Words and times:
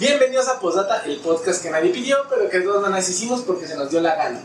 Bienvenidos 0.00 0.48
a 0.48 0.58
Posdata, 0.58 1.02
el 1.04 1.18
podcast 1.18 1.62
que 1.62 1.68
nadie 1.68 1.90
pidió, 1.90 2.16
pero 2.30 2.48
que 2.48 2.60
todos 2.60 2.88
nos 2.88 3.06
hicimos 3.06 3.42
porque 3.42 3.66
se 3.66 3.76
nos 3.76 3.90
dio 3.90 4.00
la 4.00 4.14
gana. 4.14 4.40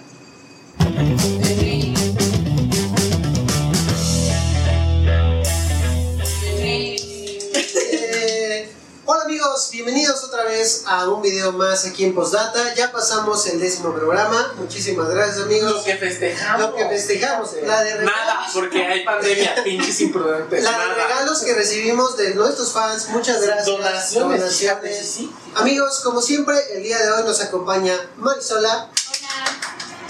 Amigos, 9.55 9.71
bienvenidos 9.71 10.21
otra 10.25 10.43
vez 10.43 10.83
a 10.85 11.07
un 11.07 11.21
video 11.21 11.53
más 11.53 11.85
aquí 11.85 12.03
en 12.03 12.13
Postdata. 12.13 12.73
Ya 12.75 12.91
pasamos 12.91 13.47
el 13.47 13.57
décimo 13.57 13.93
programa. 13.93 14.53
Muchísimas 14.57 15.07
gracias 15.07 15.45
amigos. 15.45 15.71
Lo 15.71 15.83
que 15.83 15.95
festejamos. 15.95 16.59
Lo 16.61 16.75
que 16.75 16.85
festejamos, 16.89 17.53
la 17.63 17.81
de 17.81 17.95
regalos. 17.95 18.13
Nada, 18.17 18.47
porque 18.53 18.85
hay 18.85 19.05
pandemia, 19.05 19.55
pinches 19.63 20.01
imprudentes. 20.01 20.61
La 20.61 20.71
de 20.71 20.77
nada. 20.77 20.93
regalos 21.07 21.41
que 21.43 21.53
recibimos 21.53 22.17
de 22.17 22.35
nuestros 22.35 22.73
fans, 22.73 23.07
muchas 23.09 23.41
gracias. 23.41 23.65
Donaciones, 23.67 24.41
Donaciones. 24.41 24.57
fíjate, 24.57 25.03
sí, 25.03 25.07
sí. 25.07 25.33
Amigos, 25.55 26.01
como 26.03 26.21
siempre, 26.21 26.57
el 26.73 26.83
día 26.83 26.99
de 27.01 27.11
hoy 27.13 27.23
nos 27.23 27.39
acompaña 27.39 27.93
Marisola, 28.17 28.89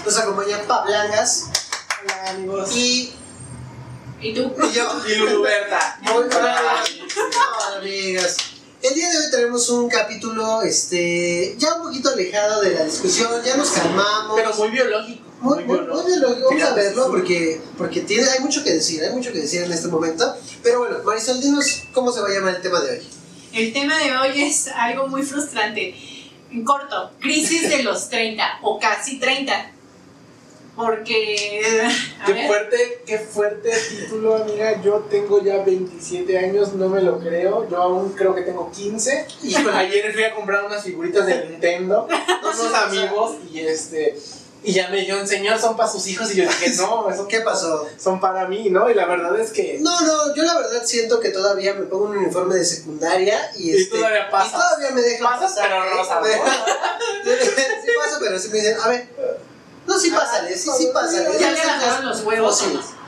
nos 0.04 0.18
acompaña 0.18 0.60
Pablangas 0.66 1.44
Hola, 2.02 2.30
amigos. 2.30 2.74
y, 2.74 3.14
¿Y 4.20 4.34
tú? 4.34 4.52
y 4.60 4.72
yo. 4.72 5.02
Y 5.06 5.14
Luluberta. 5.14 5.98
Muy 6.02 6.24
bien. 6.24 6.32
Hola, 6.42 6.84
amigas. 7.78 8.36
El 8.82 8.94
día 8.94 9.10
de 9.10 9.16
hoy 9.18 9.24
tenemos 9.30 9.68
un 9.70 9.88
capítulo 9.88 10.62
este, 10.62 11.54
ya 11.58 11.74
un 11.76 11.82
poquito 11.84 12.10
alejado 12.10 12.60
de 12.62 12.72
la 12.74 12.84
discusión, 12.84 13.30
ya 13.44 13.56
nos 13.56 13.70
calmamos. 13.70 14.36
Pero 14.36 14.54
muy 14.54 14.68
biológico. 14.68 15.22
Muy, 15.40 15.64
muy, 15.64 15.80
muy 15.80 16.16
lo- 16.18 16.40
vamos 16.48 16.62
a 16.62 16.74
verlo 16.74 17.08
porque, 17.08 17.60
porque 17.76 18.00
tiene, 18.00 18.26
hay 18.28 18.40
mucho 18.40 18.62
que 18.64 18.72
decir, 18.72 19.02
hay 19.02 19.12
mucho 19.14 19.32
que 19.32 19.40
decir 19.40 19.62
en 19.62 19.72
este 19.72 19.88
momento. 19.88 20.34
Pero 20.62 20.80
bueno, 20.80 20.98
Marisol, 21.04 21.40
dinos 21.40 21.82
cómo 21.92 22.10
se 22.12 22.20
va 22.20 22.28
a 22.28 22.32
llamar 22.32 22.56
el 22.56 22.62
tema 22.62 22.80
de 22.80 22.92
hoy. 22.92 23.02
El 23.52 23.72
tema 23.72 23.98
de 23.98 24.16
hoy 24.16 24.42
es 24.42 24.68
algo 24.68 25.08
muy 25.08 25.22
frustrante. 25.22 25.94
En 26.50 26.64
corto, 26.64 27.10
crisis 27.20 27.68
de 27.68 27.82
los 27.82 28.08
30 28.08 28.60
o 28.62 28.78
casi 28.78 29.18
30. 29.18 29.72
Porque. 30.76 31.62
Qué 32.26 32.32
ver, 32.32 32.46
fuerte, 32.46 33.02
qué 33.06 33.18
fuerte 33.18 33.70
título, 33.88 34.36
amiga. 34.36 34.82
Yo 34.82 35.06
tengo 35.10 35.42
ya 35.42 35.62
27 35.62 36.38
años, 36.38 36.74
no 36.74 36.88
me 36.88 37.00
lo 37.00 37.18
creo. 37.18 37.68
Yo 37.68 37.76
aún 37.78 38.12
creo 38.12 38.34
que 38.34 38.42
tengo 38.42 38.70
15. 38.70 39.26
Híjole. 39.42 39.70
Ayer 39.76 40.12
fui 40.12 40.24
a 40.24 40.34
comprar 40.34 40.64
unas 40.64 40.82
figuritas 40.82 41.24
de 41.26 41.46
Nintendo, 41.46 42.06
unos 42.42 42.74
amigos, 42.74 43.36
y 43.50 43.60
este. 43.60 44.18
Y 44.62 44.72
ya 44.72 44.88
me 44.88 44.96
dijeron, 44.96 45.28
señor, 45.28 45.60
son 45.60 45.76
para 45.76 45.88
sus 45.88 46.06
hijos. 46.08 46.34
Y 46.34 46.38
yo 46.38 46.42
dije, 46.42 46.70
no, 46.76 47.08
eso 47.08 47.28
¿Qué 47.28 47.40
pasó? 47.40 47.86
Son 47.98 48.18
para 48.20 48.48
mí, 48.48 48.68
¿no? 48.68 48.90
Y 48.90 48.94
la 48.94 49.06
verdad 49.06 49.38
es 49.38 49.52
que. 49.52 49.78
No, 49.80 50.00
no, 50.00 50.34
yo 50.34 50.42
la 50.42 50.56
verdad 50.56 50.82
siento 50.84 51.20
que 51.20 51.28
todavía 51.28 51.74
me 51.74 51.86
pongo 51.86 52.06
un 52.06 52.16
uniforme 52.16 52.56
de 52.56 52.64
secundaria 52.64 53.38
y, 53.56 53.70
Y 53.70 53.76
este, 53.76 53.96
todavía 53.96 54.28
pasas. 54.28 54.48
y 54.48 54.56
todavía 54.56 54.90
me 54.90 55.02
dejan 55.02 55.22
Pasas, 55.22 55.52
pasar, 55.54 55.70
pero 55.70 55.84
¿eh? 55.84 55.90
rosa, 55.96 56.20
¿no? 56.20 56.26
sí 56.26 57.90
paso, 58.04 58.16
pero 58.18 58.38
sí 58.38 58.48
me 58.48 58.58
dicen, 58.58 58.76
a 58.82 58.88
ver, 58.88 59.08
no, 59.86 59.98
sí 59.98 60.10
pásale, 60.10 60.56
sí, 60.56 60.70
sí 60.76 60.90
pásale. 60.92 61.38
ya 61.38 61.50
le 61.52 62.02
los 62.02 62.22
huevos. 62.22 62.64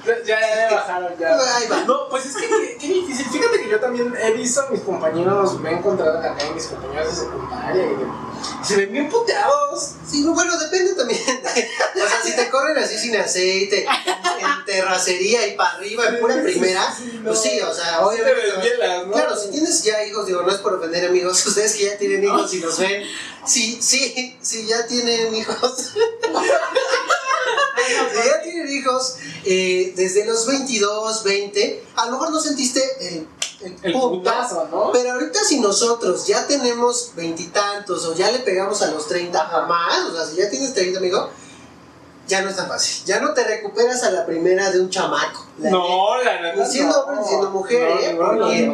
Ya, 0.06 0.22
ya, 0.24 0.40
ya 0.40 0.74
bajaron, 0.74 1.18
ya. 1.18 1.36
No, 1.86 2.08
pues 2.08 2.26
es 2.26 2.36
que 2.36 2.48
qué, 2.48 2.76
qué 2.80 2.86
difícil. 2.86 3.26
Fíjate 3.26 3.62
que 3.62 3.68
yo 3.68 3.80
también 3.80 4.14
he 4.20 4.32
visto 4.32 4.62
a 4.62 4.70
mis 4.70 4.80
compañeros, 4.80 5.60
me 5.60 5.70
he 5.70 5.74
encontrado 5.74 6.18
acá 6.18 6.36
en 6.40 6.54
mis 6.54 6.66
compañeros 6.66 7.08
de 7.08 7.24
secundaria 7.24 7.84
y 7.84 8.64
se 8.64 8.76
ven 8.76 8.92
bien 8.92 9.08
puteados. 9.08 9.94
Sí, 10.08 10.22
no, 10.22 10.34
bueno, 10.34 10.58
depende 10.58 10.94
también. 10.94 11.20
o 11.44 12.08
sea, 12.08 12.22
si 12.22 12.36
te 12.36 12.48
corren 12.50 12.78
así 12.78 12.98
sin 12.98 13.16
aceite, 13.16 13.84
en, 13.84 14.64
terracería 14.64 15.46
y 15.46 15.56
para 15.56 15.70
arriba, 15.76 16.08
en 16.08 16.20
pura 16.20 16.42
primera, 16.42 16.94
pues 17.24 17.40
sí, 17.40 17.60
o 17.60 17.72
sea, 17.72 17.98
Te 17.98 18.04
obviamente. 18.04 19.12
Claro, 19.12 19.36
si 19.36 19.50
tienes 19.50 19.82
ya 19.82 20.04
hijos, 20.04 20.26
digo, 20.26 20.42
no 20.42 20.50
es 20.50 20.58
por 20.58 20.74
ofender 20.74 21.06
amigos, 21.06 21.44
ustedes 21.46 21.74
que 21.74 21.86
ya 21.86 21.98
tienen 21.98 22.24
hijos 22.24 22.52
y 22.54 22.60
los 22.60 22.78
ven, 22.78 23.02
sí, 23.46 23.78
sí, 23.80 24.36
sí, 24.40 24.66
ya 24.66 24.86
tienen 24.86 25.34
hijos, 25.34 25.94
si 27.88 28.28
ya 28.28 28.42
tienen 28.42 28.68
hijos, 28.68 29.16
eh, 29.44 29.92
desde 29.96 30.24
los 30.24 30.46
22, 30.46 31.24
20, 31.24 31.84
a 31.96 32.06
lo 32.06 32.12
mejor 32.12 32.30
no 32.30 32.40
sentiste 32.40 32.82
el, 33.00 33.28
el, 33.60 33.76
El 33.82 33.92
punto, 33.92 34.10
putazo, 34.10 34.68
¿no? 34.70 34.90
pero 34.92 35.12
ahorita 35.12 35.40
si 35.44 35.60
nosotros 35.60 36.26
ya 36.26 36.46
tenemos 36.46 37.12
veintitantos 37.16 38.04
o 38.06 38.14
ya 38.14 38.30
le 38.30 38.40
pegamos 38.40 38.80
a 38.82 38.90
los 38.90 39.06
30 39.08 39.40
Ajá. 39.40 39.66
más, 39.66 40.04
o 40.04 40.14
sea, 40.14 40.26
si 40.26 40.36
ya 40.36 40.48
tienes 40.50 40.74
30, 40.74 40.98
amigo, 40.98 41.30
ya 42.28 42.42
no 42.42 42.50
es 42.50 42.56
tan 42.56 42.68
fácil. 42.68 43.06
Ya 43.06 43.20
no 43.20 43.32
te 43.32 43.42
recuperas 43.42 44.02
a 44.02 44.10
la 44.10 44.26
primera 44.26 44.70
de 44.70 44.80
un 44.80 44.90
chamaco. 44.90 45.46
La 45.60 45.70
No, 45.70 46.22
la 46.22 46.42
neta. 46.42 46.62
Ni 46.62 46.70
siendo 46.70 46.92
no. 46.94 47.00
hombre 47.00 47.16
ni 47.22 47.26
siendo 47.26 47.50
mujer, 47.50 47.88
No, 47.88 48.00
¿eh? 48.00 48.14
Porque. 48.18 48.72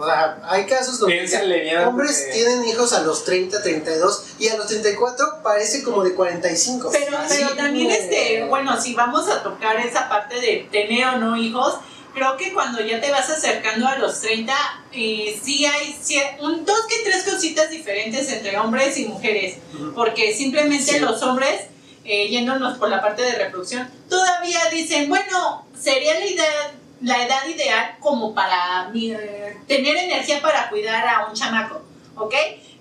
O 0.00 0.06
sea, 0.06 0.38
hay 0.48 0.64
casos 0.66 0.98
donde 0.98 1.76
hombres 1.86 2.28
tienen 2.32 2.66
hijos 2.66 2.92
a 2.92 3.02
los 3.02 3.24
30, 3.24 3.62
32 3.62 4.24
y 4.38 4.48
a 4.48 4.56
los 4.56 4.66
34 4.66 5.42
parece 5.42 5.82
como 5.82 6.02
de 6.02 6.14
45. 6.14 6.90
Pero, 6.92 7.18
Así 7.18 7.42
pero 7.42 7.56
también, 7.56 7.90
este, 7.90 8.44
bueno, 8.48 8.80
si 8.80 8.94
vamos 8.94 9.28
a 9.28 9.42
tocar 9.42 9.78
esa 9.80 10.08
parte 10.08 10.40
de 10.40 10.68
tener 10.72 11.06
o 11.08 11.16
no 11.18 11.36
hijos, 11.36 11.74
creo 12.14 12.36
que 12.36 12.52
cuando 12.52 12.80
ya 12.80 13.00
te 13.00 13.10
vas 13.10 13.28
acercando 13.30 13.86
a 13.86 13.96
los 13.98 14.20
30, 14.20 14.52
eh, 14.92 15.38
sí 15.42 15.64
hay 15.66 15.96
sí- 16.02 16.20
un, 16.40 16.64
dos 16.64 16.86
que 16.88 16.96
tres 17.04 17.22
cositas 17.22 17.70
diferentes 17.70 18.30
entre 18.32 18.58
hombres 18.58 18.96
y 18.98 19.06
mujeres. 19.06 19.56
Porque 19.94 20.34
simplemente 20.34 20.94
Sí. 20.94 20.98
los 20.98 21.22
hombres, 21.22 21.62
eh, 22.04 22.28
yéndonos 22.28 22.78
por 22.78 22.88
la 22.88 23.00
parte 23.00 23.22
de 23.22 23.32
reproducción, 23.32 23.88
todavía 24.08 24.58
dicen, 24.72 25.08
bueno, 25.08 25.64
sería 25.80 26.18
la 26.18 26.26
idea, 26.26 26.72
la 27.02 27.24
edad 27.24 27.46
ideal 27.46 27.96
como 28.00 28.34
para 28.34 28.90
eh, 28.94 29.56
tener 29.66 29.96
energía 29.96 30.40
para 30.42 30.68
cuidar 30.68 31.06
a 31.08 31.26
un 31.26 31.34
chamaco, 31.34 31.82
¿ok? 32.16 32.34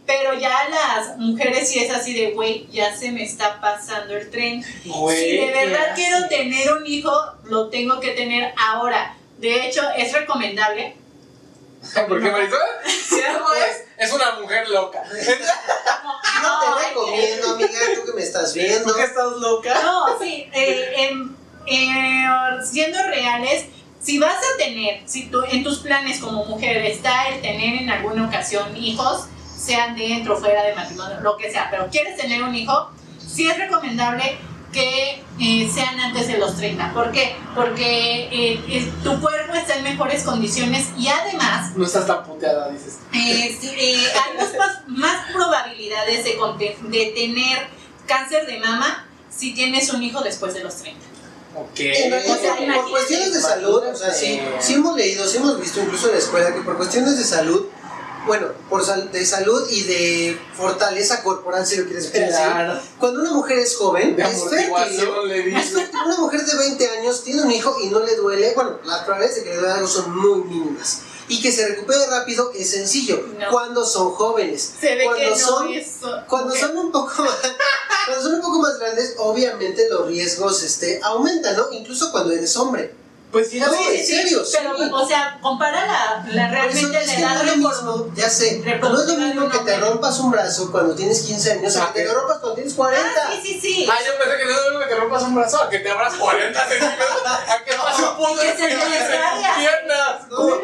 Pero 0.06 0.34
ya 0.34 0.50
las 0.70 1.18
mujeres 1.18 1.70
sí 1.70 1.80
es 1.80 1.92
así 1.92 2.14
de, 2.14 2.32
güey, 2.32 2.68
ya 2.72 2.96
se 2.98 3.12
me 3.12 3.24
está 3.24 3.62
pasando 3.62 4.16
el 4.18 4.30
tren. 4.32 4.64
Si 4.64 4.90
de 5.38 5.52
verdad 5.54 5.94
¿qué 5.96 6.02
quiero 6.04 6.28
tener 6.28 6.74
un 6.74 6.86
hijo, 6.88 7.12
lo 7.44 7.70
tengo 7.70 8.00
que 8.00 8.12
tener 8.12 8.54
ahora. 8.58 9.16
De 9.38 9.68
hecho, 9.68 9.82
es 9.96 10.12
recomendable. 10.12 10.98
Porque 12.10 12.30
Marisol 12.32 12.60
Sí, 12.88 13.22
es, 13.70 14.08
es 14.08 14.14
una 14.14 14.32
mujer 14.40 14.68
loca. 14.70 15.04
No 16.42 16.60
te 16.62 16.88
recomiendo, 16.88 17.50
amiga, 17.52 17.70
tú 17.96 18.06
que 18.06 18.14
me 18.14 18.22
estás 18.24 18.54
viendo. 18.54 18.92
¿Tú 18.92 18.98
que 18.98 19.04
estás 19.04 19.32
loca? 19.38 19.74
No, 19.84 20.18
sí, 20.20 20.50
eh, 20.54 20.94
en- 20.96 21.36
eh, 21.68 22.26
siendo 22.64 23.02
reales, 23.04 23.66
si 24.00 24.18
vas 24.18 24.38
a 24.38 24.58
tener, 24.58 25.02
si 25.06 25.28
tú, 25.28 25.42
en 25.50 25.64
tus 25.64 25.80
planes 25.80 26.20
como 26.20 26.46
mujer 26.46 26.78
está 26.86 27.30
el 27.30 27.42
tener 27.42 27.82
en 27.82 27.90
alguna 27.90 28.28
ocasión 28.28 28.76
hijos, 28.78 29.26
sean 29.58 29.96
dentro 29.96 30.38
o 30.38 30.40
fuera 30.40 30.64
de 30.64 30.74
matrimonio, 30.74 31.20
lo 31.22 31.38
que 31.38 31.52
sea, 31.52 31.68
pero 31.70 31.90
quieres 31.90 32.18
tener 32.18 32.42
un 32.44 32.56
hijo, 32.56 32.90
sí 33.20 33.48
es 33.48 33.58
recomendable 33.58 34.38
que 34.72 35.24
eh, 35.40 35.72
sean 35.74 36.00
antes 36.00 36.28
de 36.28 36.38
los 36.38 36.56
30. 36.56 36.94
¿Por 36.94 37.12
qué? 37.12 37.36
Porque 37.56 38.30
eh, 38.32 38.64
eh, 38.68 38.92
tu 39.04 39.20
cuerpo 39.20 39.54
está 39.54 39.76
en 39.76 39.84
mejores 39.84 40.24
condiciones 40.24 40.90
y 40.98 41.08
además 41.08 41.76
No 41.76 41.86
estás 41.86 42.06
tan 42.06 42.24
puteada, 42.24 42.70
dices. 42.70 43.00
sí, 43.12 43.70
hay 43.72 44.38
más, 44.88 45.32
probabilidades 45.34 46.24
de 46.24 47.06
tener 47.16 47.68
cáncer 48.06 48.46
de 48.46 48.60
mama 48.60 49.06
si 49.30 49.54
tienes 49.54 49.92
un 49.94 50.04
hijo 50.04 50.22
después 50.22 50.54
de 50.54 50.64
los 50.64 50.76
30. 50.76 51.09
Ok. 51.62 51.80
En 51.80 52.12
realidad, 52.12 52.38
O 52.38 52.42
sea, 52.42 52.56
por- 52.56 52.82
por, 52.82 52.90
cuestiones 52.92 53.34
de 53.34 53.42
salud, 53.42 53.84
o 53.84 53.96
sea, 53.96 54.14
sí, 54.14 54.40
sí 54.60 54.74
hemos 54.76 54.96
leído, 54.96 55.28
sí 55.28 55.38
hemos 55.38 55.60
visto 55.60 55.80
incluso 55.82 56.08
en 56.08 56.14
la 56.14 56.20
escuela 56.20 56.54
que 56.54 56.62
por 56.62 56.78
cuestiones 56.78 57.18
de 57.18 57.24
salud, 57.24 57.66
bueno, 58.26 58.48
por 58.70 58.86
sal- 58.86 59.12
de 59.12 59.26
salud 59.26 59.68
y 59.72 59.84
de 59.84 60.40
fortaleza 60.56 61.24
corporal, 61.24 61.66
si 61.66 61.78
lo 61.78 61.86
quieres 61.86 62.08
Claro. 62.08 62.80
cuando 63.00 63.22
una 63.22 63.32
mujer 63.32 63.60
es 63.60 63.76
joven, 63.76 64.16
De 64.16 64.24
es 64.24 64.30
fértil. 64.44 64.66
amortiguación 64.68 65.28
le 65.28 65.40
Es 65.40 65.46
dices. 65.46 65.72
fértil. 65.74 66.00
Una 66.06 66.18
mujer 66.18 66.46
de 66.46 66.58
20 66.58 66.90
años 67.00 67.24
tiene 67.24 67.42
un 67.44 67.52
hijo 67.52 67.76
y 67.82 67.88
no 67.88 68.00
le 68.02 68.16
duele, 68.16 68.54
bueno, 68.56 68.78
las 68.86 69.00
probabilidades 69.04 69.38
de 69.38 69.44
que 69.44 69.50
le 69.52 69.56
duele 69.58 69.74
algo 69.74 69.88
son 69.88 70.16
muy 70.16 70.44
mínimas. 70.44 71.00
Y 71.30 71.42
que 71.42 71.52
se 71.52 71.68
recupere 71.68 72.06
rápido 72.08 72.52
es 72.56 72.72
sencillo, 72.72 73.24
No. 73.40 73.50
cuando 73.52 73.86
son 73.86 74.12
jóvenes. 74.12 74.74
Se 74.82 74.96
ve 74.96 75.06
cuando 75.06 75.20
que 75.24 75.30
no 75.30 75.36
son, 75.38 75.74
es. 75.74 75.88
cuando 76.28 76.56
son 76.56 76.76
un 76.78 76.92
poco 76.92 77.24
más, 77.24 77.38
cuando 78.08 78.24
son 78.24 78.34
un 78.36 78.42
poco 78.42 78.60
más 78.60 78.80
grandes, 78.80 79.14
obviamente 79.18 79.88
los 79.90 80.08
riesgos 80.08 80.64
este, 80.64 81.00
aumentan, 81.04 81.56
¿no? 81.56 81.72
Incluso 81.72 82.12
cuando 82.12 82.34
eres 82.34 82.58
hombre. 82.58 82.96
Pues 83.32 83.50
sí, 83.50 83.60
No, 83.60 83.72
sí, 83.72 83.78
en 83.94 84.06
serio, 84.06 84.44
sí. 84.44 84.58
Pero, 84.58 84.96
o 84.96 85.08
sea, 85.08 85.38
compara 85.40 85.86
la, 85.86 86.26
la 86.34 86.46
eso 86.46 86.88
realmente 86.88 86.98
es 87.00 87.08
la 87.08 87.34
edad 87.34 87.44
no 87.44 87.52
es 87.52 87.58
mismo, 87.58 88.12
ya 88.16 88.30
sé, 88.30 88.64
no 88.82 89.02
es 89.02 89.08
lo 89.08 89.18
mismo 89.18 89.50
que 89.50 89.60
te 89.60 89.78
rompas 89.78 90.20
un 90.20 90.32
brazo 90.32 90.72
cuando 90.72 90.96
tienes 90.96 91.22
15 91.22 91.52
años 91.52 91.78
a 91.78 91.94
que 91.94 92.02
te 92.02 92.08
lo 92.08 92.16
rompas 92.16 92.40
cuando 92.40 92.56
tienes 92.56 92.74
40. 92.74 93.08
Ah, 93.08 93.30
sí, 93.32 93.54
sí, 93.54 93.60
sí. 93.62 93.88
Ah, 93.90 93.98
yo 94.04 94.14
pensé 94.18 94.38
que 94.38 94.46
no 94.46 94.52
es 94.52 94.58
lo 94.58 94.64
mismo 94.72 94.80
que 94.80 94.86
te 94.96 94.96
rompas 95.00 95.24
un 95.24 95.36
brazo, 95.36 95.62
a 95.62 95.70
que 95.70 95.80
te 95.80 95.90
abras 95.92 96.14
40 96.16 96.68
centímetros, 96.70 97.08
a 97.26 97.64
que 97.64 97.74
pase 97.74 98.02
un 98.04 98.16
punto 98.18 98.42
de 98.42 98.54
piernas. 99.58 100.28
No, 100.30 100.60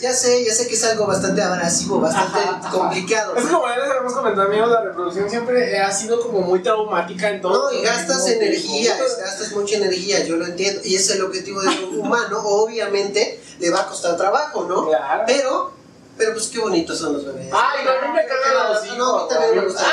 Ya 0.00 0.14
sé, 0.14 0.44
ya 0.44 0.54
sé 0.54 0.66
que 0.66 0.74
es 0.74 0.84
algo 0.84 1.06
bastante 1.06 1.42
abrasivo, 1.42 2.00
bastante 2.00 2.38
Ajá, 2.38 2.58
ajá. 2.62 2.70
complicado. 2.70 3.36
Es 3.36 3.44
¿no? 3.44 3.52
como 3.60 3.68
ya 3.68 3.78
les 3.78 3.90
habíamos 3.90 4.14
comentado, 4.14 4.46
amigos, 4.48 4.70
la 4.70 4.80
reproducción 4.82 5.28
siempre 5.28 5.78
ha 5.78 5.92
sido 5.92 6.20
como 6.22 6.40
muy 6.40 6.62
traumática 6.62 7.28
en 7.28 7.42
todo. 7.42 7.70
No, 7.70 7.78
y 7.78 7.82
gastas 7.82 8.26
energía, 8.28 8.96
gastas 8.96 9.52
mucha 9.52 9.76
energía, 9.76 10.24
yo 10.24 10.36
lo 10.36 10.46
entiendo. 10.46 10.80
Y 10.84 10.96
es 10.96 11.10
el 11.10 11.22
objetivo 11.22 11.49
del 11.58 11.98
humano, 11.98 12.40
obviamente 12.44 13.42
le 13.58 13.70
va 13.70 13.80
a 13.80 13.86
costar 13.86 14.16
trabajo, 14.16 14.64
¿no? 14.64 14.86
Claro. 14.88 15.24
Pero, 15.26 15.72
pero 16.16 16.32
pues 16.32 16.48
qué 16.48 16.58
bonitos 16.58 16.98
son 16.98 17.14
los 17.14 17.24
bebés. 17.24 17.50
Ay, 17.52 17.84
no, 17.84 18.08
mí 18.08 18.14
me 18.14 18.26
caga 18.26 18.52
no, 18.96 19.18
a 19.18 19.22
mí 19.22 19.28
también 19.28 19.56
me 19.56 19.64
gusta. 19.64 19.84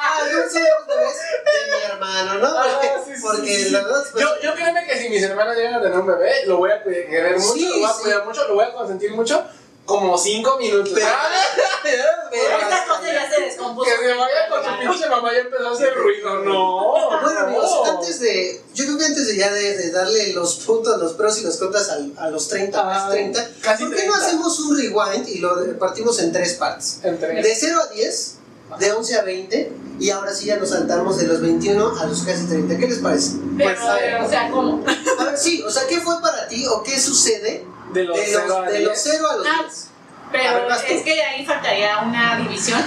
Ah, 0.00 0.20
yo 0.30 0.48
soy 0.50 0.62
los 0.62 0.86
bebés 0.86 1.16
de 1.44 1.76
mi 1.76 1.84
hermano, 1.92 2.34
¿no? 2.38 2.46
Ah, 2.58 2.80
sí, 3.04 3.12
sí, 3.14 3.20
Porque 3.22 3.46
sí, 3.56 3.64
sí. 3.64 3.70
la 3.70 3.82
verdad, 3.82 4.04
pues, 4.12 4.24
Yo, 4.24 4.40
yo 4.40 4.54
créeme 4.54 4.86
que 4.86 4.98
si 4.98 5.08
mis 5.08 5.22
hermanos 5.22 5.56
llegan 5.56 5.74
a 5.74 5.82
tener 5.82 5.98
un 5.98 6.06
bebé, 6.06 6.46
lo 6.46 6.56
voy 6.58 6.70
a 6.70 6.82
querer 6.82 7.38
mucho, 7.38 7.56
lo 7.68 7.74
voy 7.78 7.84
a 7.84 7.92
cuidar 8.02 8.24
mucho, 8.26 8.48
lo 8.48 8.54
voy 8.54 8.64
a 8.64 8.72
consentir 8.72 9.12
mucho, 9.12 9.44
como 9.84 10.16
cinco 10.16 10.56
minutos. 10.58 10.92
Pero- 10.94 11.06
pero- 11.82 12.58
Esta 12.60 12.84
cosa 12.86 13.12
ya 13.12 13.17
se 13.38 13.44
descompuso. 13.44 13.90
que 13.90 14.06
se 14.08 14.14
vaya 14.14 14.48
con 14.48 14.64
su 14.64 14.78
pinche 14.90 15.08
mamá 15.08 15.30
y 15.34 15.36
empezó 15.38 15.68
a 15.68 15.72
hacer 15.72 15.94
ruido, 15.94 16.38
no. 16.44 17.20
Bueno, 17.22 17.40
amigos, 17.40 17.70
no. 17.84 17.90
antes 17.92 18.20
de. 18.20 18.62
Yo 18.74 18.84
creo 18.84 18.98
que 18.98 19.04
antes 19.06 19.26
de 19.26 19.36
ya 19.36 19.52
de, 19.52 19.76
de 19.76 19.90
darle 19.90 20.32
los 20.32 20.56
puntos, 20.56 20.98
los 21.00 21.12
pros 21.14 21.38
y 21.38 21.44
los 21.44 21.56
contras 21.56 21.88
al- 21.90 22.12
a, 22.18 22.30
los 22.30 22.48
30, 22.48 22.80
Ah, 22.80 22.84
más 22.84 23.10
30, 23.10 23.48
casi 23.62 23.84
¿por 23.84 23.94
qué 23.94 24.06
no 24.06 24.12
30. 24.12 24.26
hacemos 24.26 24.60
un 24.60 24.76
rewind 24.76 25.28
y 25.28 25.38
lo 25.38 25.78
partimos 25.78 26.18
en 26.20 26.32
tres 26.32 26.54
partes? 26.54 27.00
Entre- 27.02 27.42
De 27.42 27.54
0 27.54 27.78
a 27.82 27.92
10, 27.92 28.34
de 28.78 28.92
11 28.92 29.18
a 29.18 29.22
20, 29.22 29.72
y 30.00 30.10
ahora 30.10 30.32
sí 30.34 30.46
ya 30.46 30.56
nos 30.56 30.70
saltamos 30.70 31.16
de 31.18 31.26
los 31.26 31.40
21 31.40 31.98
a 31.98 32.06
los 32.06 32.22
casi 32.22 32.46
30. 32.46 32.76
¿Qué 32.78 32.86
les 32.86 32.98
parece? 32.98 33.32
Pero, 33.56 33.70
Pues, 33.74 33.80
a 33.88 33.94
ver. 33.94 34.22
o 34.22 34.28
sea, 34.28 34.50
¿cómo? 34.50 34.84
A 35.18 35.24
ver, 35.24 35.38
sí, 35.38 35.62
o 35.62 35.70
sea, 35.70 35.86
¿qué 35.88 36.00
fue 36.00 36.20
para 36.20 36.46
ti 36.48 36.64
o 36.66 36.82
qué 36.82 36.98
sucede 37.00 37.64
de 37.92 38.04
los 38.04 38.16
de 38.16 38.24
cero 38.26 38.44
los, 38.46 38.56
a 38.58 38.62
de 38.70 38.78
diez. 38.78 38.88
los 38.88 38.98
0 39.02 39.28
a 39.30 39.36
los 39.36 39.46
Ah, 39.46 39.62
10? 39.66 39.84
A 39.84 40.30
Pero 40.30 40.52
ver, 40.66 40.72
es 40.90 41.02
que 41.02 41.22
ahí 41.22 41.46
faltaría 41.46 42.00
una 42.00 42.36
división. 42.38 42.78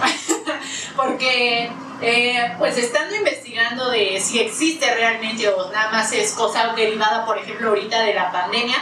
Porque, 0.96 1.70
eh, 2.00 2.54
pues 2.58 2.76
estando 2.78 3.14
investigando 3.14 3.90
de 3.90 4.20
si 4.20 4.38
existe 4.40 4.94
realmente 4.94 5.48
o 5.48 5.70
nada 5.70 5.90
más 5.90 6.12
es 6.12 6.32
cosa 6.32 6.72
derivada, 6.74 7.24
por 7.24 7.38
ejemplo, 7.38 7.68
ahorita 7.70 8.02
de 8.02 8.14
la 8.14 8.30
pandemia, 8.32 8.76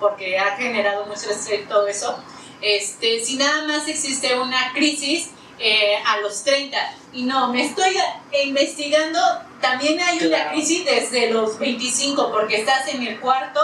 porque 0.00 0.38
ha 0.38 0.56
generado 0.56 1.06
mucho 1.06 1.30
estrés 1.30 1.68
todo 1.68 1.86
eso, 1.88 2.18
este, 2.60 3.20
si 3.24 3.36
nada 3.36 3.66
más 3.66 3.86
existe 3.88 4.38
una 4.38 4.72
crisis 4.72 5.30
eh, 5.58 5.96
a 6.06 6.18
los 6.18 6.44
30. 6.44 6.76
Y 7.12 7.22
no, 7.24 7.52
me 7.52 7.64
estoy 7.64 7.96
investigando, 8.44 9.20
también 9.60 10.00
hay 10.00 10.24
una 10.26 10.50
crisis 10.50 10.84
desde 10.84 11.30
los 11.30 11.58
25, 11.58 12.30
porque 12.30 12.60
estás 12.60 12.88
en 12.88 13.02
el 13.06 13.18
cuarto, 13.20 13.60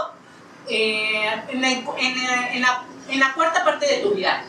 eh, 0.69 1.31
en, 1.49 1.61
la, 1.63 1.71
en, 1.71 1.85
la, 2.27 2.53
en 2.53 2.63
la- 2.63 2.85
en 3.07 3.21
la 3.21 3.35
cuarta 3.35 3.63
parte 3.65 3.87
de 3.87 3.99
tu 3.99 4.13
vida. 4.13 4.43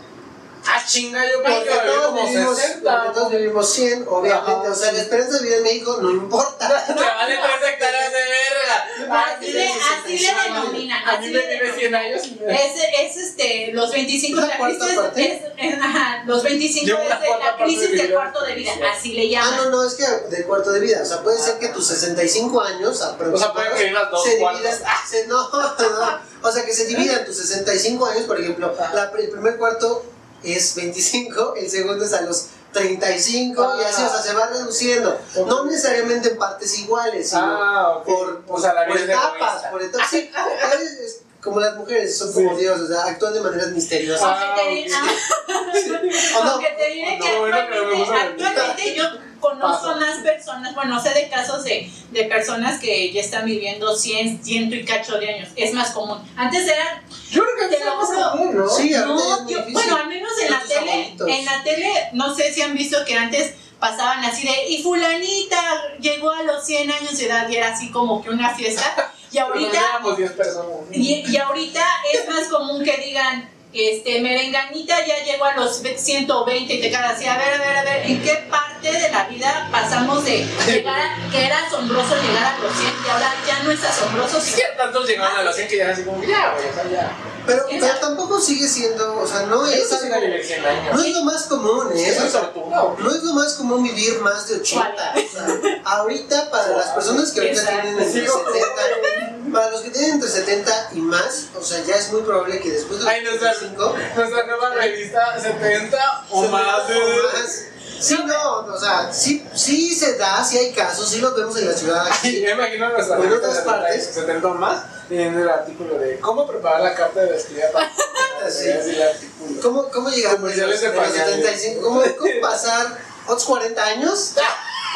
Ah, 0.68 0.84
chinga, 0.86 1.24
yo 1.32 1.44
Porque 1.44 1.62
creo 1.62 1.82
que 1.82 1.88
todos 1.88 2.06
como 2.08 2.28
vivimos, 2.28 2.58
60. 2.58 2.96
porque 3.04 3.14
todos 3.20 3.32
vivimos 3.32 3.70
100, 3.74 4.06
obviamente. 4.08 4.52
Ajá, 4.52 4.72
o 4.72 4.76
sea, 4.76 4.90
sí. 4.90 4.96
la 4.96 5.02
esperanza 5.04 5.38
de 5.38 5.44
vida 5.46 5.56
en 5.58 5.64
México 5.64 5.98
no 6.02 6.12
importa. 6.12 6.86
Te 6.88 6.94
vale 6.94 7.36
tres 7.38 7.70
hectáreas 7.74 8.12
de 8.12 8.18
verga. 8.18 9.26
Así 9.36 9.52
le, 9.52 9.70
así 9.70 10.18
le 10.20 10.34
denominan. 10.44 11.04
A 11.08 11.18
mí 11.20 11.28
Así 11.28 11.34
me 11.34 11.38
le 11.40 11.54
vive 11.54 11.74
100 11.78 11.92
denominan. 11.92 11.96
años. 11.96 12.24
Es, 12.26 12.84
es 13.02 13.18
este, 13.18 13.72
los 13.74 13.92
25, 13.92 14.40
¿Es 14.42 14.48
la 14.48 14.58
crisis 14.58 14.98
es, 15.16 15.42
es- 15.58 15.80
ajá, 15.82 16.24
los 16.26 16.44
25 16.44 16.86
Llevo 16.88 17.00
es 17.04 17.10
de 17.22 17.30
la 17.30 17.58
crisis 17.64 17.92
de 17.92 17.98
del 17.98 18.14
cuarto 18.14 18.44
de 18.44 18.56
vida, 18.56 18.72
Sí. 18.74 18.82
así 18.84 19.14
le 19.14 19.38
Ah, 19.38 19.42
llaman. 19.42 19.58
no, 19.58 19.70
no, 19.70 19.88
es 19.88 19.94
que 19.96 20.06
del 20.36 20.46
cuarto 20.46 20.72
de 20.72 20.80
vida. 20.80 21.02
O 21.02 21.06
sea, 21.06 21.22
puede 21.22 21.38
ser 21.40 21.60
que 21.60 21.70
tus 21.70 21.88
65 21.88 22.62
años 22.62 22.90
O 22.90 22.94
sea, 22.94 23.18
pueden 23.18 23.74
vivir 23.78 23.92
las 23.94 24.10
dos 24.10 24.24
dividan. 24.26 24.74
se- 25.10 25.28
no, 25.28 25.50
no. 25.52 26.20
O 26.42 26.52
sea, 26.52 26.64
que 26.66 26.74
se 26.74 26.86
dividan 26.86 27.26
tus 27.26 27.38
65 27.38 28.06
años, 28.08 28.24
por 28.26 28.40
ejemplo. 28.40 28.76
la- 28.94 29.12
el 29.18 29.30
primer 29.30 29.58
cuarto 29.58 30.06
es 30.44 30.76
25, 30.76 31.56
el 31.56 31.70
segundo 31.70 32.04
es 32.06 32.14
a 32.14 32.22
los 32.22 32.48
35 32.74 33.76
y 33.80 33.84
así, 33.86 34.04
o 34.04 34.10
sea, 34.10 34.22
se 34.22 34.34
va 34.34 34.48
reduciendo. 34.48 35.18
No 35.48 35.66
necesariamente 35.66 36.30
en 36.32 36.38
partes 36.38 36.78
iguales, 36.80 37.30
sino 37.30 37.42
Ah, 37.44 38.04
por, 38.06 38.44
o 38.48 38.60
sea, 38.60 38.74
la 38.74 38.86
por 38.88 38.98
etapas. 38.98 39.64
Por 39.72 39.82
etapas. 39.82 40.10
Sí, 40.10 40.30
es- 40.82 41.00
es 41.00 41.22
como 41.42 41.60
las 41.60 41.76
mujeres, 41.76 42.18
son 42.18 42.34
como 42.34 42.56
Sí. 42.56 42.62
Dios, 42.62 42.80
o 42.82 42.88
sea, 42.88 43.06
actúan 43.06 43.34
de 43.34 43.40
maneras 43.42 43.68
misteriosas. 43.70 44.24
Ah, 44.26 44.56
Aunque 44.58 44.88
te, 44.88 44.94
ok. 44.94 44.98
ah, 44.98 46.38
¿O 46.40 46.44
no? 46.44 46.52
aunque 46.52 46.70
te 46.78 46.90
diré 46.90 47.18
¿O 47.18 47.24
que 47.24 47.30
no? 47.52 47.56
actualmente, 47.56 48.12
la 48.12 48.22
actualmente 48.24 48.96
yo 48.96 49.04
conozco 49.40 49.88
Pasa. 49.88 49.96
más 50.00 50.24
personas, 50.56 50.75
bueno, 50.75 51.02
sé 51.02 51.10
de 51.13 51.30
casos 51.30 51.63
de, 51.63 51.90
de 52.12 52.24
personas 52.25 52.80
que 52.80 53.12
ya 53.12 53.22
están 53.22 53.46
viviendo 53.46 53.96
100, 53.96 54.44
ciento 54.44 54.75
y 54.75 54.86
cacho 54.86 55.18
de 55.18 55.30
años. 55.36 55.50
Es 55.56 55.74
más 55.74 55.92
común. 55.92 56.18
Antes 56.36 56.66
era 56.68 57.04
Yo 57.31 57.44
creo 57.44 57.69
que 57.69 57.75
era 57.75 57.94
más 57.96 58.10
común, 58.31 58.56
¿no? 58.57 58.69
Sí, 58.69 58.90
No, 58.92 59.48
yo- 59.50 59.63
bueno, 59.69 59.98
al 59.98 60.07
menos 60.07 60.31
en 60.44 60.52
la 60.52 60.60
tele, 60.62 60.92
abuelitos. 60.92 61.28
en 61.30 61.46
la 61.46 61.63
tele, 61.63 61.94
no 62.13 62.36
sé 62.36 62.54
si 62.54 62.62
han 62.62 62.74
visto 62.74 63.04
que 63.06 63.16
antes 63.16 63.54
pasaban 63.80 64.24
así 64.24 64.48
de, 64.48 64.69
y 64.69 64.81
fulanita 64.81 65.60
llegó 66.00 66.31
a 66.31 66.44
los 66.44 66.66
100 66.66 66.90
años 66.92 67.18
de 67.18 67.25
edad 67.25 67.48
y 67.50 67.56
era 67.58 67.74
así 67.74 67.92
como 67.92 68.24
que 68.24 68.30
una 68.30 68.54
fiesta. 68.56 69.12
Y 69.31 69.38
Pero 69.38 69.48
ahorita, 69.48 69.80
éramos 69.80 70.18
10 70.18 70.31
personas. 70.31 70.69
y, 70.94 71.25
y 71.30 71.38
ahorita 71.38 71.84
es 72.13 72.30
más 72.30 72.48
común 72.48 72.84
que 72.86 72.96
digan, 72.98 73.50
este, 73.74 74.22
merenganita 74.22 74.96
ya 75.06 75.25
llegó 75.25 75.44
a 75.44 75.56
los 75.58 75.81
120 75.98 76.74
y 76.74 76.80
te 76.80 76.90
quedas 76.90 77.16
así, 77.18 77.25
a 77.25 77.38
ver, 77.38 77.54
a 77.56 77.58
ver, 77.58 77.78
a 77.78 77.84
ver, 77.84 78.06
¿en 78.10 78.24
qué 78.24 78.34
parte 78.50 78.75
de 78.92 79.10
la 79.12 79.24
vida 79.26 79.68
pasamos 79.72 80.24
de 80.26 80.46
llegar 80.68 81.00
a, 81.00 81.32
que 81.32 81.46
era 81.46 81.60
asombroso 81.66 82.16
llegar 82.22 82.56
a 82.56 82.60
los 82.60 82.74
100 82.76 82.94
y 83.06 83.10
ahora 83.10 83.34
ya 83.48 83.64
no 83.64 83.72
es 83.72 83.84
asombroso? 83.84 84.40
Que 84.56 84.64
tantos 84.78 85.08
llegaron 85.08 85.38
a 85.38 85.44
los 85.44 85.56
100 85.56 85.68
que 85.68 85.78
ya 85.78 85.90
así 85.92 86.04
como, 86.04 86.24
ya, 86.24 86.54
güey, 86.54 86.70
o 86.70 86.74
sea, 86.74 86.84
ya. 86.92 87.12
Pero, 87.46 87.64
pero 87.70 87.96
tampoco 88.00 88.40
sigue 88.42 88.68
siendo, 88.68 89.20
o 89.22 89.28
sea, 89.28 89.42
no 89.44 89.64
es 89.68 89.88
sí 89.88 89.94
algo- 89.96 90.06
era 90.08 90.20
vivir 90.20 90.44
100 90.44 90.66
años. 90.66 90.96
No 90.96 91.04
es 91.04 91.14
lo 91.14 91.24
más 91.26 91.44
común, 91.44 91.90
¿eh? 91.96 92.10
Es 92.10 92.20
güey. 92.20 92.74
no 92.98 93.12
es 93.16 93.24
lo 93.24 93.34
más 93.34 93.54
común 93.54 93.84
vivir 93.84 94.20
más 94.22 94.48
de 94.48 94.56
80. 94.56 95.14
O 95.16 95.32
sea, 95.32 95.82
ahorita, 95.86 96.50
para 96.50 96.70
las 96.70 96.88
personas 96.88 97.32
que 97.32 97.42
ahorita 97.42 97.62
tienen 97.68 97.88
entre 98.00 98.06
Sí, 98.12 98.20
70, 98.22 99.52
para 99.54 99.70
los 99.70 99.82
que 99.82 99.90
tienen 99.92 100.12
entre 100.14 100.28
70 100.30 100.90
y 100.94 101.00
más, 101.02 101.46
o 101.56 101.64
sea, 101.64 101.84
ya 101.84 101.96
es 101.96 102.12
muy 102.12 102.22
probable 102.22 102.60
que 102.60 102.72
después 102.72 102.98
de 103.00 103.06
los 103.06 103.14
Ay, 103.14 103.24
nuestra, 103.24 103.54
75 103.54 103.96
nuestra 104.16 104.46
nueva 104.48 104.70
revista 104.74 105.40
70 105.40 106.26
o 106.32 106.42
más. 106.48 106.82
o 106.90 106.92
más. 107.32 107.66
Sí, 108.00 108.18
no, 108.26 108.60
o 108.74 108.80
sea, 108.80 109.12
sí, 109.12 109.46
sí 109.54 109.94
se 109.94 110.18
da, 110.18 110.44
sí 110.44 110.58
hay 110.58 110.74
casos, 110.74 111.10
sí 111.10 111.20
los 111.20 111.36
vemos 111.36 111.56
en 111.58 111.68
la 111.68 111.74
ciudad 111.74 112.08
aquí. 112.12 112.42
Yo 112.42 112.50
imagino 112.50 112.88
O 112.88 113.24
en 113.24 113.34
otras 113.34 113.56
70, 113.56 113.66
partes. 113.66 114.06
70 114.14 114.48
o 114.48 114.54
más 114.56 114.84
teniendo 115.08 115.42
el 115.42 115.50
artículo 115.50 115.98
de 116.00 116.20
cómo 116.20 116.48
preparar 116.48 116.82
la 116.82 116.96
carta 116.96 117.22
de 117.22 117.32
vestida 117.32 117.72
para 117.72 117.92
Sí. 118.50 118.68
El 118.68 119.02
artículo. 119.02 119.62
¿Cómo, 119.62 119.90
cómo 119.90 120.10
los, 120.10 120.26
Comerciales 120.36 120.82
de 120.82 120.90
de 120.90 120.96
los 120.96 121.06
pañales. 121.06 121.36
75? 121.36 121.82
¿Cómo, 121.82 122.02
¿Cómo 122.18 122.32
pasar 122.42 122.98
otros 123.26 123.46
40 123.46 123.84
años? 123.84 124.34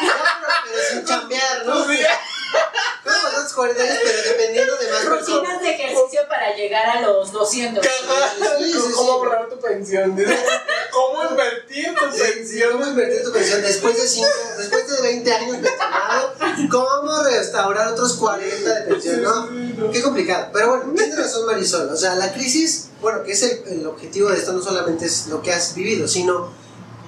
Ya, 0.00 0.14
pero, 0.64 0.82
sin 0.90 1.02
cambiar, 1.02 1.66
¿no? 1.66 1.84
Pues 3.02 3.14
sí, 3.14 3.22
¿Cómo 3.22 3.22
pasar 3.22 3.40
otros 3.40 3.52
40 3.54 3.82
años, 3.82 3.98
pero 4.04 4.22
dependiendo 4.22 4.76
de 4.76 4.90
más? 4.90 5.04
Rutinas 5.06 5.60
de 5.60 5.70
ejercicio 5.70 6.20
para 6.28 6.54
llegar 6.54 6.96
a 6.96 7.00
los 7.02 7.32
200. 7.32 7.84
sí, 7.84 7.92
sí, 8.72 8.78
¿Cómo 8.94 9.04
sí. 9.04 9.08
ahorrar 9.10 9.48
tu 9.48 9.58
pensión? 9.60 10.16
¿Cómo 10.92 11.30
invertir 11.30 11.94
tu 11.94 12.16
Sí, 12.16 12.22
pensión? 12.22 12.72
¿Cómo 12.72 12.86
invertir 12.86 13.22
tu 13.24 13.32
pensión 13.32 13.62
después 13.62 13.96
de, 13.96 14.08
cinco, 14.08 14.28
después 14.58 14.88
de 14.90 15.02
20 15.02 15.32
años 15.32 15.56
pensionado? 15.58 16.34
¿Cómo 16.70 17.22
restaurar 17.22 17.88
otros 17.88 18.14
40 18.14 18.74
de 18.74 18.80
pensión? 18.92 19.22
¿no? 19.22 19.90
Qué 19.90 20.02
complicado. 20.02 20.48
Pero 20.52 20.68
bueno, 20.76 20.92
tiene 20.96 21.16
razón 21.16 21.46
Marisol. 21.46 21.88
O 21.88 21.96
sea, 21.96 22.14
la 22.16 22.32
crisis, 22.32 22.88
bueno, 23.00 23.22
que 23.22 23.32
es 23.32 23.42
el, 23.42 23.62
el 23.68 23.86
objetivo 23.86 24.28
de 24.30 24.36
esto, 24.38 24.52
no 24.52 24.62
solamente 24.62 25.06
es 25.06 25.26
lo 25.28 25.42
que 25.42 25.52
has 25.52 25.74
vivido, 25.74 26.06
sino 26.08 26.52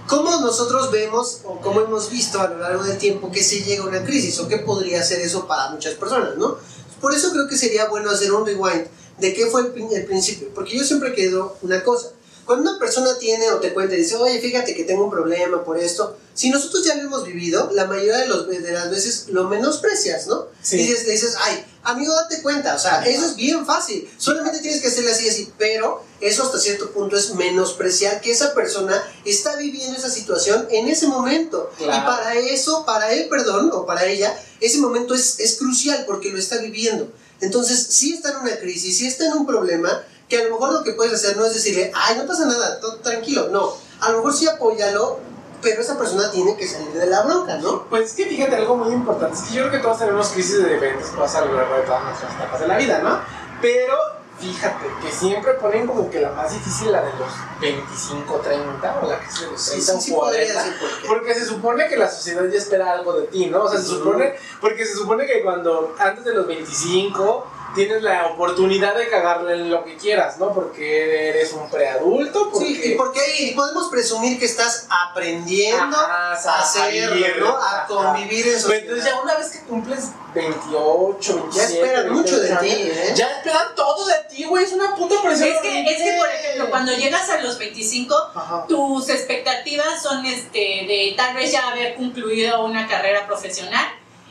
cómo 0.07 0.41
nosotros 0.41 0.91
vemos 0.91 1.41
o 1.45 1.61
cómo 1.61 1.81
hemos 1.81 2.11
visto 2.11 2.41
a 2.41 2.49
lo 2.49 2.59
largo 2.59 2.85
del 2.85 2.99
tiempo 2.99 3.31
que 3.31 3.43
se 3.43 3.63
llega 3.63 3.85
a 3.85 3.87
una 3.87 4.05
crisis 4.05 4.39
o 4.41 4.49
qué 4.49 4.59
podría 4.59 5.03
ser 5.03 5.21
eso 5.21 5.47
para 5.47 5.71
muchas 5.71 5.95
personas, 5.95 6.37
¿no? 6.37 6.57
Por 7.01 7.15
eso 7.15 7.33
creo 7.33 7.49
que 7.49 7.57
sería 7.57 7.89
bueno 7.89 8.11
hacer 8.11 8.33
un 8.33 8.47
rewind 8.47 8.87
de 9.19 9.35
qué 9.35 9.47
fue 9.47 9.63
el, 9.63 9.93
el 9.93 10.05
principio. 10.07 10.49
Porque 10.55 10.79
yo 10.79 10.85
siempre 10.85 11.15
quedo 11.15 11.57
una 11.63 11.83
cosa. 11.83 12.11
Cuando 12.45 12.71
una 12.71 12.79
persona 12.79 13.19
tiene 13.19 13.51
o 13.51 13.61
te 13.61 13.73
cuenta 13.73 13.95
y 13.95 13.99
dice, 13.99 14.17
oye, 14.17 14.41
fíjate 14.41 14.75
que 14.75 14.85
tengo 14.85 15.05
un 15.05 15.11
problema 15.11 15.65
por 15.65 15.79
esto, 15.79 16.17
si 16.35 16.51
nosotros 16.51 16.85
ya 16.85 16.97
lo 16.97 17.03
hemos 17.03 17.25
vivido, 17.25 17.71
la 17.73 17.87
mayoría 17.87 18.19
de, 18.19 18.27
los, 18.27 18.49
de 18.49 18.73
las 18.73 18.91
veces 18.91 19.27
lo 19.29 19.45
menosprecias, 19.45 20.27
¿no? 20.27 20.47
Sí. 20.63 20.77
Y 20.77 20.87
dices, 20.87 21.07
le 21.07 21.13
dices, 21.13 21.35
ay, 21.39 21.65
amigo, 21.85 22.15
date 22.15 22.43
cuenta, 22.43 22.75
o 22.75 22.79
sea, 22.79 23.05
eso 23.05 23.27
es 23.27 23.37
bien 23.37 23.65
fácil, 23.67 24.09
solamente 24.19 24.61
tienes 24.61 24.81
que 24.81 24.89
hacerle 24.89 25.13
así, 25.13 25.29
así, 25.29 25.53
pero 25.59 26.03
eso 26.21 26.43
hasta 26.43 26.59
cierto 26.59 26.91
punto 26.93 27.17
es 27.17 27.35
menospreciar 27.35 28.21
que 28.21 28.33
esa 28.33 28.55
persona 28.55 29.03
está 29.25 29.57
viviendo 29.57 29.97
esa 29.97 30.11
situación 30.11 30.67
en 30.71 30.89
ese 30.89 31.09
momento. 31.09 31.71
Claro. 31.77 32.03
Y 32.03 32.07
para 32.07 32.35
eso, 32.35 32.85
para 32.87 33.13
él, 33.13 33.29
perdón, 33.29 33.71
o 33.73 33.87
para 33.87 34.07
ella, 34.07 34.37
ese 34.61 34.79
momento 34.79 35.15
es, 35.15 35.41
es 35.41 35.57
crucial 35.57 36.05
porque 36.07 36.31
lo 36.31 36.39
está 36.39 36.59
viviendo. 36.59 37.13
Entonces, 37.41 37.89
si 37.91 38.15
está 38.15 38.31
en 38.31 38.37
una 38.37 38.57
crisis, 38.61 38.99
si 38.99 39.07
está 39.09 39.27
en 39.27 39.33
un 39.33 39.47
problema, 39.47 40.05
que 40.33 40.41
a 40.41 40.45
lo 40.45 40.55
mejor 40.55 40.73
lo 40.73 40.83
que 40.83 40.93
puedes 40.93 41.13
hacer 41.13 41.37
no 41.37 41.45
es 41.45 41.53
decirle, 41.53 41.93
ay, 41.95 42.17
no 42.17 42.27
pasa 42.27 42.47
nada, 42.47 42.81
todo 42.81 42.97
tranquilo. 42.97 43.49
No, 43.51 43.71
a 44.01 44.11
lo 44.13 44.17
mejor 44.17 44.33
sí 44.33 44.49
apóyalo, 44.49 45.19
pero 45.61 45.83
esa 45.83 45.99
persona 45.99 46.31
tiene 46.31 46.57
que 46.57 46.67
salir 46.67 46.91
de 46.91 47.05
la 47.05 47.21
bronca, 47.21 47.59
¿no? 47.59 47.85
Pues 47.91 48.09
es 48.09 48.17
que 48.17 48.25
fíjate 48.25 48.57
algo 48.57 48.75
muy 48.79 48.95
importante, 48.95 49.37
es 49.37 49.43
que 49.43 49.53
yo 49.57 49.65
creo 49.65 49.73
que 49.73 49.81
todos 49.81 49.99
tenemos 49.99 50.29
crisis 50.29 50.57
de 50.65 50.73
diferentes 50.73 51.09
cosas 51.11 51.43
a 51.43 51.45
lo 51.45 51.53
largo 51.53 51.75
de 51.75 51.83
todas 51.83 52.05
nuestras 52.05 52.35
etapas 52.35 52.61
de 52.61 52.67
la 52.67 52.79
vida, 52.79 53.01
¿no? 53.01 53.21
Pero 53.61 53.95
fíjate 54.41 54.87
que 55.03 55.13
siempre 55.13 55.53
ponen 55.53 55.87
como 55.87 56.09
que 56.11 56.19
la 56.23 56.31
más 56.31 56.51
difícil 56.51 56.91
la 56.93 57.03
de 57.03 57.11
los 57.19 57.31
25, 57.61 58.35
30 58.39 59.01
o 59.03 59.07
la 59.07 59.21
que 59.21 59.27
es 59.27 59.41
de 59.41 59.47
los 59.49 59.61
Sí, 59.61 59.71
30 59.73 59.93
sí, 59.93 60.01
sí 60.01 60.13
podría 60.13 60.47
40. 60.47 60.65
decir 60.65 60.79
por. 60.81 61.09
Porque 61.09 61.35
se 61.35 61.45
supone 61.45 61.89
que 61.89 61.97
la 61.99 62.11
sociedad 62.11 62.43
ya 62.51 62.57
espera 62.59 62.91
algo 62.91 63.13
de 63.13 63.27
ti, 63.27 63.47
¿no? 63.49 63.65
O 63.65 63.71
sea, 63.71 63.79
se 63.79 63.89
supone, 63.89 64.35
porque 64.63 64.87
se 64.87 64.95
supone 64.95 65.27
que 65.27 65.43
cuando 65.43 65.95
antes 65.99 66.25
de 66.25 66.33
los 66.35 66.47
25 66.47 67.47
tienes 67.75 68.03
la 68.03 68.27
oportunidad 68.27 68.95
de 68.95 69.09
cagarle 69.09 69.55
en 69.55 69.71
lo 69.71 69.85
que 69.85 69.97
quieras, 69.97 70.39
¿no? 70.39 70.53
Porque 70.53 71.29
eres 71.31 71.53
un 71.53 71.69
preadulto, 71.71 72.51
porque... 72.51 72.67
Sí, 72.67 72.81
y 72.85 72.95
porque 72.97 73.21
ahí 73.21 73.53
podemos 73.55 73.89
presumir 73.91 74.39
que 74.39 74.47
estás 74.47 74.87
aprendiendo 74.89 75.97
Ajá, 75.97 76.33
a 76.33 76.61
hacerlo, 76.61 77.27
¿no? 77.41 77.57
A 77.57 77.83
ajá. 77.83 77.87
convivir 77.87 78.47
en 78.47 78.53
Pero 78.53 78.59
sociedad. 78.61 78.83
entonces 78.83 79.05
ya 79.05 79.21
una 79.21 79.35
vez 79.37 79.49
que 79.51 79.59
cumples 79.61 80.09
28, 80.35 81.35
27, 81.35 81.53
Ya 81.53 81.63
esperan 81.65 82.13
mucho 82.13 82.41
de 82.41 82.49
28 82.49 82.61
ti, 82.61 82.83
¿eh? 82.91 83.13
Ya 83.15 83.31
esperan 83.31 83.75
todo 83.75 84.07
de 84.07 84.15
ti, 84.31 84.45
güey, 84.45 84.65
es 84.65 84.73
una 84.73 84.95
puta 84.95 85.17
presión. 85.23 85.49
Es 85.51 85.61
que, 85.61 85.81
es 85.83 85.97
que, 86.03 86.17
por 86.19 86.29
ejemplo, 86.29 86.71
cuando 86.71 86.93
llegas 86.93 87.29
a 87.31 87.41
los 87.41 87.59
25, 87.59 88.15
Ajá. 88.35 88.65
tus 88.69 89.09
expectativas 89.09 90.03
son 90.03 90.25
este, 90.25 90.59
de 90.59 91.15
tal 91.17 91.35
vez 91.35 91.53
ya 91.53 91.69
haber 91.69 91.95
concluido 91.97 92.65
una 92.65 92.87
carrera 92.89 93.27
profesional 93.27 93.85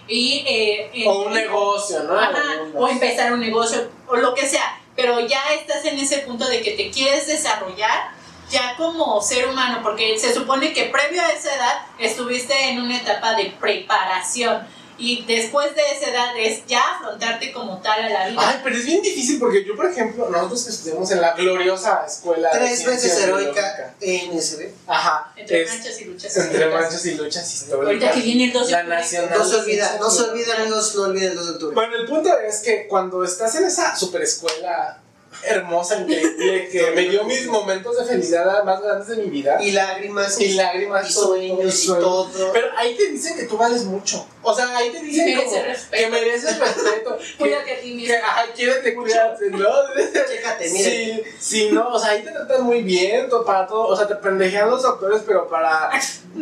y... 0.07 0.43
eh, 0.47 1.03
O 1.07 1.23
un 1.25 1.33
negocio, 1.33 2.03
¿no? 2.03 2.19
Ajá, 2.19 2.41
o 2.75 2.87
empezar 2.87 3.31
un 3.33 3.39
negocio 3.39 3.89
o 4.07 4.15
lo 4.15 4.33
que 4.33 4.47
sea, 4.47 4.79
pero 4.95 5.19
ya 5.21 5.41
estás 5.53 5.85
en 5.85 5.97
ese 5.99 6.19
punto 6.19 6.47
de 6.47 6.61
que 6.61 6.71
te 6.71 6.89
quieres 6.91 7.27
desarrollar 7.27 8.11
ya 8.49 8.75
como 8.75 9.21
ser 9.21 9.47
humano, 9.47 9.79
porque 9.81 10.17
se 10.19 10.33
supone 10.33 10.73
que 10.73 10.85
previo 10.85 11.21
a 11.21 11.29
esa 11.31 11.55
edad 11.55 11.85
estuviste 11.99 12.53
en 12.69 12.81
una 12.81 12.97
etapa 12.97 13.35
de 13.35 13.45
preparación 13.59 14.67
y 15.01 15.25
después 15.25 15.75
de 15.75 15.81
esa 15.97 16.09
edad 16.11 16.37
es 16.37 16.65
ya 16.67 16.81
afrontarte 16.97 17.51
como 17.51 17.79
tal 17.81 18.03
a 18.03 18.09
la 18.09 18.27
vida. 18.29 18.41
Ay, 18.41 18.59
pero 18.63 18.75
es 18.75 18.85
bien 18.85 19.01
difícil 19.01 19.39
porque 19.39 19.65
yo, 19.65 19.75
por 19.75 19.87
ejemplo, 19.87 20.29
nosotros 20.29 20.63
que 20.63 20.69
estudiamos 20.69 21.09
en 21.11 21.21
la 21.21 21.33
gloriosa 21.33 22.03
escuela. 22.07 22.49
de 22.51 22.59
Tres 22.59 22.85
veces 22.85 23.01
ciencia 23.01 23.23
heroica 23.25 23.93
biológica. 23.99 24.31
NSB. 24.33 24.69
Ajá. 24.87 25.33
entre 25.35 25.63
es- 25.63 25.69
manchas 25.69 26.01
y 26.01 26.05
luchas. 26.05 26.37
entre 26.37 26.53
históricas. 26.57 26.81
manchas 26.81 27.05
y 27.05 27.11
luchas 27.15 27.53
históricas. 27.53 27.87
Ahorita 27.87 28.11
que 28.11 28.19
viene 28.21 28.43
el 28.45 28.53
12 28.53 28.71
La 28.71 28.77
de 28.77 28.83
octubre. 28.83 28.99
nacional. 29.01 29.39
No 29.39 29.43
se 29.45 29.55
de 29.55 29.61
olvida, 29.61 29.97
no 29.99 30.09
se 30.11 30.23
olvida 30.23 30.55
amigos, 30.55 30.95
no 30.95 31.01
olviden 31.03 31.29
el 31.31 31.35
2 31.35 31.45
de 31.47 31.51
octubre. 31.53 31.75
Bueno, 31.75 31.95
el 31.95 32.05
punto 32.07 32.39
es 32.39 32.59
que 32.59 32.87
cuando 32.87 33.23
estás 33.23 33.55
en 33.55 33.65
esa 33.65 33.95
super 33.95 34.21
escuela 34.21 35.00
hermosa, 35.43 35.99
increíble, 35.99 36.69
que 36.71 36.91
me 36.91 37.01
dio 37.09 37.23
mis 37.23 37.47
momentos 37.47 37.97
de 37.97 38.05
felicidad 38.05 38.63
más 38.63 38.81
grandes 38.81 39.07
de 39.07 39.17
mi 39.17 39.29
vida. 39.29 39.61
Y 39.61 39.71
lágrimas, 39.71 40.39
Y 40.39 40.53
lágrimas, 40.53 41.09
y 41.09 41.13
sueños, 41.13 41.83
y 41.83 41.87
todo. 41.87 42.29
Pero 42.53 42.67
ahí 42.77 42.95
te 42.95 43.09
dicen 43.09 43.37
que 43.37 43.43
tú 43.43 43.57
vales 43.57 43.83
mucho. 43.85 44.25
O 44.43 44.53
sea, 44.53 44.75
ahí 44.75 44.89
te 44.91 45.01
dicen 45.01 45.35
como 45.37 45.63
respeto. 45.63 46.03
que 46.03 46.09
mereces 46.09 46.59
respeto. 46.59 47.17
que, 47.37 47.37
Cuídate 47.37 47.73
a 47.73 47.79
ti 47.81 47.93
mismo. 47.93 48.07
que, 48.07 48.17
ajá, 48.17 48.45
quiérete, 48.55 48.95
cuídate, 48.95 49.49
¿no? 49.51 49.59
Chécate, 49.95 50.69
mira. 50.69 50.89
Sí, 50.89 51.23
sí, 51.39 51.69
no, 51.71 51.89
o 51.89 51.99
sea, 51.99 52.11
ahí 52.11 52.23
te 52.23 52.31
tratan 52.31 52.63
muy 52.63 52.81
bien, 52.81 53.29
todo, 53.29 53.45
para 53.45 53.67
todo, 53.67 53.87
o 53.87 53.95
sea, 53.95 54.07
te 54.07 54.15
pendejean 54.15 54.69
los 54.69 54.81
doctores, 54.81 55.21
pero 55.25 55.47
para, 55.47 55.91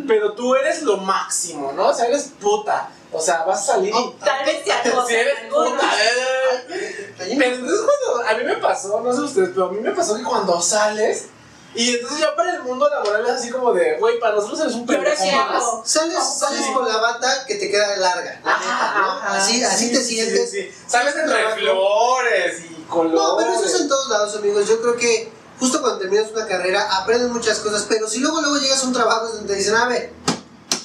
pero 0.06 0.32
tú 0.32 0.54
eres 0.54 0.82
lo 0.82 0.96
máximo, 0.98 1.72
¿no? 1.72 1.88
O 1.88 1.94
sea, 1.94 2.06
eres 2.06 2.32
puta, 2.40 2.90
o 3.12 3.20
sea, 3.20 3.44
vas 3.44 3.60
a 3.60 3.72
salir 3.72 3.92
y... 3.94 4.14
Tal 4.24 4.44
vez 4.44 4.64
te 4.64 4.72
acosan 4.72 5.06
Si 5.08 5.14
eres 5.14 5.34
puta, 5.50 5.90
eh. 6.04 7.12
Ahí 7.20 7.36
Pero 7.38 7.54
entonces 7.56 7.80
cuando, 7.80 8.28
a 8.28 8.34
mí 8.34 8.44
me 8.44 8.56
pasó, 8.56 9.00
no 9.00 9.12
sé 9.12 9.20
ustedes, 9.20 9.50
pero 9.54 9.66
a 9.66 9.72
mí 9.72 9.80
me 9.80 9.90
pasó 9.90 10.16
que 10.16 10.22
cuando 10.22 10.60
sales, 10.60 11.26
y 11.74 11.94
entonces 11.94 12.18
ya 12.18 12.34
para 12.34 12.56
el 12.56 12.62
mundo 12.62 12.88
laboral 12.88 13.24
es 13.26 13.32
así 13.32 13.50
como 13.50 13.72
de, 13.72 13.96
güey, 13.98 14.18
para 14.18 14.34
nosotros 14.34 14.60
eres 14.60 14.74
un 14.74 14.86
¿Y 14.88 14.94
ahora 14.94 15.14
pendejo 15.14 15.36
más. 15.36 15.62
hago? 15.62 15.82
Sales, 15.84 16.18
sales 16.38 16.66
con 16.74 16.88
la 16.88 16.96
bata 16.96 17.46
que 17.46 17.54
te 17.56 17.70
queda 17.70 17.96
larga, 17.96 18.40
la 18.44 18.58
neta, 18.58 18.94
¿no? 18.96 19.06
Ajá, 19.12 19.36
Así, 19.36 19.62
así 19.62 19.86
sí, 19.86 19.92
te 19.92 20.02
sientes. 20.02 20.50
sí, 20.50 20.62
sí. 20.62 20.74
Sales 20.88 21.14
entre 21.14 21.54
flores 21.54 22.62
y 22.70 22.82
colores. 22.88 23.20
No, 23.20 23.36
pero 23.36 23.52
eso 23.54 23.64
es 23.66 23.80
en 23.82 23.88
todos 23.88 24.08
lados, 24.08 24.34
amigos. 24.36 24.66
Yo 24.68 24.80
creo 24.80 24.96
que 24.96 25.30
justo 25.60 25.80
cuando 25.80 26.00
terminas 26.00 26.30
una 26.32 26.46
carrera 26.46 26.88
aprendes 26.96 27.28
muchas 27.30 27.60
cosas, 27.60 27.86
pero 27.88 28.08
si 28.08 28.18
luego 28.18 28.40
luego 28.40 28.56
llegas 28.56 28.82
a 28.82 28.86
un 28.86 28.92
trabajo 28.92 29.28
donde 29.28 29.52
te 29.52 29.58
dicen, 29.58 29.76
a 29.76 29.86
ver, 29.86 30.12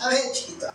a 0.01 0.09
ver, 0.09 0.31
chiquito. 0.33 0.67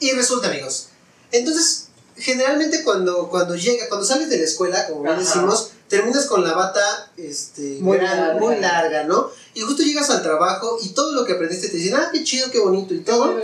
Y 0.00 0.12
resulta, 0.12 0.48
amigos. 0.48 0.88
Entonces, 1.32 1.88
generalmente 2.16 2.82
cuando, 2.84 3.28
cuando 3.28 3.54
llega, 3.56 3.88
cuando 3.88 4.06
sales 4.06 4.28
de 4.30 4.38
la 4.38 4.44
escuela, 4.44 4.86
como 4.88 5.02
bien 5.02 5.18
decimos, 5.18 5.70
terminas 5.88 6.26
con 6.26 6.44
la 6.44 6.54
bata 6.54 7.12
este, 7.16 7.78
Muy 7.80 7.96
gran- 7.98 8.18
larga. 8.18 8.40
muy 8.40 8.56
larga, 8.56 9.04
¿no? 9.04 9.30
Y 9.54 9.60
justo 9.62 9.82
llegas 9.82 10.10
al 10.10 10.22
trabajo 10.22 10.78
y 10.82 10.90
todo 10.90 11.12
lo 11.12 11.24
que 11.24 11.32
aprendiste 11.32 11.68
te 11.68 11.76
dicen, 11.76 11.94
ah, 11.96 12.10
qué 12.12 12.22
chido, 12.24 12.50
qué 12.50 12.58
bonito 12.60 12.94
y 12.94 13.00
todo. 13.00 13.34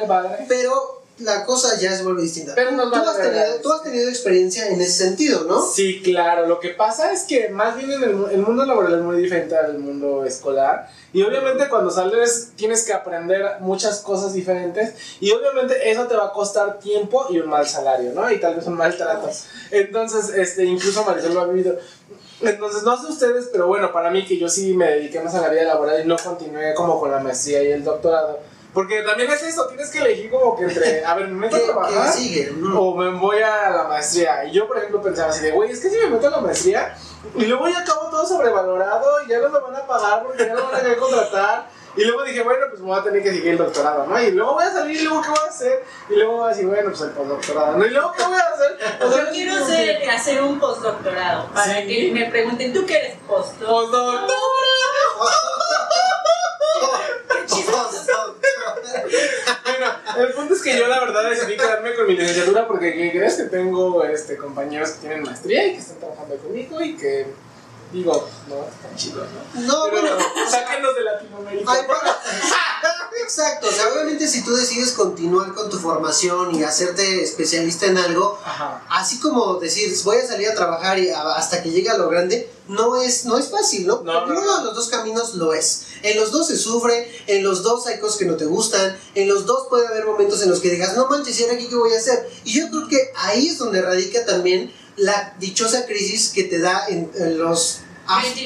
Pero 0.48 1.02
la 1.18 1.44
cosa 1.44 1.78
ya 1.78 1.96
se 1.96 2.02
vuelve 2.02 2.22
distinta. 2.22 2.54
Pero 2.54 2.72
nos 2.72 2.90
tú, 2.90 2.96
has 2.96 3.16
tenido, 3.16 3.32
verga. 3.32 3.62
tú 3.62 3.72
has 3.72 3.82
tenido 3.82 4.08
experiencia 4.08 4.68
en 4.68 4.80
ese 4.80 5.04
sentido, 5.04 5.44
¿no? 5.44 5.62
Sí, 5.62 6.02
claro. 6.02 6.46
Lo 6.46 6.58
que 6.58 6.70
pasa 6.70 7.12
es 7.12 7.22
que 7.22 7.48
más 7.50 7.76
bien 7.76 7.92
en 7.92 8.02
el, 8.02 8.24
el 8.32 8.38
mundo 8.38 8.66
laboral 8.66 8.94
es 8.94 9.00
muy 9.00 9.16
diferente 9.18 9.56
al 9.56 9.78
mundo 9.78 10.24
escolar. 10.24 10.88
Y 11.12 11.22
obviamente 11.22 11.68
cuando 11.68 11.92
sales 11.92 12.50
tienes 12.56 12.84
que 12.84 12.92
aprender 12.92 13.60
muchas 13.60 14.00
cosas 14.00 14.32
diferentes. 14.32 14.94
Y 15.20 15.30
obviamente 15.30 15.88
eso 15.88 16.08
te 16.08 16.16
va 16.16 16.26
a 16.26 16.32
costar 16.32 16.80
tiempo 16.80 17.26
y 17.30 17.38
un 17.38 17.48
mal 17.48 17.66
salario, 17.68 18.12
¿no? 18.12 18.28
Y 18.30 18.40
tal 18.40 18.56
vez 18.56 18.66
un 18.66 18.74
mal 18.74 18.96
trato. 18.96 19.30
Entonces, 19.70 20.30
este, 20.30 20.64
incluso 20.64 21.04
Marisol 21.04 21.34
lo 21.34 21.42
ha 21.42 21.46
vivido. 21.46 21.78
Entonces, 22.40 22.82
no 22.82 23.00
sé 23.00 23.06
ustedes, 23.06 23.48
pero 23.52 23.68
bueno, 23.68 23.92
para 23.92 24.10
mí 24.10 24.26
que 24.26 24.36
yo 24.36 24.48
sí 24.48 24.74
me 24.74 24.86
dediqué 24.90 25.20
más 25.20 25.34
a 25.36 25.40
la 25.40 25.48
vida 25.48 25.62
laboral 25.62 26.02
y 26.04 26.08
no 26.08 26.16
continué 26.16 26.74
como 26.74 26.98
con 26.98 27.12
la 27.12 27.20
maestría 27.20 27.62
y 27.62 27.70
el 27.70 27.84
doctorado. 27.84 28.40
Porque 28.74 29.02
también 29.02 29.30
es 29.30 29.42
eso, 29.44 29.66
tienes 29.68 29.88
que 29.88 29.98
elegir 30.00 30.30
como 30.32 30.56
que 30.56 30.64
entre, 30.64 31.04
a 31.04 31.14
ver, 31.14 31.28
me 31.28 31.46
meto 31.46 31.56
¿Qué, 31.56 31.62
a 31.62 31.66
trabajar 31.66 32.06
qué 32.06 32.18
sigue? 32.18 32.52
O 32.76 32.94
me 32.96 33.08
voy 33.18 33.40
a 33.40 33.70
la 33.70 33.84
maestría. 33.84 34.44
Y 34.46 34.50
yo, 34.50 34.66
por 34.66 34.76
ejemplo, 34.78 35.00
pensaba 35.00 35.30
así 35.30 35.42
de, 35.44 35.52
güey, 35.52 35.70
es 35.70 35.80
que 35.80 35.88
si 35.88 35.96
me 35.96 36.08
meto 36.08 36.26
a 36.26 36.30
la 36.30 36.40
maestría 36.40 36.96
y 37.36 37.44
luego 37.46 37.68
ya 37.68 37.78
acabo 37.78 38.10
todo 38.10 38.26
sobrevalorado 38.26 39.22
y 39.24 39.28
ya 39.28 39.38
no 39.38 39.48
me 39.48 39.60
van 39.60 39.76
a 39.76 39.86
pagar 39.86 40.24
porque 40.24 40.44
ya 40.44 40.54
no 40.54 40.64
van 40.64 40.74
a 40.74 40.80
querer 40.80 40.98
contratar. 40.98 41.68
Y 41.96 42.02
luego 42.04 42.24
dije, 42.24 42.42
bueno, 42.42 42.66
pues 42.68 42.80
me 42.80 42.88
voy 42.88 42.98
a 42.98 43.04
tener 43.04 43.22
que 43.22 43.30
seguir 43.30 43.52
el 43.52 43.58
doctorado, 43.58 44.04
¿no? 44.08 44.20
Y 44.20 44.32
luego 44.32 44.54
voy 44.54 44.64
a 44.64 44.72
salir 44.72 45.00
y 45.00 45.04
luego, 45.04 45.22
¿qué 45.22 45.28
voy 45.28 45.38
a 45.46 45.48
hacer? 45.48 45.84
Y 46.10 46.14
luego 46.16 46.32
voy 46.38 46.46
a 46.46 46.48
decir, 46.48 46.66
bueno, 46.66 46.90
pues 46.90 47.00
el 47.02 47.10
postdoctorado, 47.10 47.76
¿no? 47.76 47.86
Y 47.86 47.90
luego, 47.90 48.12
¿qué 48.16 48.22
voy 48.24 48.36
a 48.36 48.52
hacer? 48.52 48.78
O 49.00 49.12
sea, 49.12 49.24
Yo 49.24 49.30
quiero 49.30 49.54
que, 49.64 50.10
hacer 50.10 50.42
un 50.42 50.58
postdoctorado 50.58 51.48
para 51.54 51.82
Sí. 51.82 51.86
que 51.86 52.10
me 52.12 52.28
pregunten, 52.28 52.72
¿tú 52.72 52.84
qué 52.84 52.96
eres 52.96 53.16
postdoctorado? 53.28 53.92
Postdoctorado. 53.92 54.34
Bueno, 59.64 59.94
el 60.18 60.32
punto 60.32 60.54
es 60.54 60.62
que 60.62 60.78
yo 60.78 60.86
la 60.86 61.00
verdad 61.00 61.30
decidí 61.30 61.56
quedarme 61.56 61.94
con 61.94 62.06
mi 62.06 62.16
licenciatura 62.16 62.66
porque 62.66 62.94
¿qué 62.94 63.10
crees 63.10 63.34
que 63.34 63.44
tengo 63.44 64.04
este, 64.04 64.36
compañeros 64.36 64.90
que 64.90 65.00
tienen 65.00 65.22
maestría 65.22 65.66
y 65.66 65.72
que 65.72 65.78
están 65.78 65.98
trabajando 65.98 66.36
conmigo 66.36 66.80
y 66.80 66.96
que 66.96 67.26
digo, 67.94 68.28
no, 68.48 68.56
están 68.68 68.96
chidos, 68.96 69.26
¿no? 69.54 69.60
No, 69.62 69.84
Pero 69.90 70.00
bueno, 70.02 70.16
sáquenos 70.50 70.94
de 70.94 71.02
Latinoamérica. 71.02 71.72
Ay, 71.72 71.82
para- 71.86 72.20
Exacto, 73.22 73.68
o 73.68 73.72
sea, 73.72 73.88
obviamente 73.92 74.26
si 74.28 74.44
tú 74.44 74.54
decides 74.54 74.92
continuar 74.92 75.54
con 75.54 75.70
tu 75.70 75.78
formación 75.78 76.54
y 76.54 76.62
hacerte 76.62 77.22
especialista 77.22 77.86
en 77.86 77.96
algo, 77.96 78.38
Ajá. 78.44 78.84
así 78.90 79.18
como 79.18 79.54
decir, 79.54 79.94
voy 80.04 80.18
a 80.18 80.26
salir 80.26 80.48
a 80.48 80.54
trabajar 80.54 80.98
y 80.98 81.08
a- 81.10 81.22
hasta 81.34 81.62
que 81.62 81.70
llegue 81.70 81.88
a 81.88 81.96
lo 81.96 82.08
grande, 82.10 82.50
no 82.68 83.00
es, 83.00 83.24
no 83.24 83.38
es 83.38 83.48
fácil, 83.48 83.86
¿no? 83.86 84.02
No, 84.02 84.12
no, 84.12 84.26
Ninguno 84.26 84.46
no. 84.46 84.58
de 84.58 84.64
los 84.66 84.74
dos 84.74 84.88
caminos 84.88 85.34
lo 85.36 85.54
es. 85.54 85.86
En 86.02 86.18
los 86.20 86.32
dos 86.32 86.48
se 86.48 86.58
sufre, 86.58 87.10
en 87.26 87.42
los 87.44 87.62
dos 87.62 87.86
hay 87.86 87.98
cosas 87.98 88.18
que 88.18 88.26
no 88.26 88.36
te 88.36 88.44
gustan, 88.44 88.98
en 89.14 89.28
los 89.28 89.46
dos 89.46 89.68
puede 89.68 89.86
haber 89.86 90.04
momentos 90.04 90.42
en 90.42 90.50
los 90.50 90.60
que 90.60 90.70
digas, 90.70 90.94
no 90.96 91.06
manches, 91.08 91.38
¿y 91.40 91.44
ahora 91.44 91.54
aquí 91.54 91.68
qué 91.68 91.76
voy 91.76 91.94
a 91.94 91.98
hacer? 91.98 92.28
Y 92.44 92.52
yo 92.52 92.68
creo 92.68 92.88
que 92.88 93.12
ahí 93.16 93.48
es 93.48 93.58
donde 93.58 93.80
radica 93.80 94.26
también 94.26 94.72
la 94.96 95.34
dichosa 95.38 95.86
crisis 95.86 96.30
que 96.32 96.44
te 96.44 96.58
da 96.58 96.86
en, 96.88 97.10
en 97.16 97.38
los, 97.38 97.80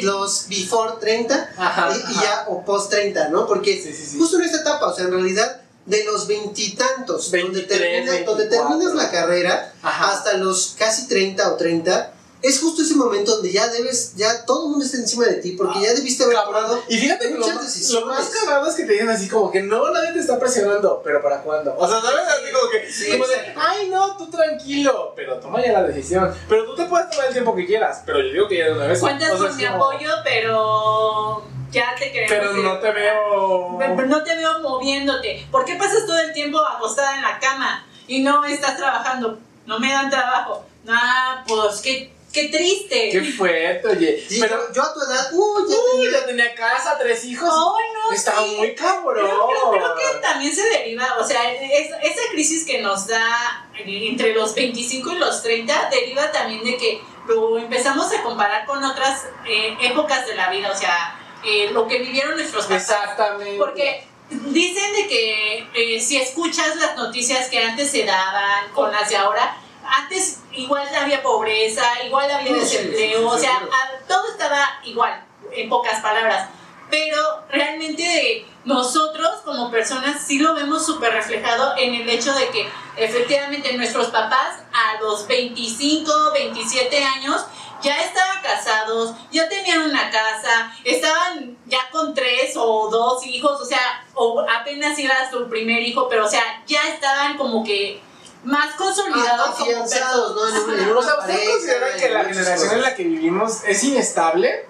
los 0.02 0.46
before 0.48 0.94
30 1.00 1.50
Ajá. 1.56 1.94
y, 1.96 2.14
ya 2.14 2.44
o 2.48 2.64
post 2.64 2.90
30, 2.90 3.28
¿no? 3.28 3.46
Porque 3.46 3.80
Sí, 3.82 3.92
sí, 3.92 4.06
sí. 4.12 4.18
justo 4.18 4.36
en 4.36 4.44
esta 4.44 4.58
etapa, 4.60 4.86
o 4.86 4.94
sea, 4.94 5.04
en 5.06 5.12
realidad 5.12 5.60
de 5.86 6.04
los 6.04 6.26
veintitantos, 6.26 7.30
donde, 7.30 7.42
23, 7.62 7.68
termina- 7.80 8.24
donde 8.26 8.44
24. 8.44 8.48
terminas 8.78 8.94
la 8.94 9.10
carrera, 9.10 9.72
Ajá. 9.82 10.12
hasta 10.12 10.34
los 10.34 10.74
casi 10.78 11.06
30 11.08 11.52
o 11.52 11.56
30, 11.56 12.12
es 12.40 12.60
justo 12.60 12.82
ese 12.82 12.94
momento 12.94 13.32
donde 13.32 13.50
ya 13.52 13.66
debes, 13.68 14.14
ya 14.14 14.44
todo 14.44 14.64
el 14.66 14.70
mundo 14.70 14.84
está 14.84 14.98
encima 14.98 15.26
de 15.26 15.34
ti, 15.34 15.52
porque 15.52 15.80
ya 15.80 15.92
debiste 15.92 16.22
haber 16.22 16.36
tomado 16.36 16.82
Y 16.88 16.96
fíjate 16.98 17.26
que 17.26 17.34
lo 17.34 17.40
muchas 17.40 17.56
más, 17.56 17.64
decisiones. 17.64 18.06
lo 18.06 18.12
más 18.12 18.28
cagado 18.28 18.68
es 18.68 18.74
que 18.76 18.84
te 18.84 18.92
digan 18.92 19.08
así 19.08 19.28
como 19.28 19.50
que 19.50 19.62
no, 19.62 19.90
nadie 19.90 20.12
te 20.12 20.20
está 20.20 20.38
presionando, 20.38 21.00
pero 21.02 21.20
¿para 21.22 21.42
cuándo? 21.42 21.74
O 21.76 21.88
sea, 21.88 22.00
¿sabes? 22.00 22.26
Así 22.28 22.52
como 22.52 22.70
que, 22.70 22.92
Sí, 22.92 23.10
como 23.10 23.26
de, 23.26 23.54
ay 23.56 23.90
no, 23.90 24.16
tú 24.16 24.30
tranquilo, 24.30 25.12
pero 25.16 25.38
toma 25.40 25.64
ya 25.64 25.72
la 25.72 25.82
decisión. 25.82 26.32
Pero 26.48 26.64
tú 26.64 26.76
te 26.76 26.84
puedes 26.84 27.10
tomar 27.10 27.26
el 27.26 27.32
tiempo 27.32 27.56
que 27.56 27.66
quieras, 27.66 28.02
pero 28.06 28.20
yo 28.20 28.32
digo 28.32 28.48
que 28.48 28.58
ya 28.58 28.64
de 28.66 28.72
una 28.72 28.86
vez. 28.86 29.00
Cuentas 29.00 29.32
O 29.32 29.38
sea, 29.38 29.48
con 29.48 29.56
mi 29.56 29.66
como, 29.66 29.84
apoyo, 29.84 30.10
pero 30.24 31.44
ya 31.72 31.94
te 31.98 32.12
queremos. 32.12 32.30
Pero 32.30 32.52
no 32.62 32.78
te 32.78 32.92
veo. 32.92 33.78
Pero 33.78 34.06
no 34.06 34.22
te 34.22 34.36
veo 34.36 34.60
moviéndote. 34.60 35.46
¿Por 35.50 35.64
qué 35.64 35.74
pasas 35.74 36.06
todo 36.06 36.18
el 36.18 36.32
tiempo 36.32 36.58
acostada 36.64 37.16
en 37.16 37.22
la 37.22 37.38
cama 37.40 37.84
y 38.06 38.22
no 38.22 38.44
estás 38.44 38.76
trabajando? 38.76 39.38
No 39.66 39.78
me 39.80 39.90
dan 39.90 40.08
trabajo. 40.08 40.64
Ah, 40.88 41.44
pues 41.46 41.80
qué, 41.82 42.10
qué 42.32 42.48
triste. 42.48 43.10
Qué 43.10 43.22
fuerte, 43.32 43.88
oye. 43.88 44.24
Sí, 44.28 44.38
pero 44.40 44.68
yo, 44.68 44.72
yo 44.74 44.82
a 44.82 44.94
tu 44.94 45.00
edad, 45.00 45.28
uh, 45.32 45.68
ya 45.68 45.76
uy, 45.76 46.02
tenía- 46.04 46.20
ya 46.20 46.26
tenía 46.26 46.54
casa, 46.54 46.96
tres 46.98 47.24
hijos. 47.24 47.48
Ay, 47.50 47.84
no, 47.94 48.12
Estaba 48.14 48.44
sí. 48.44 48.56
muy 48.56 48.74
cabrón. 48.74 49.14
Pero 49.26 49.46
creo, 49.48 49.70
creo 49.72 49.94
que 49.96 50.18
también 50.20 50.54
se 50.54 50.68
deriva, 50.68 51.14
o 51.18 51.24
sea, 51.24 51.52
es- 51.52 51.90
esa 52.02 52.22
crisis 52.32 52.64
que 52.66 52.80
nos 52.82 53.06
da 53.06 53.66
entre 53.76 54.34
los 54.34 54.54
25 54.54 55.12
y 55.12 55.18
los 55.18 55.42
30 55.42 55.88
deriva 55.90 56.30
también 56.32 56.62
de 56.64 56.76
que 56.76 57.00
lo 57.26 57.58
empezamos 57.58 58.12
a 58.12 58.22
comparar 58.22 58.64
con 58.66 58.82
otras 58.82 59.24
eh, 59.46 59.76
épocas 59.82 60.26
de 60.26 60.34
la 60.34 60.50
vida, 60.50 60.70
o 60.72 60.76
sea, 60.76 61.18
eh, 61.44 61.70
lo 61.72 61.86
que 61.86 61.98
vivieron 61.98 62.34
nuestros 62.36 62.64
papás. 62.66 62.82
Exactamente. 62.82 63.58
Porque 63.58 64.04
dicen 64.30 64.92
de 64.94 65.06
que 65.08 65.68
eh, 65.74 66.00
si 66.00 66.16
escuchas 66.16 66.76
las 66.76 66.96
noticias 66.96 67.48
que 67.48 67.58
antes 67.60 67.90
se 67.90 68.04
daban 68.04 68.70
con 68.72 68.90
las 68.92 69.08
de 69.08 69.16
ahora, 69.16 69.56
antes 69.88 70.40
igual 70.52 70.86
había 70.94 71.22
pobreza, 71.22 71.82
igual 72.04 72.30
había 72.30 72.52
desempleo, 72.52 73.28
o 73.28 73.38
sea, 73.38 73.60
todo 74.06 74.28
estaba 74.30 74.80
igual, 74.84 75.24
en 75.52 75.68
pocas 75.68 76.00
palabras. 76.00 76.48
Pero 76.90 77.44
realmente 77.50 78.46
nosotros 78.64 79.40
como 79.44 79.70
personas 79.70 80.22
sí 80.26 80.38
lo 80.38 80.54
vemos 80.54 80.86
súper 80.86 81.12
reflejado 81.12 81.74
en 81.76 81.94
el 81.94 82.08
hecho 82.08 82.32
de 82.32 82.48
que 82.48 82.68
efectivamente 82.96 83.76
nuestros 83.76 84.08
papás 84.08 84.60
a 84.72 85.00
los 85.00 85.26
25, 85.26 86.10
27 86.32 87.04
años 87.04 87.44
ya 87.82 88.00
estaban 88.00 88.42
casados, 88.42 89.14
ya 89.30 89.48
tenían 89.48 89.82
una 89.82 90.10
casa, 90.10 90.72
estaban 90.84 91.56
ya 91.66 91.88
con 91.90 92.14
tres 92.14 92.54
o 92.56 92.88
dos 92.90 93.24
hijos, 93.26 93.60
o 93.60 93.64
sea, 93.64 94.04
o 94.14 94.40
apenas 94.40 94.98
era 94.98 95.30
su 95.30 95.48
primer 95.48 95.82
hijo, 95.82 96.08
pero 96.08 96.26
o 96.26 96.28
sea, 96.28 96.62
ya 96.66 96.88
estaban 96.88 97.36
como 97.36 97.62
que 97.62 98.00
más 98.44 98.74
consolidados 98.76 99.50
como 99.50 99.64
afianzados, 99.64 100.34
¿no? 100.34 100.74
En, 100.74 100.88
una 100.88 100.98
O 100.98 101.02
sea, 101.02 101.18
¿ustedes 101.18 101.50
consideran 101.50 101.98
que 101.98 102.08
la 102.10 102.24
generación 102.24 102.74
en 102.74 102.82
la 102.82 102.94
que 102.94 103.04
vivimos 103.04 103.60
es 103.66 103.84
inestable? 103.84 104.66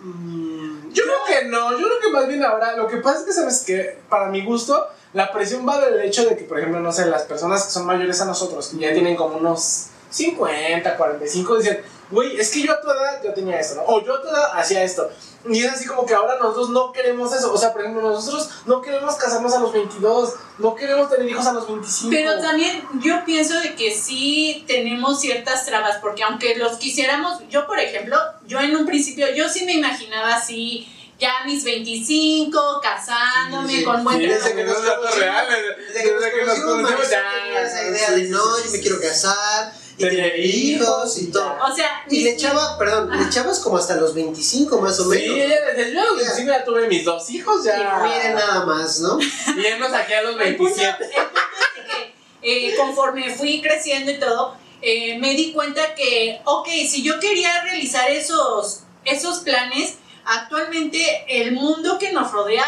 Mm, 0.00 0.92
Yo 0.92 1.04
creo 1.04 1.24
que 1.26 1.48
no, 1.48 1.72
yo 1.72 1.86
creo 1.86 2.00
que 2.00 2.10
más 2.10 2.28
bien 2.28 2.44
ahora, 2.44 2.76
lo 2.76 2.86
que 2.86 2.98
pasa 2.98 3.20
es 3.20 3.24
que, 3.24 3.32
¿sabes 3.32 3.64
que 3.66 3.98
Para 4.08 4.28
mi 4.28 4.44
gusto, 4.44 4.86
la 5.12 5.32
presión 5.32 5.66
va 5.66 5.80
del 5.80 6.00
hecho 6.02 6.24
de 6.28 6.36
que, 6.36 6.44
por 6.44 6.58
ejemplo, 6.58 6.80
no 6.80 6.92
sé, 6.92 7.06
las 7.06 7.22
personas 7.22 7.64
que 7.64 7.70
son 7.70 7.86
mayores 7.86 8.20
a 8.20 8.26
nosotros, 8.26 8.68
que 8.68 8.78
ya 8.78 8.92
tienen 8.92 9.16
como 9.16 9.38
unos 9.38 9.86
50, 10.10 10.96
45, 10.96 11.58
dicen, 11.58 11.82
güey, 12.10 12.38
es 12.38 12.50
que 12.50 12.62
yo 12.62 12.72
a 12.72 12.80
tu 12.80 12.90
edad 12.90 13.20
yo 13.22 13.32
tenía 13.34 13.58
esto, 13.58 13.76
¿no? 13.76 13.82
O 13.86 14.04
yo 14.04 14.14
a 14.14 14.22
tu 14.22 14.28
edad 14.28 14.50
hacía 14.54 14.82
esto. 14.82 15.10
Y 15.48 15.64
es 15.64 15.72
así 15.72 15.86
como 15.86 16.04
que 16.06 16.14
ahora 16.14 16.38
nosotros 16.38 16.70
no 16.70 16.92
queremos 16.92 17.32
eso. 17.32 17.52
O 17.52 17.58
sea, 17.58 17.72
por 17.72 17.82
ejemplo, 17.82 18.02
nosotros 18.02 18.48
no 18.66 18.82
queremos 18.82 19.14
casarnos 19.14 19.52
a 19.54 19.60
los 19.60 19.72
22, 19.72 20.34
no 20.58 20.74
queremos 20.74 21.08
tener 21.08 21.28
hijos 21.28 21.46
a 21.46 21.52
los 21.52 21.66
25. 21.68 22.10
Pero 22.10 22.40
también 22.40 22.82
yo 23.00 23.24
pienso 23.24 23.60
de 23.60 23.74
que 23.74 23.94
sí 23.94 24.64
tenemos 24.66 25.20
ciertas 25.20 25.64
trabas, 25.66 25.98
porque 26.00 26.24
aunque 26.24 26.56
los 26.56 26.78
quisiéramos, 26.78 27.42
yo 27.48 27.66
por 27.66 27.78
ejemplo, 27.78 28.16
yo 28.46 28.60
en 28.60 28.74
un 28.76 28.86
principio, 28.86 29.32
yo 29.34 29.48
sí 29.48 29.64
me 29.64 29.74
imaginaba 29.74 30.34
así, 30.34 30.92
ya 31.18 31.38
a 31.42 31.44
mis 31.46 31.64
25, 31.64 32.80
casándome 32.82 33.68
Sí, 33.72 33.78
sí. 33.78 33.84
con 33.84 34.04
buen 34.04 34.18
Sí, 34.20 34.26
desde 34.26 34.54
que 34.54 34.64
nos 34.64 35.16
reales. 35.16 35.58
Desde 35.94 36.32
que 36.32 36.44
nos 36.44 36.58
conocimos, 36.60 37.08
tenía 37.08 37.62
esa 37.62 37.88
idea 37.88 38.10
de 38.10 38.24
sí, 38.26 38.30
no, 38.30 38.56
sí, 38.56 38.62
yo 38.64 38.70
sí, 38.70 38.76
me 38.76 38.80
quiero 38.80 38.96
sí. 38.96 39.02
casar 39.02 39.72
Tener 39.98 40.14
tener 40.16 40.38
hijos 40.44 41.18
y 41.18 41.30
todo. 41.30 41.56
O 41.70 41.74
sea, 41.74 42.04
Y 42.10 42.22
le 42.22 42.30
echaba, 42.32 42.76
perdón, 42.78 43.10
le 43.16 43.24
echabas 43.26 43.60
como 43.60 43.78
hasta 43.78 43.96
los 43.96 44.14
25 44.14 44.80
más 44.80 44.98
o 45.00 45.04
Sí, 45.04 45.18
menos. 45.18 45.36
ella 45.38 45.60
desde 45.74 45.92
yo 45.94 46.00
a 46.00 46.04
los 46.04 46.16
25 46.18 46.50
ya 46.50 46.64
tuve 46.64 46.86
mis 46.88 47.04
dos 47.04 47.30
hijos 47.30 47.64
ya. 47.64 47.76
Y 47.76 48.08
miren 48.08 48.34
nada 48.34 48.64
más, 48.66 49.00
¿no? 49.00 49.18
Y 49.20 49.62
ya 49.62 49.78
nos 49.78 49.90
saqué 49.90 50.16
a 50.16 50.22
los 50.22 50.36
El 50.40 50.56
punto, 50.56 50.74
27. 50.76 51.04
el 51.04 51.10
punto 51.24 51.40
es 51.78 51.86
de 51.86 52.12
que 52.42 52.68
eh, 52.68 52.74
conforme 52.76 53.34
fui 53.34 53.60
creciendo 53.62 54.10
y 54.12 54.18
todo, 54.18 54.56
eh, 54.82 55.18
me 55.18 55.34
di 55.34 55.52
cuenta 55.52 55.94
que, 55.94 56.40
ok, 56.44 56.68
si 56.88 57.02
yo 57.02 57.18
quería 57.18 57.62
realizar 57.62 58.10
esos, 58.10 58.80
esos 59.04 59.38
planes, 59.38 59.94
actualmente 60.24 61.24
el 61.28 61.52
mundo 61.52 61.98
que 61.98 62.12
nos 62.12 62.30
rodea 62.32 62.64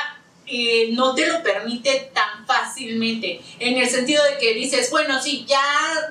eh, 0.51 0.91
no 0.93 1.15
te 1.15 1.27
lo 1.27 1.43
permite 1.43 2.11
tan 2.15 2.47
fácilmente. 2.47 3.41
En 3.59 3.77
el 3.77 3.89
sentido 3.89 4.25
de 4.25 4.39
que 4.39 4.55
dices, 4.55 4.91
bueno, 4.91 5.21
sí, 5.21 5.45
ya, 5.47 5.61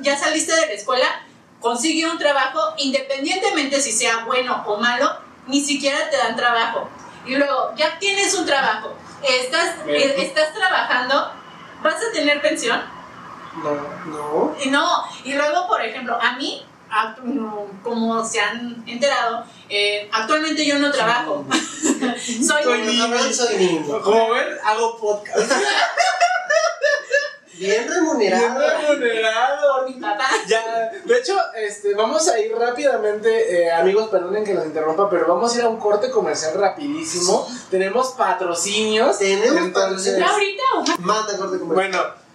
ya 0.02 0.18
saliste 0.18 0.54
de 0.54 0.68
la 0.68 0.74
escuela, 0.74 1.26
consigue 1.60 2.06
un 2.06 2.18
trabajo, 2.18 2.60
independientemente 2.78 3.82
si 3.82 3.92
sea 3.92 4.26
bueno 4.26 4.64
o 4.68 4.78
malo, 4.78 5.12
ni 5.48 5.62
siquiera 5.62 6.10
te 6.10 6.18
dan 6.18 6.36
trabajo. 6.36 6.90
Y 7.26 7.36
luego, 7.36 7.74
ya 7.76 7.98
tienes 8.00 8.34
un 8.36 8.46
trabajo, 8.46 8.96
estás, 9.28 9.76
eh, 9.88 10.16
estás 10.20 10.54
trabajando, 10.54 11.32
vas 11.82 11.96
a 11.96 12.12
tener 12.14 12.42
pensión. 12.42 12.82
No. 13.64 13.74
No. 14.06 14.56
Y 14.64 14.70
no, 14.70 15.04
y 15.24 15.34
luego, 15.34 15.68
por 15.68 15.82
ejemplo, 15.82 16.18
a 16.22 16.34
mí, 16.34 16.64
como 17.84 18.26
se 18.26 18.40
han 18.40 18.84
enterado, 18.88 19.44
eh, 19.70 20.10
actualmente 20.12 20.66
yo 20.66 20.80
no 20.80 20.92
trabajo. 20.92 21.46
Soy 21.52 22.64
Soy 23.34 23.58
niño. 23.58 24.02
Como 24.02 24.32
ven, 24.32 24.48
hago 24.64 24.98
podcast. 24.98 25.38
Bien 27.54 27.86
Bien 27.88 27.90
remunerado. 27.90 28.60
remunerado. 28.90 29.78
por 29.78 29.90
mi 29.90 30.00
papá. 30.00 30.26
Ya, 30.48 30.92
de 31.04 31.18
hecho, 31.18 31.34
este, 31.56 31.94
vamos 31.96 32.28
a 32.28 32.40
ir 32.40 32.56
rápidamente, 32.56 33.64
eh, 33.64 33.72
amigos, 33.72 34.10
perdonen 34.10 34.44
que 34.44 34.54
los 34.54 34.66
interrumpa, 34.66 35.10
pero 35.10 35.28
vamos 35.28 35.54
a 35.54 35.58
ir 35.58 35.64
a 35.64 35.70
un 35.70 35.78
corte 35.80 36.12
comercial 36.12 36.54
rapidísimo. 36.54 37.48
Tenemos 37.72 38.10
patrocinios. 38.10 39.18
Tenemos 39.18 39.66
Entonces, 39.66 39.74
patrocinios. 39.74 40.20
¿Ya 40.20 40.30
ahorita 40.30 40.64
o? 40.76 41.02
Manda 41.02 41.38
corte 41.38 41.60
comercial. 41.60 41.92
Bueno, 41.92 42.27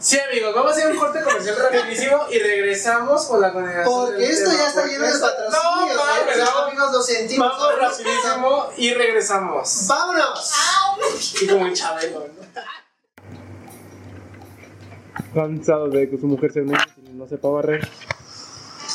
sí, 0.00 0.18
amigos, 0.18 0.54
vamos 0.54 0.76
a 0.78 0.86
a 0.86 0.88
un 0.90 0.96
corte 0.96 1.22
comercial 1.22 1.56
rapidísimo 1.56 2.18
y 2.30 2.38
regresamos 2.38 3.26
con 3.26 3.40
la 3.40 3.52
continuación. 3.52 3.94
Porque 3.94 4.22
del 4.22 4.30
esto 4.30 4.50
tema, 4.50 4.62
ya 4.62 4.68
está 4.68 4.86
lleno 4.86 5.06
de 5.06 5.18
patrocinios. 5.18 5.52
No, 5.52 5.86
¿eh? 5.86 5.94
mames, 5.96 6.38
vamos, 6.38 6.68
amigos 6.68 6.92
lo 6.92 7.02
sentimos. 7.02 7.48
vamos 7.48 7.78
rapidísimo 7.78 8.68
y 8.76 8.94
regresamos. 8.94 9.86
¡Vámonos! 9.88 10.54
Y 11.42 11.46
como 11.46 11.64
un 11.64 11.72
chabelo, 11.74 12.20
¿no? 12.20 12.46
Cansado 15.34 15.88
de 15.88 16.08
que 16.08 16.18
su 16.18 16.26
mujer 16.26 16.52
se 16.52 16.62
mete 16.62 16.82
y 17.04 17.10
no 17.10 17.28
sepa 17.28 17.48
barrer. 17.48 17.86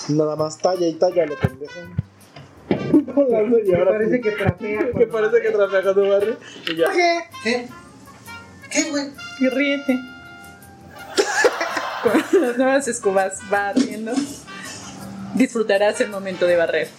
Nada 0.10 0.36
más 0.36 0.58
talla 0.58 0.88
y 0.88 0.94
talla 0.96 1.26
lo 1.26 1.38
pendejo. 1.38 1.80
Ahora 3.78 3.92
Parece 3.92 4.22
que 4.22 4.32
trapea. 4.32 4.92
que 4.98 5.08
parece 5.08 5.42
que 5.42 5.52
trapea 5.52 5.84
con 5.84 5.94
tu 5.94 6.10
barrio 6.10 6.38
y 6.68 6.76
ya. 6.76 6.90
¿Qué? 6.92 7.20
¿Qué? 7.44 7.70
¿Qué, 8.72 8.90
güey? 8.90 9.12
Y 9.40 9.50
ríete. 9.50 10.11
Con 12.04 12.42
las 12.42 12.58
nuevas 12.58 12.88
escobas 12.88 13.38
barriendo. 13.50 14.14
Disfrutarás 15.36 16.02
el 16.02 16.10
momento 16.10 16.46
de 16.46 16.56
barrer. 16.56 16.90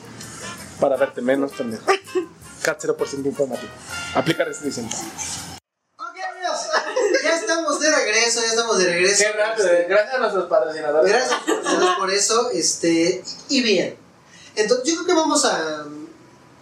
Para 0.80 0.96
verte 0.96 1.20
menos 1.20 1.52
pendejo. 1.52 1.84
CAT 2.62 2.80
0% 2.84 3.26
informativo. 3.26 3.70
Aplica 4.14 4.44
restricción. 4.44 4.86
Ok, 4.86 6.16
amigos. 6.30 6.60
Ya 7.22 7.36
estamos 7.36 7.78
de 7.78 7.90
regreso, 7.90 8.40
ya 8.40 8.48
estamos 8.48 8.78
de 8.78 8.84
regreso. 8.86 9.22
Qué 9.24 9.32
rápido, 9.32 9.68
eh. 9.68 9.86
gracias 9.88 10.14
a 10.14 10.18
nuestros 10.18 10.46
patrocinadores. 10.48 11.12
Gracias 11.12 11.40
por, 11.44 11.98
por 11.98 12.10
eso. 12.10 12.50
Este, 12.50 13.22
y 13.48 13.62
bien. 13.62 13.96
Entonces, 14.56 14.86
yo 14.86 14.94
creo 14.96 15.06
que 15.06 15.14
vamos 15.14 15.44
a. 15.44 15.84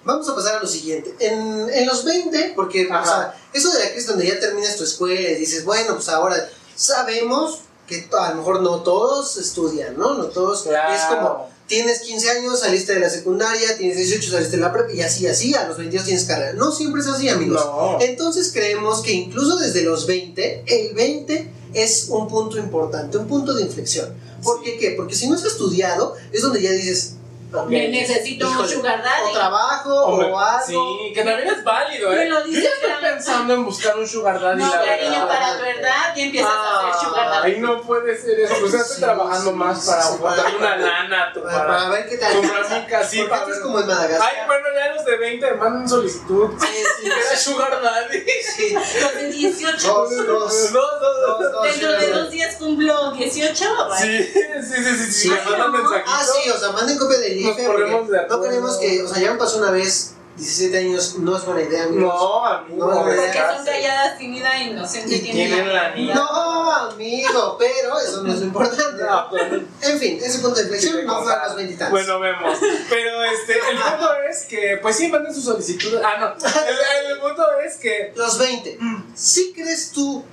Vamos 0.05 0.29
a 0.29 0.35
pasar 0.35 0.57
a 0.57 0.61
lo 0.61 0.67
siguiente. 0.67 1.15
En, 1.21 1.69
en 1.71 1.87
los 1.87 2.05
20, 2.05 2.53
porque 2.57 2.87
o 2.87 2.95
Ajá. 2.95 3.05
sea, 3.05 3.35
eso 3.53 3.71
de 3.73 3.81
la 3.85 3.91
crisis 3.91 4.07
donde 4.07 4.27
ya 4.27 4.41
terminas 4.41 4.77
tu 4.77 4.85
escuela 4.85 5.31
y 5.31 5.35
dices, 5.35 5.65
bueno, 5.65 5.95
pues 5.95 6.09
ahora 6.09 6.49
sabemos 6.75 7.61
que 7.91 8.09
a 8.17 8.31
lo 8.31 8.37
mejor 8.37 8.63
no 8.63 8.83
todos 8.83 9.37
estudian, 9.37 9.99
¿no? 9.99 10.15
No 10.15 10.27
todos. 10.27 10.63
Claro. 10.63 10.95
Es 10.95 11.03
como, 11.03 11.49
tienes 11.67 12.01
15 12.01 12.31
años, 12.31 12.61
saliste 12.61 12.95
de 12.95 13.01
la 13.01 13.11
secundaria, 13.11 13.77
tienes 13.77 13.97
18, 13.97 14.31
saliste 14.31 14.57
de 14.57 14.63
la 14.63 14.73
prepa 14.73 14.93
y 14.93 15.03
así, 15.03 15.27
así, 15.27 15.55
a 15.55 15.67
los 15.67 15.77
22 15.77 16.07
tienes 16.07 16.25
carrera. 16.25 16.53
No 16.53 16.71
siempre 16.71 17.03
es 17.03 17.09
así, 17.09 17.29
amigos. 17.29 17.65
No. 17.65 17.99
Entonces 18.01 18.53
creemos 18.53 19.03
que 19.03 19.13
incluso 19.13 19.57
desde 19.57 19.83
los 19.83 20.07
20, 20.07 20.65
el 20.67 20.95
20 20.95 21.51
es 21.75 22.07
un 22.09 22.29
punto 22.29 22.59
importante, 22.59 23.19
un 23.19 23.27
punto 23.27 23.53
de 23.55 23.63
inflexión. 23.63 24.15
¿Por 24.43 24.63
qué 24.63 24.79
qué? 24.79 24.93
Porque 24.93 25.15
si 25.15 25.29
no 25.29 25.35
has 25.35 25.45
estudiado, 25.45 26.15
es 26.33 26.43
donde 26.43 26.63
ya 26.63 26.71
dices, 26.71 27.15
ok, 27.53 27.69
Me 27.69 27.89
necesito 27.89 28.47
un 28.47 28.53
híjole, 28.53 28.69
sugar 28.75 29.01
o 29.01 29.03
daddy. 29.03 29.33
trabajo, 29.33 30.05
Hombre, 30.07 30.33
o 30.33 30.39
algo. 30.39 30.65
Sí, 30.67 31.13
que 31.15 31.23
también 31.25 31.49
es 31.49 31.65
válido, 31.65 32.11
Me 32.11 32.23
¿eh? 32.23 32.29
lo 32.29 32.39
Yo 32.41 32.45
dices, 32.47 32.65
ya 32.65 32.71
estoy 32.89 33.11
pensando 33.11 33.55
en 33.55 33.65
buscar 33.65 33.99
un 33.99 34.07
sugar 34.07 34.41
daddy, 34.41 34.63
No, 34.63 34.69
la 34.75 34.85
cariño, 34.85 35.11
verdad. 35.11 35.29
para 35.29 35.57
tu 35.57 35.63
verdad 35.63 36.15
ya 36.17 36.23
empiezas 36.23 36.51
a 36.53 36.89
hacer 36.91 37.09
sugar 37.09 37.31
daddy. 37.31 37.53
Ay, 37.53 37.61
no 37.61 37.81
puede 37.83 38.21
ser 38.21 38.41
eso. 38.41 38.55
Pues 38.61 38.73
ya 38.73 38.79
estoy 38.79 38.97
Sí, 38.97 39.03
trabajando 39.03 39.51
sí, 39.51 39.57
más 39.57 39.81
sí, 39.85 39.91
para 39.91 40.03
sí, 40.03 40.17
botar 40.19 40.37
para- 40.45 40.57
una 40.57 40.77
lana, 40.77 41.33
tú, 41.35 41.43
Para, 41.43 41.57
para, 41.57 41.67
para 41.69 41.89
ver 41.91 42.09
qué 42.09 42.17
tal. 42.19 42.33
comprar 42.37 42.71
mi 42.71 42.87
casita. 42.87 43.37
Porque 43.39 43.53
es 43.53 43.59
como 43.61 43.81
en 43.81 43.87
Madagascar. 43.87 44.29
Ay, 44.31 44.47
bueno, 44.47 44.65
ya 44.75 44.95
los 44.95 45.05
de 45.05 45.17
20 45.17 45.55
mandan 45.55 45.89
solicitud. 45.89 46.51
Sí, 46.61 46.67
sí, 47.01 47.07
era 47.29 47.37
sugar 47.37 47.83
daddy. 47.83 48.25
sí. 48.57 48.75
Los 48.75 49.15
de 49.15 49.29
18. 49.31 49.87
Dos, 49.89 50.11
dos. 50.11 50.27
Dos, 50.27 50.73
dos, 50.73 50.73
dos. 50.73 51.39
Dos, 51.41 51.53
dos, 51.53 51.63
Dentro 51.65 51.93
de 51.93 52.01
sí, 52.07 52.13
dos 52.13 52.31
días 52.31 52.57
cumplo 52.57 53.11
18. 53.13 53.65
Sí, 53.99 54.25
sí, 54.25 54.33
sí, 54.63 54.85
sí, 54.85 54.97
sí. 55.07 55.13
Sí. 55.13 55.31
Me 55.31 55.37
mandan 55.43 55.59
no. 55.61 55.69
mensajito. 55.79 56.11
Ah, 56.11 56.23
sí, 56.25 56.51
o 56.51 56.57
sea, 56.59 56.71
manden 56.73 56.99
copia 56.99 57.19
del 57.19 57.40
No 57.43 58.43
queremos 58.43 58.79
que, 58.79 59.03
o 59.03 59.09
sea, 59.09 59.23
ya 59.23 59.33
me 59.33 59.39
pasó 59.39 59.59
una 59.59 59.71
vez, 59.71 60.15
17 60.37 60.79
años, 60.79 61.17
no 61.19 61.37
es 61.37 61.45
buena 61.45 61.63
idea, 61.63 61.85
amigos. 61.85 62.15
No, 62.15 62.47
amigo. 62.47 62.87
No, 62.87 62.95
no, 62.95 63.03
Porque 63.03 63.17
son 63.17 63.65
calladas, 63.65 64.19
tímida, 64.19 64.59
inocente. 64.63 65.17
Y 65.17 65.21
tienen 65.21 65.73
la 65.73 65.95
niña. 65.95 66.15
No, 66.15 66.73
amigo, 66.73 67.57
pero 67.59 67.99
eso 67.99 68.23
no 68.23 68.33
es 68.33 68.41
lo 68.41 68.47
importante. 68.47 69.03
No, 69.03 69.29
pues, 69.29 69.43
En 69.83 69.99
fin, 69.99 70.19
ese 70.23 70.39
punto 70.39 70.57
de 70.57 70.63
inflexión 70.63 71.07
fue 71.07 71.35
a 71.35 71.47
los 71.47 71.57
20 71.57 71.75
y 71.75 71.77
tantos. 71.77 71.91
Bueno, 71.91 72.21
vemos. 72.21 72.59
Pero 72.89 73.25
este, 73.25 73.53
el 73.53 73.79
punto 73.79 74.15
es 74.31 74.45
que, 74.47 74.79
pues 74.81 74.97
sí, 74.97 75.09
manden 75.09 75.35
su 75.35 75.43
solicitud. 75.43 75.99
Ah, 76.03 76.19
no. 76.21 76.27
El, 76.69 77.13
el 77.13 77.19
punto 77.21 77.43
es 77.65 77.77
que. 77.77 78.13
Los 78.17 78.39
20. 78.39 78.79
¿Sí 79.15 79.53
crees 79.55 79.91
tú 79.91 80.25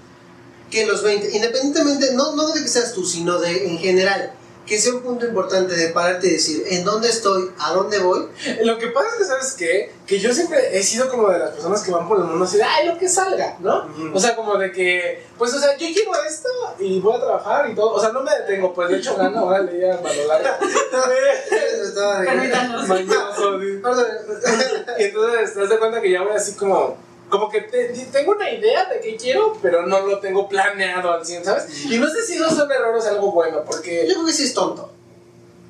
que 0.69 0.85
los 0.85 1.03
20, 1.03 1.35
independientemente, 1.35 2.13
no, 2.13 2.35
no 2.35 2.47
de 2.49 2.61
que 2.61 2.67
seas 2.67 2.93
tú, 2.93 3.05
sino 3.05 3.39
de 3.39 3.67
en 3.67 3.79
general, 3.79 4.33
que 4.67 4.79
sea 4.79 4.93
un 4.93 5.01
punto 5.01 5.25
importante 5.25 5.73
de 5.75 5.87
pararte 5.89 6.27
y 6.27 6.31
decir 6.33 6.63
en 6.69 6.83
dónde 6.83 7.09
estoy, 7.09 7.51
a 7.59 7.71
dónde 7.73 7.99
voy. 7.99 8.27
Lo 8.63 8.77
que 8.77 8.87
pasa 8.87 9.07
es 9.09 9.15
que, 9.17 9.23
¿sabes 9.25 9.53
qué? 9.57 9.93
Que 10.05 10.19
yo 10.19 10.33
siempre 10.33 10.77
he 10.77 10.83
sido 10.83 11.09
como 11.09 11.29
de 11.29 11.39
las 11.39 11.51
personas 11.51 11.81
que 11.81 11.91
van 11.91 12.07
por 12.07 12.17
el 12.19 12.25
mundo 12.25 12.45
así 12.45 12.57
de, 12.57 12.63
ay, 12.63 12.87
lo 12.87 12.97
que 12.97 13.07
salga, 13.09 13.55
¿no? 13.59 13.89
O 14.13 14.19
sea, 14.19 14.35
como 14.35 14.57
de 14.57 14.71
que, 14.71 15.23
pues, 15.37 15.53
o 15.53 15.59
sea, 15.59 15.75
yo 15.77 15.87
quiero 15.93 16.11
esto 16.27 16.49
y 16.79 16.99
voy 16.99 17.15
a 17.15 17.19
trabajar 17.19 17.69
y 17.69 17.75
todo. 17.75 17.91
O 17.93 17.99
sea, 17.99 18.09
no 18.11 18.21
me 18.21 18.31
detengo, 18.35 18.73
pues, 18.73 18.89
de 18.89 18.97
hecho, 18.97 19.15
gana, 19.15 19.39
ahora 19.39 19.59
leía 19.59 19.99
mano 20.03 20.23
larga. 20.27 20.59
Estaba 20.61 22.19
de- 22.19 22.25
Permítanos. 22.27 22.87
Mañoso, 22.87 23.59
sí. 23.59 23.79
Perdón. 23.81 24.05
Y 24.99 25.03
entonces 25.03 25.53
te 25.53 25.59
das 25.61 25.69
de 25.69 25.77
cuenta 25.79 26.01
que 26.01 26.11
ya 26.11 26.23
voy 26.23 26.35
así 26.35 26.53
como. 26.53 26.97
Como 27.29 27.49
que 27.49 27.61
te- 27.61 27.89
tengo 28.11 28.31
una 28.31 28.49
idea 28.49 28.85
de 28.85 28.99
qué 29.01 29.17
quiero, 29.17 29.57
pero 29.61 29.85
no 29.85 29.99
lo 30.07 30.19
tengo 30.19 30.47
planeado 30.47 31.11
al 31.11 31.25
100, 31.25 31.43
¿sabes? 31.45 31.85
Y 31.85 31.97
no 31.97 32.07
sé 32.09 32.23
si 32.23 32.35
eso 32.35 32.45
es 32.47 32.53
un 32.53 32.71
error 32.71 32.95
o 32.95 32.97
es 32.99 33.05
algo 33.05 33.31
bueno, 33.31 33.63
porque 33.65 34.05
Yo 34.07 34.13
creo 34.15 34.25
que 34.25 34.31
sí 34.33 34.43
es 34.45 34.53
tonto. 34.53 34.91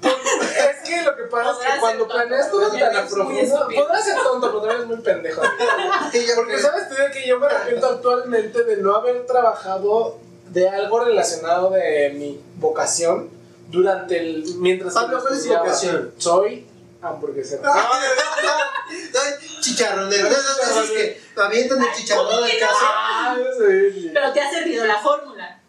es 0.04 0.88
que 0.89 1.02
lo 1.02 1.15
que 1.15 1.24
pasa 1.24 1.52
es 1.67 1.74
que 1.74 1.80
cuando 1.80 2.08
planeas 2.08 2.52
todo 2.52 2.70
tan 2.72 2.96
a 2.96 3.08
profundo, 3.08 3.67
podrás 3.76 4.06
ser 4.06 4.15
tonto, 4.22 4.48
pero 4.48 4.60
también 4.62 4.82
es 4.82 4.88
muy 4.88 4.98
pendejo. 4.98 5.41
Porque 6.36 6.60
sabes 6.60 6.89
tú 6.89 6.96
de 6.96 7.12
que 7.12 7.28
yo 7.28 7.39
me 7.39 7.48
arrepiento 7.48 7.88
actualmente 7.88 8.63
de 8.63 8.78
no 8.78 8.96
haber 8.96 9.26
trabajado 9.26 10.17
de 10.50 10.70
algo 10.70 11.00
relacionado 11.04 11.72
de 11.72 12.12
mi 12.15 12.39
vocación 12.58 13.30
durante 13.70 14.17
el. 14.20 14.46
mientras 14.60 14.93
Pablo, 14.93 15.17
lo 15.17 15.22
¿cuál 15.24 15.34
es 15.34 15.39
tu 15.39 15.43
estudiaba. 15.46 15.65
vocación? 15.65 16.13
Soy 16.17 16.66
hamburguesero. 17.01 17.63
Soy 19.13 19.62
chicharronero. 19.62 20.29
No, 20.29 20.36
no, 20.36 20.75
no, 20.75 20.81
es 20.81 20.91
que 20.91 21.21
avientan 21.36 21.81
el 21.81 21.93
chicharrón 21.93 22.43
del 22.45 22.60
caso. 22.60 22.75
Ah, 22.81 23.38
sí. 23.57 24.12
Pero 24.13 24.33
te 24.33 24.41
ha 24.41 24.49
servido 24.49 24.86
la 24.86 24.99
fórmula. 24.99 25.62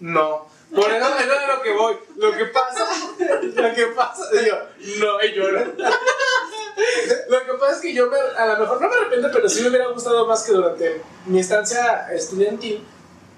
No. 0.00 0.52
Por 0.74 0.90
eso 0.90 1.18
eso 1.18 1.32
es 1.32 1.48
lo 1.48 1.62
que 1.62 1.72
voy. 1.72 1.96
Lo 2.16 2.32
que 2.32 2.46
pasa, 2.46 2.88
lo 3.18 3.74
que 3.74 3.86
pasa, 3.88 4.30
digo, 4.32 4.56
no, 5.00 5.22
y 5.22 5.32
lloro. 5.34 5.64
Lo 7.28 7.44
que 7.44 7.52
pasa 7.60 7.76
es 7.76 7.80
que 7.82 7.92
yo 7.92 8.06
me, 8.06 8.16
a 8.16 8.46
lo 8.46 8.58
mejor 8.60 8.80
no 8.80 8.88
me 8.88 8.96
arrepiento, 8.96 9.28
pero 9.32 9.48
sí 9.48 9.60
me 9.60 9.68
hubiera 9.68 9.88
gustado 9.88 10.26
más 10.26 10.42
que 10.44 10.52
durante 10.52 11.02
mi 11.26 11.40
estancia 11.40 12.08
estudiantil 12.12 12.82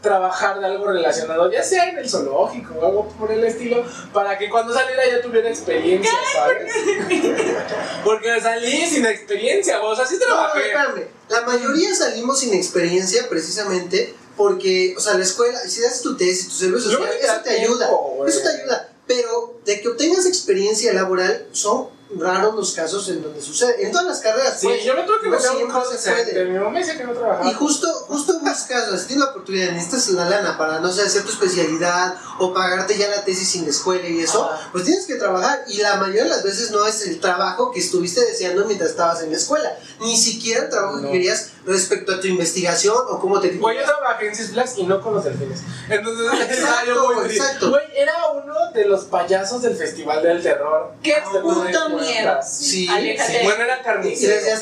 trabajar 0.05 0.61
de 0.61 0.67
algo 0.67 0.87
relacionado, 0.87 1.51
ya 1.51 1.65
sea 1.65 1.89
en 1.89 1.99
el 1.99 2.09
zoológico 2.09 2.75
o 2.79 2.87
algo 2.87 3.09
por 3.19 3.33
el 3.33 3.43
estilo, 3.43 3.83
para 4.13 4.39
que 4.39 4.49
cuando 4.49 4.73
saliera 4.73 5.03
ya 5.11 5.21
tuviera 5.21 5.49
experiencia, 5.49 6.13
¿sabes? 6.33 6.73
Porque 8.05 8.41
salí 8.41 8.87
sin 8.87 9.05
experiencia, 9.07 9.83
o 9.83 9.97
sea, 9.97 10.07
sí 10.07 10.17
No, 10.21 10.27
trabajé. 10.27 10.61
espérame. 10.61 11.09
La 11.29 11.41
mayoría 11.41 11.93
salimos 11.95 12.39
sin 12.39 12.55
experiencia 12.55 13.29
precisamente 13.29 14.15
porque, 14.37 14.95
o 14.97 15.01
sea, 15.01 15.15
la 15.15 15.25
escuela, 15.25 15.59
si 15.61 15.81
das 15.81 16.03
tu 16.03 16.17
tesis, 16.17 16.49
tu 16.49 16.55
servicio 16.55 16.91
social, 16.91 17.11
eso 17.21 17.41
te 17.43 17.51
ayuda. 17.51 17.89
Eso 18.27 18.41
te 18.43 18.49
ayuda. 18.49 18.89
Pero 19.07 19.59
de 19.65 19.81
que 19.81 19.89
obtengas 19.89 20.27
experiencia 20.27 20.93
laboral, 20.93 21.47
son 21.53 21.89
raros 22.19 22.55
los 22.55 22.73
casos 22.73 23.09
en 23.09 23.23
donde 23.23 23.41
sucede. 23.41 23.85
En 23.85 23.93
todas 23.93 24.07
las 24.07 24.21
carreras, 24.21 24.59
Sí, 24.61 24.67
pues, 24.67 24.85
yo 24.85 24.95
me 24.95 25.03
tuve 25.03 25.21
que 25.21 25.27
no 25.29 25.37
meter 25.37 25.49
a 25.49 25.53
un 25.53 25.99
siempre. 25.99 26.45
Mi 26.45 26.59
mamá 26.59 26.79
decía 26.79 26.97
que 26.97 27.05
no 27.05 27.13
trabajaba. 27.13 27.51
Y 27.51 27.55
justo, 27.55 27.89
justo 28.09 28.39
buscas, 28.41 28.89
o 28.89 28.91
sea, 28.91 28.99
si 28.99 29.07
tienes 29.07 29.25
la 29.25 29.31
oportunidad, 29.31 29.73
necesitas 29.73 30.09
la 30.11 30.29
lana 30.29 30.59
para, 30.59 30.81
no 30.81 30.93
sé, 30.93 31.03
hacer 31.03 31.23
tu 31.25 31.31
especialidad 31.31 32.17
o 32.39 32.53
pagarte 32.53 32.97
ya 32.97 33.09
la 33.09 33.25
tesis 33.25 33.55
en 33.57 33.65
la 33.65 33.71
escuela 33.71 34.07
y 34.09 34.21
eso, 34.21 34.49
pues 34.73 34.85
tienes 34.85 35.07
que 35.07 35.15
trabajar. 35.17 35.65
Y 35.69 35.79
la 35.79 35.97
mayoría 35.97 36.25
de 36.25 36.31
las 36.31 36.43
veces 36.43 36.71
no 36.71 36.87
es 36.87 37.07
el 37.07 37.21
trabajo 37.21 37.71
que 37.71 37.81
estuviste 37.81 38.21
deseando 38.21 38.65
mientras 38.67 38.91
estabas 38.91 39.23
en 39.23 39.31
la 39.31 39.37
escuela. 39.37 39.77
Ni 40.01 40.17
siquiera 40.17 40.65
el 40.65 40.71
trabajo 40.71 40.97
No. 40.97 41.03
que 41.07 41.13
querías 41.13 41.51
respecto 41.67 42.13
a 42.13 42.21
tu 42.21 42.27
investigación 42.27 42.97
o 43.09 43.19
cómo 43.19 43.41
te 43.41 43.51
Güey, 43.57 43.79
yo 43.79 43.85
trabajé 43.85 44.29
en 44.29 44.37
Six 44.37 44.51
Flags 44.51 44.79
y 44.79 44.83
no 44.85 45.01
con 45.01 45.15
los 45.15 45.25
delfines. 45.25 45.61
Entonces, 45.89 46.27
muy 47.15 47.25
triste. 47.25 47.37
exacto. 47.45 47.71
Güey, 47.71 47.83
era 47.97 48.13
uno 48.35 48.55
de 48.75 48.85
los 48.87 49.05
payasos 49.05 49.63
del 49.63 49.77
Festival 49.77 50.23
del 50.23 50.43
Terror. 50.43 50.93
¡Qué 51.03 51.15
nueve 51.43 51.73
miedo! 52.05 52.41
Sí. 52.43 52.87
Sí, 52.87 53.39
bueno, 53.45 53.65
era 53.65 53.83
carnicero. 53.83 54.59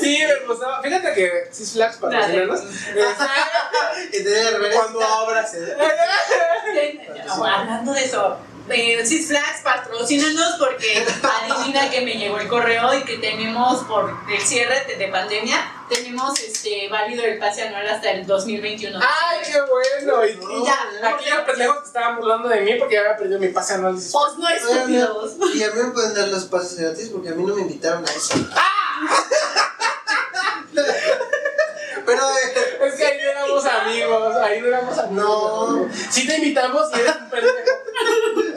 Sí, 0.00 0.18
me 0.26 0.46
gustaba. 0.46 0.82
Fíjate 0.82 1.14
que 1.14 1.48
Six 1.50 1.72
Flags 1.72 1.96
te 4.22 4.30
de 4.30 4.50
reverencia. 4.50 4.80
Cuando 4.80 5.02
abras. 5.02 5.56
No, 7.26 7.44
hablando 7.44 7.92
de 7.92 8.04
eso, 8.04 8.38
eh, 8.68 9.04
Six 9.04 9.28
Flags 9.28 9.60
patrocínanos 9.64 10.54
porque 10.58 11.04
adivina 11.50 11.90
que 11.90 12.00
me 12.02 12.14
llegó 12.14 12.38
el 12.38 12.48
correo 12.48 12.94
y 12.94 13.02
que 13.02 13.18
tenemos 13.18 13.84
por 13.84 14.16
el 14.30 14.40
cierre 14.40 14.84
de, 14.86 14.96
de 14.96 15.08
pandemia, 15.08 15.56
tenemos 15.88 16.38
este 16.40 16.88
válido 16.88 17.24
el 17.24 17.38
pase 17.38 17.62
anual 17.62 17.88
hasta 17.88 18.10
el 18.10 18.26
2021. 18.26 18.98
¡Ay, 19.00 19.40
qué 19.44 19.60
bueno! 19.60 20.26
Y, 20.26 20.36
No, 20.36 20.62
y 20.62 20.66
ya, 20.66 20.78
aquí 21.08 21.30
los 21.30 21.40
pendejos 21.40 21.78
que 21.78 21.86
estaban 21.86 22.16
burlando 22.16 22.48
de 22.48 22.60
mí 22.60 22.74
porque 22.78 22.94
ya 22.94 23.00
había 23.00 23.16
perdido 23.16 23.38
mi 23.38 23.48
pase 23.48 23.74
anual. 23.74 23.94
Pues 23.94 24.38
no 24.38 24.48
estúpidos. 24.48 25.34
Y 25.54 25.62
a 25.62 25.70
mí 25.70 25.82
me 25.82 25.90
pueden 25.90 26.14
dar 26.14 26.28
los 26.28 26.44
pases 26.44 26.78
gratis 26.78 27.10
porque 27.10 27.30
a 27.30 27.32
mí 27.32 27.44
no 27.44 27.54
me 27.54 27.62
invitaron 27.62 28.04
a 28.06 28.10
eso. 28.10 28.34
Pero, 32.12 32.30
eh, 32.30 32.78
Es 32.88 32.94
que 32.94 33.06
ahí 33.06 33.18
no 33.22 33.30
éramos 33.30 33.64
amigos, 33.66 34.36
ahí 34.36 34.60
no 34.60 34.66
éramos 34.68 34.98
amigos. 34.98 35.12
No. 35.12 35.88
Sí 36.10 36.26
te 36.26 36.36
invitamos 36.36 36.88
y 36.96 37.00
eres 37.00 37.16
un 37.16 37.30
pendejo. 37.30 37.54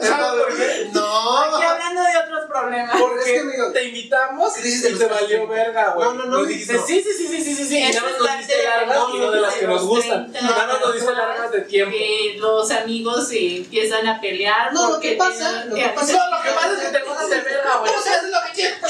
¿Sabes 0.00 0.42
por 0.44 0.56
qué? 0.56 0.88
no. 0.92 1.38
Aquí 1.38 1.62
hablando 1.64 2.02
de 2.02 2.16
otros 2.18 2.44
problemas. 2.50 3.00
Porque 3.00 3.18
Es 3.20 3.24
que, 3.26 3.38
amigo, 3.40 3.72
te 3.72 3.84
invitamos 3.84 4.52
y 4.64 4.82
te 4.98 5.06
valió 5.06 5.46
verga, 5.48 5.92
güey. 5.94 6.06
No, 6.08 6.14
no, 6.14 6.24
no, 6.26 6.38
Nos 6.38 6.48
dijiste, 6.48 6.74
no. 6.74 6.86
sí, 6.86 7.02
sí, 7.02 7.12
sí, 7.12 7.28
sí, 7.28 7.42
sí, 7.44 7.54
sí, 7.54 7.64
sí. 7.66 7.78
Y 7.78 7.92
nada 7.92 8.02
más 8.10 8.18
nos 8.20 8.38
diste 8.38 8.64
largas 8.64 8.98
y 9.14 9.18
no 9.18 9.30
de 9.30 9.40
las 9.40 9.54
que 9.54 9.66
nos 9.66 9.74
los 9.82 9.84
gustan. 9.90 10.32
30. 10.32 10.50
Nada 10.50 10.66
más 10.66 10.80
nos 10.80 10.94
diste 10.94 11.12
largas 11.12 11.50
de 11.52 11.60
tiempo. 11.62 11.96
Que 11.96 12.36
los 12.38 12.70
amigos 12.70 13.28
se 13.28 13.56
empiezan 13.58 14.06
a 14.06 14.20
pelear. 14.20 14.72
No, 14.72 14.90
lo 14.92 15.00
que 15.00 15.12
pasa- 15.12 15.64
lo 15.66 15.74
que 15.74 15.88
pasa- 15.88 16.12
No, 16.12 16.36
lo 16.36 16.42
que 16.42 16.50
pasa 16.50 16.72
es 16.72 16.78
que 16.80 16.98
te 16.98 17.04
pasas 17.04 17.30
de 17.30 17.40
verga, 17.40 17.76
güey. 17.78 17.92
O 17.94 18.02
sea, 18.02 18.16
es 18.16 18.22
lo 18.24 18.38
que 18.46 18.52
quieres. 18.52 18.78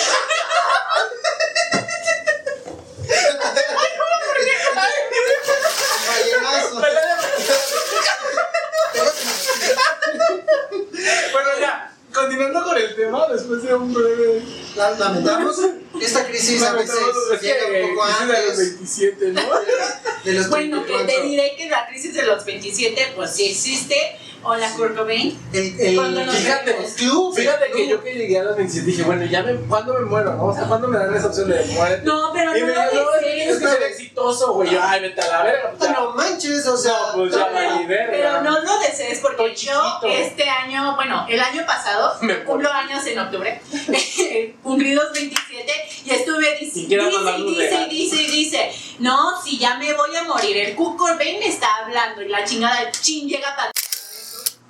ballenazo. 6.06 6.80
Bueno, 11.32 11.48
ya, 11.60 11.92
continuando 12.12 12.62
con 12.64 12.76
el 12.78 12.94
tema, 12.96 13.26
después 13.32 13.62
de 13.62 13.74
un 13.74 13.92
breve. 13.92 14.42
La- 14.76 14.90
Lamentamos 14.92 15.56
esta 16.00 16.26
crisis 16.26 16.62
a 16.62 16.72
veces 16.74 16.94
llega 17.40 17.66
un 17.88 17.94
poco 17.96 18.04
crisis 18.04 18.28
de 18.28 18.42
los 18.42 18.50
antes 18.52 18.58
27, 18.58 19.26
¿no? 19.28 19.42
de 20.24 20.32
los 20.32 20.50
Bueno, 20.50 20.84
que 20.84 20.92
te 20.92 20.98
24. 20.98 21.24
diré 21.30 21.56
que 21.56 21.68
la 21.70 21.86
crisis 21.88 22.14
de 22.14 22.22
los 22.24 22.44
27, 22.44 23.12
pues 23.16 23.30
sí 23.34 23.46
existe. 23.50 24.18
Hola, 24.46 24.70
Kurt 24.76 24.96
Cobain. 24.96 25.38
El, 25.52 25.80
el, 25.80 25.94
Cuando 25.96 26.24
nos 26.24 26.34
Fíjate, 26.36 26.72
vemos. 26.72 26.92
club. 26.92 27.34
Fíjate 27.36 27.70
que 27.72 27.88
yo 27.88 28.02
que 28.02 28.14
llegué 28.14 28.38
a 28.38 28.44
los 28.44 28.56
27 28.56 28.86
dije, 28.90 29.02
bueno, 29.02 29.24
ya 29.24 29.42
me, 29.42 29.54
¿cuándo 29.56 29.94
me 29.94 30.00
muero? 30.06 30.34
no? 30.34 30.44
O 30.46 30.54
sea, 30.54 30.64
¿cuándo 30.64 30.88
me 30.88 30.98
dan 30.98 31.14
esa 31.14 31.26
opción 31.28 31.48
de 31.50 31.64
muerte? 31.64 32.02
No, 32.04 32.30
pero 32.32 32.56
y 32.56 32.60
no 32.60 32.66
me 32.66 32.72
dijo, 32.72 32.84
no, 32.94 33.14
es 33.20 33.58
que 33.58 33.66
ser 33.68 33.82
exitoso, 33.82 34.52
güey. 34.54 34.70
Yo, 34.70 34.80
ay, 34.82 35.00
vete 35.00 35.20
a 35.20 35.26
la 35.28 35.42
verga. 35.42 35.72
pues. 35.76 35.90
No 35.90 36.10
manches, 36.12 36.66
o 36.66 36.76
sea. 36.76 36.92
No, 36.92 37.12
pues 37.14 37.32
ya 37.32 37.38
No, 37.38 37.46
pero, 37.52 37.70
valí 37.70 37.86
verga. 37.86 38.10
pero 38.12 38.42
no 38.42 38.60
lo 38.60 38.78
desees 38.78 39.18
porque 39.20 39.54
yo 39.54 39.54
chiquito. 40.00 40.06
este 40.06 40.48
año, 40.48 40.94
bueno, 40.96 41.26
el 41.28 41.40
año 41.40 41.64
pasado, 41.66 42.14
Me 42.22 42.44
cumplo 42.44 42.70
años 42.72 43.04
en 43.06 43.18
octubre, 43.18 43.60
cumplí 44.62 44.94
los 44.94 45.12
27 45.12 45.72
y 46.04 46.10
estuve 46.10 46.58
dic- 46.60 46.76
Y 46.76 46.86
dice, 46.86 47.86
dice, 47.88 47.88
dice, 47.88 48.22
y 48.22 48.26
dice, 48.30 48.72
no, 49.00 49.40
si 49.42 49.58
ya 49.58 49.76
me 49.76 49.92
voy 49.94 50.14
a 50.14 50.22
morir, 50.24 50.56
el 50.56 50.74
Kurt 50.74 50.96
Cobain 50.96 51.38
me 51.40 51.48
está 51.48 51.66
hablando 51.84 52.22
y 52.22 52.28
la 52.28 52.44
chingada 52.44 52.80
del 52.82 52.92
chin 52.92 53.28
llega 53.28 53.54
para 53.56 53.70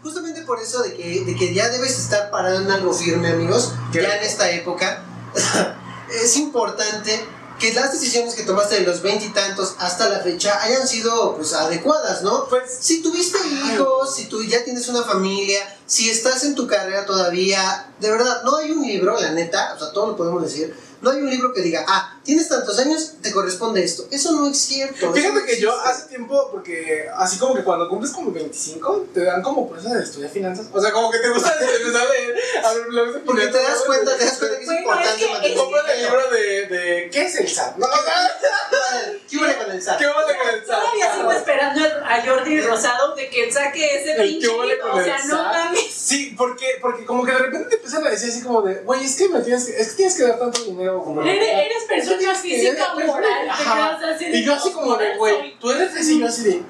Justamente 0.03 0.43
por 0.43 0.61
eso 0.61 0.83
de 0.83 0.95
que, 0.95 1.25
de 1.25 1.35
que 1.35 1.53
ya 1.55 1.69
debes 1.69 1.99
estar 1.99 2.31
parado 2.31 2.61
en 2.61 2.71
algo 2.71 2.93
firme, 2.93 3.29
amigos, 3.29 3.73
ya 3.93 4.17
en 4.17 4.25
esta 4.25 4.51
época, 4.51 5.03
es 6.23 6.37
importante 6.37 7.27
que 7.59 7.73
las 7.73 7.93
decisiones 7.93 8.35
que 8.35 8.43
tomaste 8.43 8.77
de 8.77 8.87
los 8.87 9.03
veintitantos 9.03 9.77
hasta 9.79 10.09
la 10.09 10.21
fecha 10.21 10.63
hayan 10.63 10.87
sido 10.87 11.37
pues 11.37 11.55
adecuadas, 11.55 12.23
¿no? 12.23 12.47
Pues, 12.49 12.63
Si 12.81 13.03
tuviste 13.03 13.39
hijos, 13.49 14.15
si 14.15 14.27
tú 14.27 14.43
ya 14.45 14.63
tienes 14.65 14.89
una 14.89 15.03
familia, 15.03 15.61
si 15.87 16.11
estás 16.11 16.45
en 16.45 16.55
tu 16.55 16.67
carrera 16.67 17.07
todavía, 17.07 17.93
de 18.01 18.11
verdad, 18.11 18.43
no 18.45 18.57
hay 18.57 18.73
un 18.73 18.87
libro, 18.87 19.19
la 19.21 19.33
neta, 19.33 19.75
o 19.75 19.79
sea, 19.79 19.93
todo 19.93 20.09
lo 20.09 20.17
podemos 20.17 20.43
decir, 20.43 20.75
no 21.01 21.11
hay 21.11 21.19
un 21.19 21.31
libro 21.31 21.53
que 21.53 21.61
diga, 21.61 21.85
ah, 21.87 22.19
tienes 22.25 22.49
tantos 22.49 22.79
años, 22.79 23.13
te 23.23 23.31
corresponde 23.31 23.85
esto. 23.85 24.07
Eso 24.11 24.33
no 24.33 24.49
es 24.49 24.59
cierto. 24.59 25.13
Fíjate 25.13 25.35
no 25.35 25.45
que 25.45 25.61
yo 25.61 25.79
hace 25.81 26.09
tiempo, 26.09 26.49
porque 26.51 27.09
así 27.17 27.39
como 27.39 27.55
que 27.55 27.63
cuando 27.63 27.89
cumples 27.89 28.13
como 28.13 28.33
25, 28.33 29.09
te 29.13 29.25
dan 29.25 29.43
como 29.43 29.69
por 29.69 29.79
eso 29.79 29.91
de 29.91 30.03
estudiar 30.03 30.31
finanzas. 30.31 30.67
O 30.73 30.81
sea, 30.81 30.93
como 30.93 31.11
que 31.11 31.19
te 31.19 31.29
gusta 31.29 31.53
empezar 31.53 32.07
a 32.07 32.11
leer 32.11 32.35
a 32.65 32.73
ver 32.75 32.87
blogs 32.89 33.15
de 33.15 33.21
Porque 33.21 33.47
te 33.47 33.59
das 33.59 33.83
cuenta, 33.87 34.17
te 34.17 34.25
das 34.25 34.39
cuenta 34.39 34.57
que 34.57 34.63
es 34.63 34.67
Bueno, 34.67 34.81
importante 34.81 35.11
es 35.11 35.27
que 35.27 35.33
mantener 35.33 35.59
Compra 35.59 35.93
el 35.93 36.03
libro 36.03 36.31
de, 36.31 36.67
de. 36.67 37.11
¿Qué 37.11 37.27
es 37.27 37.37
el 37.37 37.49
SAT? 37.49 37.77
No, 37.77 37.87
o 37.87 37.91
sea, 37.91 39.13
¿Qué 39.31 39.37
huele 39.37 39.57
con 39.57 39.71
el 39.71 39.83
SAT? 39.83 39.99
¿Qué 39.99 40.07
vale 40.07 40.37
con 40.39 40.49
el 40.49 40.67
SAT? 40.67 40.81
Todavía 40.81 41.15
sigo 41.15 41.33
esperando 41.33 41.81
a 42.05 42.27
Jordi 42.27 42.61
Rosado 42.61 43.15
de 43.15 43.29
que 43.29 43.53
saque 43.53 44.03
ese 44.03 44.15
pinche 44.23 44.47
libro. 44.47 44.95
O 44.95 45.03
sea, 45.03 45.19
no 45.27 45.37
SAT. 45.37 45.76
Mames. 45.77 45.93
Sí, 45.93 46.35
porque, 46.37 46.67
porque 46.81 47.05
como 47.05 47.25
que 47.25 47.33
de 47.33 47.39
repente 47.39 47.69
te 47.69 47.75
empiezan 47.77 48.07
a 48.07 48.11
decir 48.11 48.31
así 48.31 48.43
como 48.43 48.63
de, 48.63 48.75
güey, 48.83 49.05
es 49.05 49.17
que 49.17 49.29
me 49.29 49.41
tienes 49.41 49.65
que, 49.67 49.77
es 49.81 49.89
que 49.91 49.95
tienes 49.97 50.15
que 50.17 50.23
dar 50.25 50.39
tanto 50.39 50.63
dinero 50.65 51.03
como 51.03 51.23
Eres, 51.23 51.43
eres 51.49 51.85
persona 51.89 52.35
física 52.35 52.95
o 52.95 53.01
moral. 53.01 53.23
te 53.45 53.51
Ajá. 53.51 53.99
quedas 53.99 54.15
así 54.17 54.25
de, 54.31 54.39
Y 54.39 54.45
yo 54.45 54.55
así 54.55 54.71
como 54.73 54.93
de, 54.97 55.05
"Moral 55.05 55.19
güey, 55.19 55.35
soy". 55.35 55.57
tú 55.61 55.71
eres 55.73 55.95
así, 55.97 56.21
yo 56.21 56.27
así 56.27 56.45
de, 56.45 56.63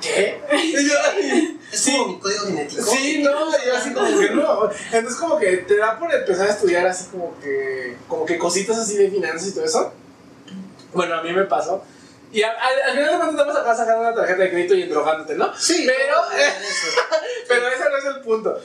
¿qué? 0.00 0.40
Y 0.62 0.88
yo, 0.88 0.94
Es 1.72 1.80
sí, 1.80 1.92
como 1.96 2.08
mi 2.08 2.18
código 2.18 2.46
genético. 2.46 2.82
Sí, 2.82 3.22
no, 3.22 3.50
yo 3.64 3.76
así 3.76 3.92
como 3.92 4.18
que 4.18 4.30
no. 4.30 4.70
Entonces 4.92 5.20
como 5.20 5.38
que 5.38 5.56
te 5.58 5.76
da 5.76 5.98
por 5.98 6.12
empezar 6.12 6.48
a 6.48 6.50
estudiar 6.50 6.86
así 6.86 7.04
como 7.10 7.38
que, 7.40 7.96
como 8.08 8.24
que 8.26 8.38
cositas 8.38 8.76
así 8.78 8.96
de 8.96 9.10
finanzas 9.10 9.48
y 9.48 9.52
todo 9.52 9.64
eso. 9.64 9.92
Bueno, 10.92 11.14
a 11.16 11.22
mí 11.22 11.32
me 11.32 11.44
pasó. 11.44 11.84
Y 12.32 12.42
al, 12.42 12.56
al- 12.56 12.82
al 12.82 12.90
final 12.92 13.10
de 13.12 13.16
cuentas 13.18 13.36
te 13.36 13.68
vas 13.68 13.68
a 13.68 13.74
sacar 13.76 13.98
una 13.98 14.14
tarjeta 14.14 14.42
de 14.44 14.50
crédito 14.50 14.74
y 14.74 14.82
endrogándote, 14.82 15.34
¿no? 15.34 15.52
Sí, 15.58 15.84
Pero. 15.86 16.14
Pero 17.48 17.66
ese 17.68 17.90
no 17.90 17.96
es 17.96 18.04
el 18.04 18.20
punto. 18.20 18.56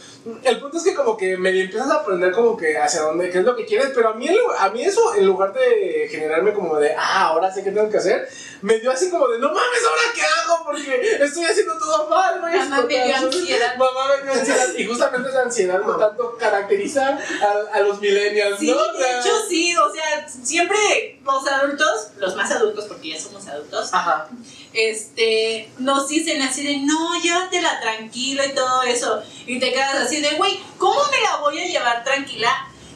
El 0.43 0.59
punto 0.59 0.77
es 0.77 0.83
que 0.83 0.93
como 0.93 1.17
que 1.17 1.37
medio 1.37 1.63
empiezas 1.63 1.89
a 1.89 1.95
aprender 1.95 2.31
como 2.31 2.55
que 2.55 2.77
hacia 2.77 3.01
dónde, 3.01 3.29
qué 3.31 3.39
es 3.39 3.43
lo 3.43 3.55
que 3.55 3.65
quieres, 3.65 3.91
pero 3.95 4.09
a 4.09 4.13
mí, 4.13 4.27
el- 4.27 4.39
a 4.59 4.69
mí 4.69 4.83
eso, 4.83 5.15
en 5.15 5.25
lugar 5.25 5.53
de 5.53 6.07
generarme 6.09 6.53
como 6.53 6.77
de, 6.77 6.93
ah, 6.97 7.27
ahora 7.29 7.51
sé 7.51 7.63
qué 7.63 7.71
tengo 7.71 7.89
que 7.89 7.97
hacer, 7.97 8.27
me 8.61 8.79
dio 8.79 8.91
así 8.91 9.09
como 9.09 9.27
de, 9.27 9.39
no 9.39 9.47
mames, 9.49 9.83
¿ahora 9.87 10.01
qué 10.13 10.21
hago? 10.21 10.63
Porque 10.65 11.17
estoy 11.23 11.45
haciendo 11.45 11.77
todo 11.79 12.07
mal, 12.09 12.39
güey. 12.41 12.55
Mamá 12.57 12.81
me 12.83 13.05
dio 13.05 13.15
ansiedad. 13.17 13.75
Mamá 13.77 14.15
me 14.17 14.23
dio 14.23 14.33
ansiedad. 14.39 14.67
Y 14.77 14.85
justamente 14.85 15.29
esa 15.29 15.41
ansiedad 15.41 15.79
no 15.81 15.95
tanto 15.97 16.37
caracteriza 16.37 17.07
a, 17.41 17.75
a 17.77 17.79
los 17.81 17.99
millennials, 17.99 18.59
Sí, 18.59 18.71
¿no? 18.71 18.93
De 18.93 19.19
hecho 19.19 19.29
sí, 19.47 19.75
o 19.75 19.91
sea, 19.93 20.27
siempre 20.27 21.19
los 21.23 21.47
adultos, 21.47 22.09
los 22.17 22.35
más 22.35 22.51
adultos, 22.51 22.85
porque 22.85 23.09
ya 23.13 23.19
somos 23.19 23.45
adultos, 23.47 23.54
Ajá. 23.91 24.27
este, 24.73 25.71
nos 25.79 26.07
dicen 26.07 26.41
así 26.41 26.63
de, 26.65 26.77
no, 26.77 27.19
llévatela 27.21 27.79
tranquila 27.79 28.45
y 28.45 28.53
todo 28.53 28.83
eso. 28.83 29.21
Y 29.45 29.59
te 29.59 29.71
quedas 29.71 29.95
así 29.95 30.21
de, 30.21 30.31
güey, 30.31 30.61
¿cómo 30.77 30.99
me 31.11 31.21
la 31.21 31.37
voy 31.37 31.59
a 31.59 31.65
llevar 31.65 32.03
tranquila? 32.03 32.49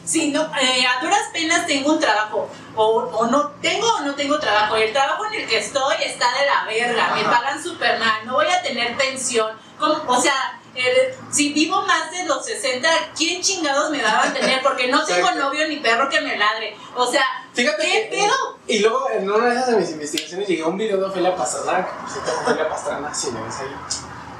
Si 0.04 0.30
no, 0.30 0.42
eh, 0.60 0.86
a 0.86 1.02
duras 1.02 1.28
penas 1.32 1.66
tengo 1.66 1.92
un 1.92 2.00
trabajo, 2.00 2.50
o, 2.74 2.84
o 2.84 3.26
no 3.26 3.50
tengo 3.62 3.86
o 3.86 4.00
no 4.00 4.14
tengo 4.14 4.38
trabajo. 4.40 4.76
El 4.76 4.92
trabajo 4.92 5.24
en 5.26 5.40
el 5.40 5.48
que 5.48 5.58
estoy 5.58 5.96
está 6.04 6.26
de 6.38 6.46
la 6.46 6.64
verga, 6.64 7.14
me 7.14 7.24
pagan 7.24 7.62
súper 7.62 7.98
mal, 7.98 8.26
no 8.26 8.34
voy 8.34 8.46
a 8.46 8.62
tener 8.62 8.96
pensión. 8.96 9.56
¿Cómo? 9.78 10.02
O 10.08 10.20
sea, 10.20 10.59
el- 10.74 11.14
si 11.32 11.52
vivo 11.52 11.82
más 11.82 12.10
de 12.10 12.24
los 12.24 12.44
60, 12.44 12.88
¿quién 13.16 13.42
chingados 13.42 13.90
me 13.90 14.02
va 14.02 14.24
a 14.24 14.32
tener? 14.32 14.62
Porque 14.62 14.88
no 14.88 15.04
tengo 15.04 15.30
novio 15.32 15.66
ni 15.68 15.76
perro 15.76 16.08
que 16.08 16.20
me 16.20 16.36
ladre. 16.36 16.76
O 16.94 17.10
sea, 17.10 17.24
Fíjate 17.52 17.82
¿qué 17.82 18.08
que, 18.10 18.16
pedo? 18.16 18.58
Y 18.66 18.78
luego 18.78 19.10
en 19.10 19.28
una 19.30 19.46
de 19.46 19.52
esas 19.54 19.66
de 19.70 19.76
mis 19.76 19.90
investigaciones 19.90 20.46
llegué 20.48 20.62
a 20.62 20.66
un 20.68 20.76
video 20.78 20.96
de 20.98 21.04
Ofelia 21.06 21.34
Pastrana, 21.34 21.84
que 21.86 21.92
por 22.00 22.10
cierto, 22.10 22.32
Ofelia 22.42 22.68
Pastrana, 22.68 23.12
si 23.14 23.30
me 23.32 23.42
ves 23.42 23.56
ahí. 23.58 23.76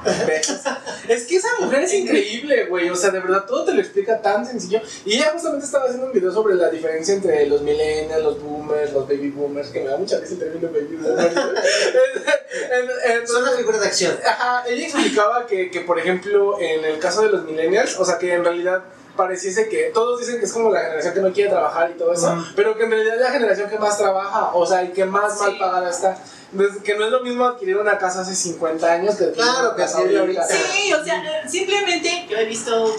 Es 1.07 1.25
que 1.25 1.35
esa 1.37 1.49
mujer 1.59 1.81
es 1.83 1.93
increíble, 1.93 2.65
güey. 2.65 2.89
O 2.89 2.95
sea, 2.95 3.09
de 3.09 3.19
verdad, 3.19 3.45
todo 3.45 3.65
te 3.65 3.73
lo 3.73 3.81
explica 3.81 4.21
tan 4.21 4.45
sencillo. 4.45 4.79
Y 5.05 5.15
ella 5.15 5.31
justamente 5.33 5.65
estaba 5.65 5.85
haciendo 5.85 6.07
un 6.07 6.13
video 6.13 6.31
sobre 6.31 6.55
la 6.55 6.69
diferencia 6.69 7.13
entre 7.13 7.45
los 7.47 7.61
millennials, 7.61 8.23
los 8.23 8.41
boomers, 8.41 8.93
los 8.93 9.07
baby 9.07 9.29
boomers, 9.29 9.69
que 9.69 9.81
me 9.81 9.89
da 9.89 9.97
mucha 9.97 10.19
risa 10.19 10.33
el 10.33 10.39
término 10.39 10.69
baby 10.69 10.95
boomers. 10.95 11.33
Son 13.27 13.43
las 13.43 13.55
figuras 13.55 13.81
de 13.81 13.87
acción. 13.87 14.17
Ajá, 14.25 14.63
ella 14.67 14.85
explicaba 14.85 15.45
que, 15.47 15.69
que, 15.71 15.81
por 15.81 15.99
ejemplo, 15.99 16.59
en 16.59 16.83
el 16.85 16.99
caso 16.99 17.21
de 17.21 17.29
los 17.29 17.43
millennials, 17.43 17.97
o 17.99 18.05
sea, 18.05 18.17
que 18.17 18.33
en 18.33 18.43
realidad 18.43 18.83
pareciese 19.15 19.67
que 19.69 19.91
todos 19.93 20.19
dicen 20.19 20.39
que 20.39 20.45
es 20.45 20.53
como 20.53 20.71
la 20.71 20.81
generación 20.81 21.13
que 21.13 21.19
no 21.19 21.33
quiere 21.33 21.49
trabajar 21.49 21.91
y 21.91 21.97
todo 21.97 22.13
eso, 22.13 22.45
pero 22.55 22.77
que 22.77 22.85
en 22.85 22.91
realidad 22.91 23.15
es 23.15 23.21
la 23.21 23.31
generación 23.31 23.69
que 23.69 23.77
más 23.77 23.97
trabaja, 23.97 24.51
o 24.53 24.65
sea, 24.65 24.83
y 24.83 24.89
que 24.89 25.05
más 25.05 25.33
Sí. 25.37 25.43
mal 25.43 25.57
pagada 25.59 25.89
está. 25.89 26.17
Que 26.83 26.95
no 26.95 27.05
es 27.05 27.11
lo 27.11 27.21
mismo 27.21 27.45
adquirir 27.45 27.77
una 27.77 27.97
casa 27.97 28.21
hace 28.21 28.35
50 28.35 28.91
años 28.91 29.15
que 29.15 29.23
adquirir 29.25 29.43
Claro, 29.43 29.67
una 29.69 29.75
que 29.75 29.81
casa 29.83 29.97
adquirir 29.99 30.19
ahorita. 30.19 30.47
Sí, 30.47 30.93
o 30.93 31.03
sea, 31.03 31.47
simplemente 31.47 32.27
yo 32.29 32.37
he 32.37 32.45
visto 32.45 32.95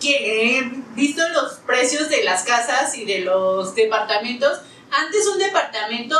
que 0.00 0.58
he 0.58 0.62
visto 0.94 1.26
los 1.30 1.54
precios 1.66 2.08
de 2.10 2.24
las 2.24 2.42
casas 2.42 2.94
y 2.96 3.04
de 3.04 3.20
los 3.20 3.74
departamentos. 3.74 4.60
Antes 4.90 5.26
un 5.26 5.38
departamento, 5.38 6.18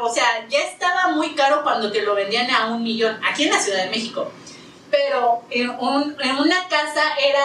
o 0.00 0.12
sea, 0.12 0.24
ya 0.48 0.58
estaba 0.60 1.08
muy 1.08 1.34
caro 1.36 1.62
cuando 1.62 1.92
te 1.92 2.02
lo 2.02 2.14
vendían 2.16 2.50
a 2.50 2.66
un 2.66 2.82
millón, 2.82 3.20
aquí 3.24 3.44
en 3.44 3.50
la 3.50 3.60
Ciudad 3.60 3.84
de 3.84 3.90
México. 3.90 4.28
Pero 4.90 5.42
en, 5.50 5.70
un- 5.70 6.16
en 6.20 6.36
una 6.36 6.68
casa 6.68 7.02
era, 7.24 7.44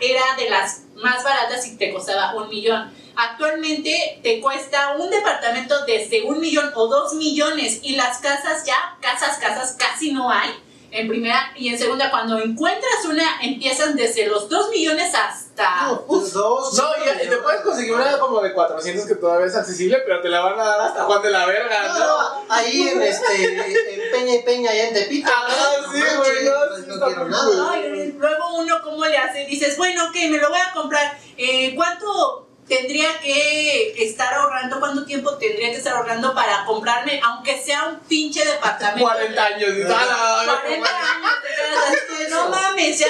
era 0.00 0.22
de 0.36 0.50
las 0.50 0.82
más 0.96 1.24
baratas 1.24 1.66
y 1.66 1.76
te 1.76 1.92
costaba 1.92 2.34
un 2.34 2.48
millón. 2.48 2.92
Actualmente 3.16 4.20
te 4.22 4.40
cuesta 4.40 4.96
un 4.98 5.10
departamento 5.10 5.84
desde 5.86 6.22
un 6.22 6.40
millón 6.40 6.72
o 6.74 6.88
dos 6.88 7.14
millones 7.14 7.80
y 7.82 7.96
las 7.96 8.18
casas 8.18 8.64
ya, 8.66 8.96
casas, 9.00 9.38
casas 9.38 9.76
casi 9.78 10.12
no 10.12 10.30
hay. 10.30 10.50
En 10.96 11.08
primera 11.08 11.52
y 11.56 11.70
en 11.70 11.78
segunda, 11.78 12.08
cuando 12.08 12.38
encuentras 12.38 13.04
una, 13.08 13.40
empiezan 13.42 13.96
desde 13.96 14.28
los 14.28 14.48
dos 14.48 14.70
millones 14.70 15.12
hasta... 15.12 15.86
No, 15.88 16.06
pues 16.06 16.32
dos. 16.32 16.72
No, 16.74 16.84
y, 17.04 17.24
y 17.26 17.28
te 17.28 17.36
puedes 17.38 17.62
conseguir 17.62 17.94
una 17.94 18.16
como 18.18 18.40
de 18.40 18.52
400 18.52 19.04
que 19.04 19.16
todavía 19.16 19.46
es 19.46 19.56
accesible, 19.56 19.98
pero 20.06 20.20
te 20.20 20.28
la 20.28 20.40
van 20.40 20.60
a 20.60 20.64
dar 20.64 20.80
hasta 20.82 21.02
Juan 21.04 21.20
de 21.22 21.30
la 21.30 21.46
Verga, 21.46 21.88
No, 21.88 21.98
¿no? 21.98 22.06
no, 22.06 22.44
ahí 22.48 22.88
en 22.88 23.02
este, 23.02 23.44
en 23.44 24.10
Peña 24.12 24.34
y 24.36 24.42
Peña, 24.44 24.70
allá 24.70 24.88
en 24.88 24.94
Tepito. 24.94 25.30
Ah, 25.34 25.76
sí, 25.92 26.00
güey, 26.16 26.44
no, 26.44 26.52
pues 26.70 26.86
no 26.86 27.06
quiero 27.06 27.28
nada. 27.28 27.56
No, 27.56 27.76
y 27.76 28.12
luego 28.12 28.54
uno, 28.58 28.76
¿cómo 28.84 29.04
le 29.04 29.16
hace? 29.16 29.46
Dices, 29.46 29.76
bueno, 29.76 30.06
ok, 30.06 30.14
me 30.30 30.38
lo 30.38 30.48
voy 30.48 30.60
a 30.60 30.72
comprar. 30.72 31.18
Eh, 31.36 31.74
¿Cuánto 31.74 32.43
tendría 32.68 33.20
que 33.20 33.94
estar 34.04 34.32
ahorrando? 34.34 34.80
¿Cuánto 34.80 35.04
tiempo 35.04 35.36
tendría 35.36 35.70
que 35.70 35.76
estar 35.76 35.94
ahorrando 35.94 36.34
para 36.34 36.64
comprarme, 36.64 37.20
aunque 37.24 37.62
sea 37.62 37.84
un 37.88 38.00
pinche 38.00 38.44
departamento? 38.44 39.04
40 39.04 39.44
años 39.44 39.70
tal. 39.88 40.46
40 40.60 40.88
años, 40.88 41.32
te 41.42 41.54
quedas 41.54 41.84
así 41.88 42.24
de, 42.24 42.30
no 42.30 42.48
mames, 42.48 42.98
ya, 42.98 43.06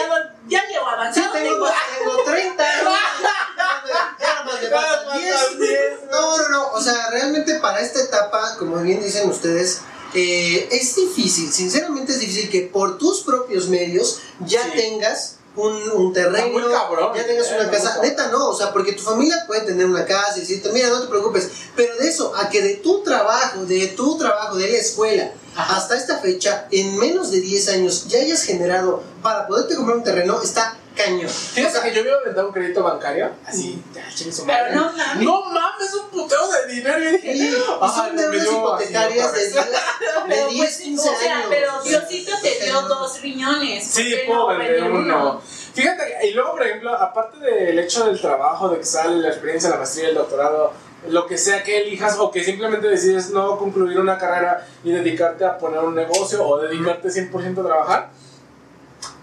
ya 0.48 0.66
llevo 0.68 0.84
Sí, 0.86 0.90
avanzado. 0.92 1.32
tengo, 1.32 1.66
tengo- 1.66 2.16
tengo 2.16 2.22
30. 2.24 2.82
¿no? 2.82 2.90
Ya 2.90 4.16
nada 4.18 4.44
más 4.44 4.60
me 4.62 4.68
Ya 4.68 4.76
faltan 4.76 5.04
faltan 5.06 5.20
10. 5.20 5.58
10. 5.58 6.10
No, 6.10 6.36
no, 6.38 6.48
no. 6.48 6.68
O 6.72 6.80
sea, 6.80 7.10
realmente 7.10 7.54
para 7.60 7.80
esta 7.80 8.00
etapa, 8.00 8.56
como 8.58 8.76
bien 8.78 9.02
dicen 9.02 9.28
ustedes, 9.28 9.80
eh, 10.14 10.68
es 10.70 10.94
difícil. 10.96 11.52
Sinceramente 11.52 12.12
es 12.12 12.20
difícil 12.20 12.50
que 12.50 12.62
por 12.62 12.98
tus 12.98 13.22
propios 13.22 13.68
medios 13.68 14.20
ya 14.40 14.62
Sí. 14.64 14.70
tengas 14.74 15.33
un, 15.56 15.90
un 15.92 16.12
terreno, 16.12 16.68
cabrón, 16.70 17.12
ya 17.14 17.26
tengas 17.26 17.50
eh, 17.50 17.56
una 17.60 17.70
casa. 17.70 18.00
Neta, 18.02 18.28
no. 18.28 18.48
O 18.48 18.56
sea, 18.56 18.72
porque 18.72 18.92
tu 18.92 19.02
familia 19.02 19.44
puede 19.46 19.62
tener 19.62 19.86
una 19.86 20.04
casa 20.04 20.36
y 20.36 20.40
decirte, 20.40 20.70
mira, 20.72 20.88
no 20.88 21.00
te 21.00 21.08
preocupes. 21.08 21.48
Pero 21.76 21.96
de 21.96 22.08
eso, 22.08 22.32
a 22.36 22.48
que 22.48 22.62
de 22.62 22.74
tu 22.76 23.02
trabajo, 23.02 23.64
de 23.64 23.88
tu 23.88 24.18
trabajo, 24.18 24.56
de 24.56 24.68
la 24.68 24.78
escuela, 24.78 25.32
Ajá. 25.54 25.76
hasta 25.76 25.96
esta 25.96 26.18
fecha, 26.18 26.66
en 26.70 26.98
menos 26.98 27.30
de 27.30 27.40
10 27.40 27.68
años, 27.68 28.06
ya 28.08 28.20
hayas 28.20 28.42
generado 28.42 29.02
para 29.22 29.46
poderte 29.46 29.76
comprar 29.76 29.98
un 29.98 30.04
terreno, 30.04 30.40
está 30.42 30.76
cañón. 30.96 31.28
Fíjate 31.28 31.80
que 31.83 31.94
yo 31.96 32.02
me 32.02 32.09
iba 32.09 32.18
a 32.18 32.20
aventar 32.20 32.44
un 32.44 32.52
crédito 32.52 32.83
bancario, 32.83 33.30
así, 33.46 33.83
ya, 33.94 34.07
chingue 34.14 34.33
su 34.33 34.46
Pero 34.46 34.59
madre. 34.59 34.74
no 34.76 34.92
mames. 34.92 35.24
No 35.24 35.44
mames, 35.44 35.94
un 35.94 36.09
puteo 36.11 36.48
de 36.48 36.72
dinero. 36.74 36.98
Y 37.02 37.12
dije, 37.12 37.33
Y, 37.33 37.42
y 37.48 37.54
"Ay, 37.80 37.90
son 37.94 38.14
me 38.16 38.22
deudas 38.22 38.42
dio 38.42 38.52
hipotecarias 38.59 39.26
así 39.33 39.40
de 39.40 39.59
otra 39.59 39.62
10, 39.62 39.64
vez". 39.64 39.64
Pero, 39.98 40.20
de 40.20 40.28
pero, 40.28 40.48
10, 40.48 40.59
pues, 40.64 40.76
15 40.78 41.09
o 41.09 41.14
sea, 41.14 41.44
pero 41.48 41.83
Diosito 41.83 42.33
te 42.42 42.64
dio 42.64 42.83
dos 42.83 43.20
riñones. 43.20 43.85
Sí, 43.87 44.02
¿por 44.02 44.11
qué 44.11 44.24
puedo 44.26 44.46
vender 44.48 44.83
uno. 44.85 45.40
Fíjate, 45.74 46.26
y 46.28 46.30
luego, 46.33 46.52
por 46.52 46.62
ejemplo, 46.62 46.94
aparte 46.94 47.38
del 47.38 47.78
hecho 47.78 48.04
del 48.07 48.20
trabajo, 48.20 48.68
de 48.68 48.78
que 48.78 48.85
sale 48.85 49.16
la 49.16 49.28
experiencia, 49.28 49.70
la 49.70 49.76
maestría, 49.78 50.09
el 50.11 50.14
doctorado, 50.14 50.72
lo 51.09 51.26
que 51.26 51.37
sea 51.37 51.62
que 51.64 51.83
elijas, 51.83 52.16
o 52.18 52.30
que 52.30 52.44
simplemente 52.44 52.87
decides 52.88 53.30
no 53.30 53.59
concluir 53.59 53.98
una 53.98 54.16
carrera 54.16 54.66
y 54.85 54.92
dedicarte 54.92 55.44
a 55.44 55.59
poner 55.59 55.80
un 55.80 55.94
negocio 55.94 56.46
o 56.46 56.61
dedicarte 56.61 57.09
100% 57.09 57.61
a 57.61 57.64
trabajar. 57.66 58.11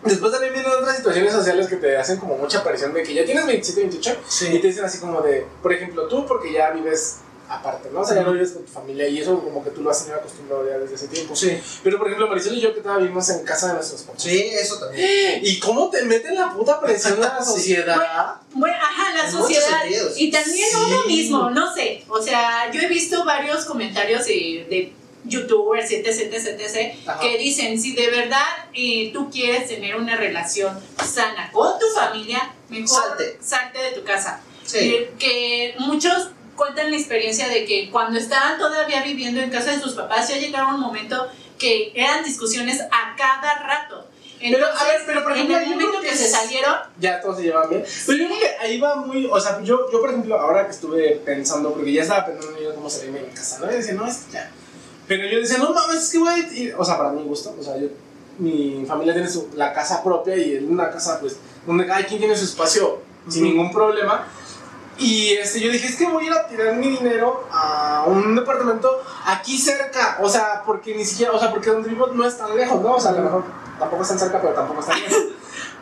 Después 0.03 0.31
también 0.31 0.53
vienen 0.53 0.71
otras 0.71 0.97
situaciones 0.97 1.33
sociales 1.33 1.67
que 1.67 1.75
te 1.77 1.97
hacen 1.97 2.17
como 2.17 2.35
mucha 2.37 2.63
presión 2.63 2.93
de 2.93 3.03
que 3.03 3.13
ya 3.13 3.25
tienes 3.25 3.45
27, 3.45 3.81
28 3.81 4.17
y 4.51 4.59
te 4.59 4.67
dicen 4.67 4.85
así 4.85 4.99
como 4.99 5.21
de, 5.21 5.45
por 5.61 5.71
ejemplo, 5.73 6.07
tú 6.07 6.25
porque 6.25 6.51
ya 6.53 6.71
vives 6.71 7.17
aparte, 7.49 7.89
¿no? 7.91 7.99
O 7.99 8.05
sea, 8.05 8.15
ya 8.15 8.23
no 8.23 8.31
vives 8.31 8.51
con 8.51 8.63
tu 8.63 8.71
familia 8.71 9.07
y 9.09 9.19
eso 9.19 9.37
como 9.43 9.61
que 9.61 9.71
tú 9.71 9.81
lo 9.81 9.91
has 9.91 9.99
tenido 9.99 10.19
acostumbrado 10.19 10.65
ya 10.69 10.77
desde 10.77 10.95
ese 10.95 11.07
tiempo. 11.09 11.35
Sí, 11.35 11.59
Pero, 11.83 11.97
por 11.97 12.07
ejemplo, 12.07 12.29
Marisol 12.29 12.53
y 12.53 12.61
yo 12.61 12.73
que 12.73 12.79
todavía 12.79 13.03
vivimos 13.03 13.29
en 13.29 13.43
casa 13.43 13.67
de 13.67 13.73
nuestros 13.73 14.03
papás. 14.03 14.23
sí, 14.23 14.39
eso 14.53 14.79
también. 14.79 15.39
¿Y 15.43 15.59
cómo 15.59 15.89
te 15.89 16.01
meten 16.03 16.35
la 16.35 16.53
puta 16.53 16.79
presión 16.79 17.21
a 17.23 17.39
la 17.39 17.43
Sí. 17.43 17.51
sociedad? 17.55 18.35
Bueno, 18.53 18.77
ajá, 18.77 19.13
la 19.17 19.25
En 19.25 19.31
sociedad. 19.31 19.83
Y 20.15 20.31
también 20.31 20.69
Sí. 20.69 20.77
uno 20.87 21.05
mismo, 21.07 21.49
no 21.49 21.73
sé. 21.73 22.05
O 22.07 22.21
sea, 22.21 22.71
yo 22.71 22.79
he 22.81 22.87
visto 22.87 23.25
varios 23.25 23.65
comentarios 23.65 24.25
de, 24.25 24.65
de 24.69 24.93
youtubers, 25.25 25.91
etc, 25.91 26.07
etc, 26.33 26.59
etc, 26.59 26.95
Ajá. 27.07 27.19
que 27.19 27.37
dicen, 27.37 27.79
si 27.79 27.93
de 27.93 28.09
verdad 28.09 28.43
eh, 28.73 29.11
tú 29.13 29.29
quieres 29.29 29.67
tener 29.67 29.95
una 29.95 30.15
relación 30.15 30.79
sana 31.03 31.49
con 31.51 31.77
tu 31.79 31.85
familia, 31.87 32.53
mejor 32.69 32.87
Salte. 33.17 33.37
salte 33.41 33.79
de 33.79 33.91
tu 33.91 34.03
casa. 34.03 34.41
Sí. 34.65 34.77
Eh, 34.79 35.13
que 35.19 35.75
muchos 35.79 36.29
cuentan 36.55 36.91
la 36.91 36.97
experiencia 36.97 37.47
de 37.49 37.65
que 37.65 37.89
cuando 37.91 38.19
estaban 38.19 38.57
todavía 38.57 39.01
viviendo 39.03 39.41
en 39.41 39.49
casa 39.49 39.71
de 39.71 39.79
sus 39.79 39.93
papás, 39.93 40.29
ya 40.29 40.37
llegaba 40.37 40.73
un 40.73 40.79
momento 40.81 41.27
que 41.57 41.91
eran 41.95 42.23
discusiones 42.23 42.81
a 42.81 43.15
cada 43.17 43.55
rato. 43.59 44.07
Pero, 44.39 44.57
a 44.65 44.69
Entonces, 44.71 44.87
ver, 44.87 45.01
pero, 45.05 45.23
por 45.23 45.33
ejemplo, 45.33 45.57
en 45.57 45.63
el 45.63 45.69
momento 45.69 46.01
que 46.01 46.09
que 46.09 46.15
se 46.15 46.27
salieron, 46.27 46.73
Ya 46.99 47.21
todos 47.21 47.37
se 47.37 47.43
llevan 47.43 47.69
bien. 47.69 47.83
Pero 48.07 48.17
yo 48.17 48.25
creo 48.27 48.39
que 48.39 48.47
ahí 48.59 48.79
va 48.79 48.95
muy. 48.95 49.27
O 49.31 49.39
sea, 49.39 49.61
yo, 49.61 49.91
yo 49.91 50.01
por 50.01 50.09
ejemplo, 50.09 50.39
ahora 50.39 50.65
que 50.65 50.71
estuve 50.71 51.21
pensando, 51.23 51.71
porque 51.73 51.93
ya 51.93 52.01
estaba 52.01 52.25
pensando 52.25 52.59
yo 52.59 52.73
cómo 52.73 52.89
salirme 52.89 53.19
de 53.19 53.27
mi 53.27 53.33
casa, 53.33 53.59
¿no? 53.59 53.71
Y 53.71 53.75
decía, 53.75 53.93
no, 53.93 54.07
es 54.07 54.17
que 54.17 54.31
ya. 54.33 54.51
Pero 55.11 55.27
yo 55.27 55.39
decía, 55.39 55.57
no 55.57 55.73
mames, 55.73 56.03
es 56.03 56.09
que 56.09 56.19
voy 56.19 56.29
a 56.29 56.37
ir. 56.37 56.73
O 56.77 56.85
sea, 56.85 56.97
para 56.97 57.11
mi 57.11 57.21
gusto, 57.23 57.53
o 57.59 57.61
sea, 57.61 57.77
yo. 57.77 57.89
Mi 58.37 58.85
familia 58.87 59.11
tiene 59.11 59.27
su, 59.27 59.49
la 59.55 59.73
casa 59.73 60.01
propia 60.01 60.37
y 60.37 60.55
es 60.55 60.63
una 60.63 60.89
casa, 60.89 61.19
pues, 61.19 61.35
donde 61.67 61.85
cada 61.85 62.05
quien 62.05 62.17
tiene 62.17 62.33
su 62.33 62.45
espacio 62.45 62.99
sin 63.27 63.43
ningún 63.43 63.73
problema. 63.73 64.25
Y 64.97 65.33
este, 65.33 65.59
yo 65.59 65.69
dije, 65.69 65.85
es 65.85 65.97
que 65.97 66.07
voy 66.07 66.23
a 66.23 66.27
ir 66.27 66.33
a 66.33 66.47
tirar 66.47 66.75
mi 66.75 66.91
dinero 66.91 67.45
a 67.51 68.05
un 68.07 68.33
departamento 68.37 68.89
aquí 69.25 69.57
cerca. 69.57 70.19
O 70.21 70.29
sea, 70.29 70.63
porque 70.65 70.95
ni 70.95 71.03
siquiera, 71.03 71.33
o 71.33 71.39
sea, 71.39 71.51
porque 71.51 71.71
donde 71.71 71.89
vivo 71.89 72.07
no 72.07 72.25
es 72.25 72.37
tan 72.37 72.55
lejos, 72.55 72.81
¿no? 72.81 72.95
O 72.95 72.99
sea, 73.01 73.11
a 73.11 73.15
lo 73.15 73.23
mejor 73.23 73.43
tampoco 73.77 74.03
es 74.03 74.07
tan 74.07 74.17
cerca, 74.17 74.39
pero 74.39 74.53
tampoco 74.53 74.79
es 74.79 74.85
tan 74.87 75.01
lejos. 75.01 75.23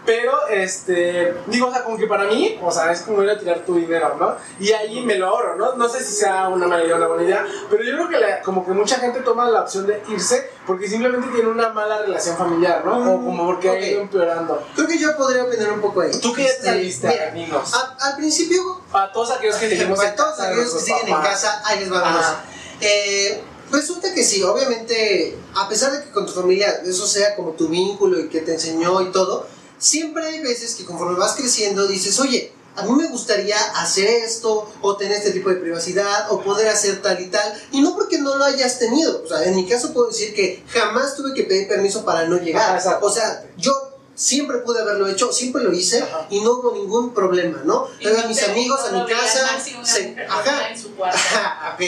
Pero, 0.09 0.47
este, 0.47 1.35
digo, 1.45 1.67
o 1.67 1.71
sea, 1.71 1.83
como 1.83 1.95
que 1.95 2.07
para 2.07 2.23
mí, 2.23 2.57
o 2.63 2.71
sea, 2.71 2.91
es 2.91 3.01
como 3.01 3.21
ir 3.21 3.29
a 3.29 3.37
tirar 3.37 3.59
tu 3.63 3.75
dinero, 3.75 4.15
¿no? 4.19 4.35
Y 4.59 4.71
ahí 4.71 5.01
me 5.01 5.13
lo 5.19 5.27
ahorro, 5.27 5.55
¿no? 5.55 5.75
No 5.75 5.87
sé 5.87 6.03
si 6.03 6.15
sea 6.15 6.47
una 6.47 6.65
mala 6.65 6.83
idea 6.83 6.95
o 6.95 6.97
una 6.97 7.07
buena 7.09 7.23
idea, 7.25 7.45
pero 7.69 7.83
yo 7.83 7.91
creo 7.93 8.09
que 8.09 8.17
la- 8.17 8.41
como 8.41 8.65
que 8.65 8.71
mucha 8.71 8.95
gente 8.97 9.19
toma 9.19 9.47
la 9.51 9.61
opción 9.61 9.85
de 9.85 10.01
irse 10.09 10.49
porque 10.65 10.87
simplemente 10.87 11.27
tiene 11.31 11.47
una 11.49 11.69
mala 11.69 11.99
relación 11.99 12.35
familiar, 12.37 12.83
¿no? 12.83 12.97
O 13.13 13.23
como 13.23 13.45
porque 13.45 13.69
ha 13.69 13.73
Ok. 13.73 13.81
ido 13.83 14.01
empeorando. 14.01 14.67
Creo 14.73 14.87
que 14.87 14.97
yo 14.97 15.15
podría 15.15 15.43
opinar 15.43 15.73
un 15.73 15.81
poco 15.81 16.01
ahí. 16.01 16.09
¿Tú 16.19 16.33
qué 16.33 16.41
ya 16.41 16.47
te 16.49 16.53
Este, 16.55 16.65
saliste, 16.69 17.07
mira, 17.07 17.31
dinos? 17.31 17.73
a- 17.75 17.97
al 18.07 18.15
principio 18.15 18.81
Para 18.91 19.11
todos 19.11 19.29
aquellos 19.29 19.57
que 19.57 19.69
seguimos 19.69 19.99
Para 19.99 20.09
en 20.09 20.15
todos 20.15 20.39
aquellos 20.39 20.73
que 20.73 20.79
siguen 20.79 21.07
en 21.07 21.13
papás. 21.13 21.29
casa, 21.29 21.61
ahí 21.65 21.81
les 21.81 21.93
va 21.93 22.01
cosa. 22.01 22.41
Eh, 22.81 23.43
resulta 23.71 24.11
que 24.11 24.23
sí, 24.23 24.41
obviamente, 24.41 25.37
a 25.55 25.69
pesar 25.69 25.91
de 25.91 26.03
que 26.03 26.09
con 26.09 26.25
tu 26.25 26.31
familia 26.31 26.81
eso 26.83 27.05
sea 27.05 27.35
como 27.35 27.51
tu 27.51 27.67
vínculo 27.67 28.19
y 28.19 28.27
que 28.29 28.41
te 28.41 28.53
enseñó 28.55 28.99
y 29.03 29.11
todo, 29.11 29.45
siempre 29.79 30.25
hay 30.27 30.41
veces 30.41 30.75
que 30.75 30.85
conforme 30.85 31.17
vas 31.17 31.33
creciendo 31.35 31.87
dices, 31.87 32.19
oye, 32.19 32.51
a 32.75 32.83
mí 32.83 32.91
me 32.93 33.07
gustaría 33.07 33.57
hacer 33.81 34.07
esto, 34.07 34.71
o 34.81 34.95
tener 34.95 35.17
este 35.17 35.31
tipo 35.31 35.49
de 35.49 35.55
privacidad, 35.57 36.31
o 36.31 36.41
poder 36.41 36.69
hacer 36.69 37.01
tal 37.01 37.19
y 37.19 37.27
tal, 37.27 37.61
y 37.71 37.81
no 37.81 37.95
porque 37.95 38.19
no 38.19 38.35
lo 38.37 38.45
hayas 38.45 38.79
tenido. 38.79 39.21
O 39.23 39.27
sea, 39.27 39.43
en 39.43 39.55
mi 39.55 39.67
caso 39.67 39.91
puedo 39.91 40.07
decir 40.09 40.33
que 40.33 40.63
jamás 40.69 41.15
tuve 41.15 41.33
que 41.33 41.43
pedir 41.43 41.67
permiso 41.67 42.05
para 42.05 42.25
no 42.27 42.37
llegar. 42.37 42.75
Exacto. 42.77 43.05
o 43.05 43.11
sea, 43.11 43.43
yo 43.57 43.73
siempre 44.15 44.59
pude 44.59 44.81
haberlo 44.81 45.07
hecho, 45.09 45.31
siempre 45.33 45.63
lo 45.63 45.73
hice, 45.73 46.01
Ajá. 46.03 46.27
y 46.29 46.39
no 46.41 46.53
hubo 46.53 46.71
ningún 46.73 47.13
problema, 47.13 47.61
¿no? 47.65 47.87
Y 47.99 48.03
Luego 48.05 48.19
a 48.19 48.27
mis 48.27 48.43
amigos, 48.43 48.79
a 48.81 48.91
mi 48.91 49.05
casa, 49.05 49.59
se- 49.83 50.15
ajá, 50.29 50.69
en 50.71 50.79
su. 50.79 50.89
Ajá, 51.03 51.73
ok. 51.75 51.81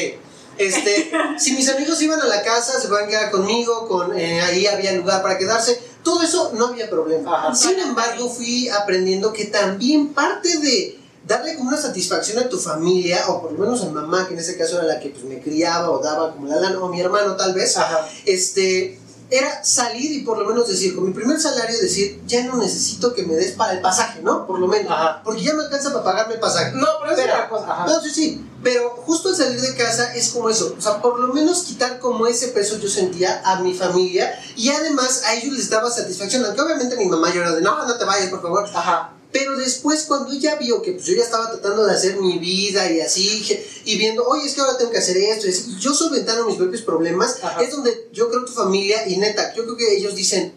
Este, 0.58 1.12
si 1.40 1.54
mis 1.54 1.70
amigos 1.70 2.02
iban 2.02 2.20
a 2.22 2.26
la 2.26 2.44
casa, 2.44 2.80
se 2.80 2.88
pueden 2.90 3.08
quedar 3.10 3.32
conmigo, 3.32 3.88
con, 3.88 4.18
eh, 4.18 4.42
ahí 4.42 4.68
había 4.68 4.92
lugar 4.94 5.22
para 5.22 5.38
quedarse, 5.38 5.82
todo 6.04 6.22
eso 6.22 6.52
no 6.54 6.68
había 6.68 6.90
problema. 6.90 7.48
Ajá. 7.48 7.56
Sin 7.56 7.80
embargo, 7.80 8.30
fui 8.30 8.70
aprendiendo 8.70 9.34
que 9.34 9.46
también 9.46 10.14
parte 10.14 10.58
de 10.60 11.00
darle 11.26 11.56
como 11.56 11.70
una 11.70 11.78
satisfacción 11.78 12.44
a 12.44 12.50
tu 12.50 12.58
familia, 12.58 13.26
o 13.28 13.42
por 13.42 13.52
lo 13.52 13.60
menos 13.60 13.82
a 13.82 13.86
mi 13.86 13.92
mamá, 13.92 14.28
que 14.28 14.34
en 14.34 14.40
ese 14.40 14.58
caso 14.58 14.78
era 14.78 14.88
la 14.88 15.00
que 15.00 15.10
pues, 15.10 15.24
me 15.24 15.40
criaba 15.40 15.92
o 15.92 16.00
daba 16.00 16.34
como 16.34 16.48
la 16.48 16.60
lana, 16.60 16.80
o 16.80 16.88
a 16.88 16.92
mi 16.92 17.00
hermano 17.00 17.36
tal 17.36 17.54
vez, 17.54 17.78
Ajá. 17.78 18.08
este, 18.26 19.00
era 19.32 19.64
salir 19.64 20.12
y 20.12 20.20
por 20.24 20.38
lo 20.38 20.46
menos 20.46 20.68
decir, 20.68 20.94
con 20.94 21.06
mi 21.06 21.14
primer 21.14 21.40
salario, 21.40 21.80
decir, 21.80 22.22
ya 22.28 22.44
no 22.44 22.58
necesito 22.58 23.14
que 23.14 23.24
me 23.24 23.34
des 23.36 23.54
para 23.54 23.74
el 23.74 23.82
pasaje, 23.82 24.22
¿no? 24.22 24.46
Por 24.46 24.60
lo 24.60 24.68
menos. 24.68 24.92
Ajá. 24.92 25.22
Porque 25.24 25.42
ya 25.42 25.54
me 25.54 25.64
alcanza 25.64 25.92
para 25.92 26.04
pagarme 26.04 26.34
el 26.36 26.40
pasaje. 26.40 26.74
No, 26.76 26.86
pero 27.00 27.12
es 27.14 27.20
Pero- 27.20 27.34
una 27.34 27.50
cosa. 27.50 27.72
Ajá. 27.72 27.86
No, 27.88 28.02
sí, 28.02 28.10
sí, 28.10 28.46
pero 28.62 28.90
justo 28.92 29.30
al 29.30 29.36
salir 29.36 29.60
de 29.62 29.76
casa 29.76 30.14
es 30.14 30.30
como 30.30 30.50
eso, 30.50 30.76
o 30.78 30.82
sea, 30.82 31.02
por 31.02 31.18
lo 31.20 31.34
menos 31.34 31.64
quitar 31.64 31.98
como 32.00 32.28
ese 32.28 32.50
peso 32.50 32.78
yo 32.78 32.90
sentía 32.90 33.42
a 33.46 33.60
mi 33.62 33.74
familia 33.74 34.38
y 34.56 34.70
además 34.70 35.24
a 35.26 35.34
ellos 35.34 35.56
les 35.56 35.70
daba 35.70 35.90
satisfacción, 35.90 36.46
aunque 36.46 36.62
obviamente 36.62 36.96
mi 36.98 37.06
mamá 37.06 37.34
lloraba 37.34 37.56
de, 37.56 37.62
no, 37.62 37.88
no 37.88 37.98
te 37.98 38.06
vayas, 38.06 38.30
por 38.30 38.42
favor, 38.42 38.70
Ajá. 38.74 39.14
Pero 39.32 39.58
después 39.58 40.04
cuando 40.04 40.32
ella 40.32 40.56
vio 40.58 40.82
que 40.82 40.92
pues, 40.94 41.06
yo 41.06 41.14
ya 41.16 41.24
estaba 41.24 41.50
tratando 41.52 41.86
de 41.86 41.94
hacer 41.94 42.18
mi 42.18 42.38
vida 42.40 42.92
y 42.92 43.00
así, 43.02 43.46
y 43.86 43.98
viendo, 43.98 44.26
oye, 44.26 44.46
es 44.48 44.54
que 44.54 44.62
ahora 44.62 44.78
tengo 44.78 44.92
que 44.92 44.98
hacer 44.98 45.16
esto, 45.18 45.48
y 45.48 45.52
así, 45.52 45.76
yo 45.80 45.94
solventando 45.94 46.46
mis 46.46 46.58
propios 46.58 46.82
problemas, 46.82 47.38
Ajá. 47.42 47.62
es 47.62 47.72
donde 47.72 48.10
yo 48.12 48.30
creo 48.30 48.44
tu 48.46 48.52
familia, 48.54 49.08
y 49.08 49.18
neta, 49.18 49.54
yo 49.56 49.64
creo 49.64 49.78
que 49.78 49.96
ellos 49.98 50.16
dicen, 50.16 50.54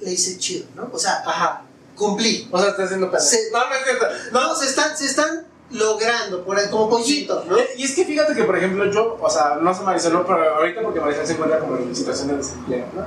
le 0.00 0.12
hice 0.12 0.38
chido, 0.38 0.66
¿no? 0.74 0.90
O 0.92 0.98
sea, 0.98 1.22
Ajá. 1.26 1.64
cumplí. 1.94 2.46
O 2.52 2.58
sea, 2.60 2.68
está 2.70 2.84
haciendo 2.84 3.10
pedo. 3.10 3.20
Se- 3.22 3.50
No, 3.50 3.66
no 3.68 3.74
es 3.74 3.84
cierto. 3.84 4.06
No, 4.32 4.48
No, 4.48 4.56
se 4.60 4.66
están, 4.66 4.96
se 4.96 5.06
están 5.06 5.46
logrando, 5.70 6.44
por 6.44 6.56
ahí, 6.58 6.68
como 6.70 6.88
pollitos, 6.88 7.44
¿no? 7.46 7.56
Y 7.76 7.84
es 7.84 7.94
que 7.94 8.04
fíjate 8.04 8.34
que, 8.34 8.44
por 8.44 8.56
ejemplo, 8.56 8.90
yo, 8.90 9.18
o 9.20 9.28
sea, 9.30 9.56
no 9.60 9.74
sé 9.74 9.82
Marisol, 9.82 10.12
no, 10.12 10.24
pero 10.26 10.54
ahorita 10.56 10.80
porque 10.82 11.00
Marisol 11.00 11.26
se 11.26 11.32
encuentra 11.32 11.58
como 11.58 11.76
en 11.76 11.94
situación 11.94 12.28
de 12.28 12.36
desempleo, 12.36 12.86
¿no? 12.94 13.06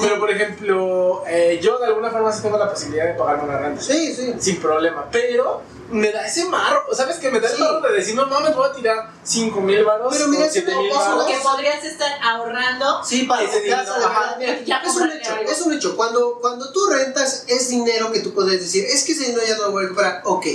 Pero, 0.00 0.20
por 0.20 0.30
ejemplo, 0.30 1.24
eh, 1.26 1.58
yo 1.62 1.78
de 1.78 1.86
alguna 1.86 2.10
forma 2.10 2.32
sí 2.32 2.42
tengo 2.42 2.58
la 2.58 2.70
posibilidad 2.70 3.06
de 3.06 3.14
pagarme 3.14 3.44
una 3.44 3.58
renta. 3.58 3.82
Sí, 3.82 4.14
sí. 4.14 4.34
Sin 4.38 4.60
problema. 4.60 5.06
Pero 5.10 5.62
me 5.90 6.10
da 6.12 6.26
ese 6.26 6.44
marro, 6.46 6.82
¿sabes? 6.94 7.16
Que 7.16 7.30
me 7.30 7.40
da 7.40 7.48
el 7.48 7.56
Sí. 7.56 7.62
marro 7.62 7.80
de 7.80 7.92
decir, 7.92 8.14
no 8.14 8.26
mames, 8.26 8.54
voy 8.54 8.68
a 8.68 8.72
tirar 8.72 9.10
5 9.24 9.60
mil 9.60 9.84
baros 9.84 10.14
Pero 10.16 10.28
mira, 10.28 10.44
o 10.44 10.46
es 10.46 10.52
7 10.52 10.70
una 10.72 10.80
mil 10.82 10.90
cosa, 10.92 11.08
baros. 11.14 11.26
Que 11.26 11.38
podrías 11.42 11.84
estar 11.84 12.10
ahorrando. 12.22 13.04
Sí, 13.04 13.24
para 13.24 13.42
Ese 13.42 13.60
tu 13.62 13.68
casa, 13.70 14.36
dinero, 14.38 14.58
de 14.60 14.64
Ya 14.64 14.76
es 14.84 14.96
un 14.96 15.10
hecho, 15.10 15.32
algo. 15.34 15.50
es 15.50 15.60
un 15.62 15.72
hecho. 15.74 15.96
Cuando, 15.96 16.38
cuando 16.40 16.72
tú 16.72 16.86
rentas, 16.86 17.44
es 17.48 17.68
dinero 17.68 18.12
que 18.12 18.20
tú 18.20 18.32
puedes 18.32 18.60
decir, 18.60 18.84
es 18.84 19.02
que 19.04 19.12
ese 19.12 19.24
dinero 19.26 19.42
ya 19.46 19.56
no 19.56 19.62
lo 19.64 19.70
voy 19.72 19.80
a 19.84 19.88
recuperar. 19.88 20.22
Ok, 20.24 20.46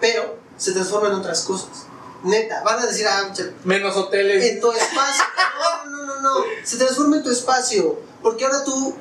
pero 0.00 0.41
se 0.62 0.72
transforma 0.72 1.08
en 1.08 1.14
otras 1.14 1.40
cosas. 1.42 1.68
Neta, 2.22 2.62
van 2.62 2.78
a 2.78 2.86
decir, 2.86 3.06
ah, 3.08 3.32
Menos 3.64 3.96
hoteles. 3.96 4.44
en 4.44 4.60
tu 4.60 4.70
espacio. 4.70 5.24
No, 5.84 5.90
no, 5.90 6.06
no, 6.06 6.20
no. 6.20 6.34
Se 6.64 6.76
transforma 6.76 7.16
en 7.16 7.24
tu 7.24 7.30
espacio. 7.30 7.98
Porque 8.22 8.44
ahora 8.44 8.62
tú 8.62 8.94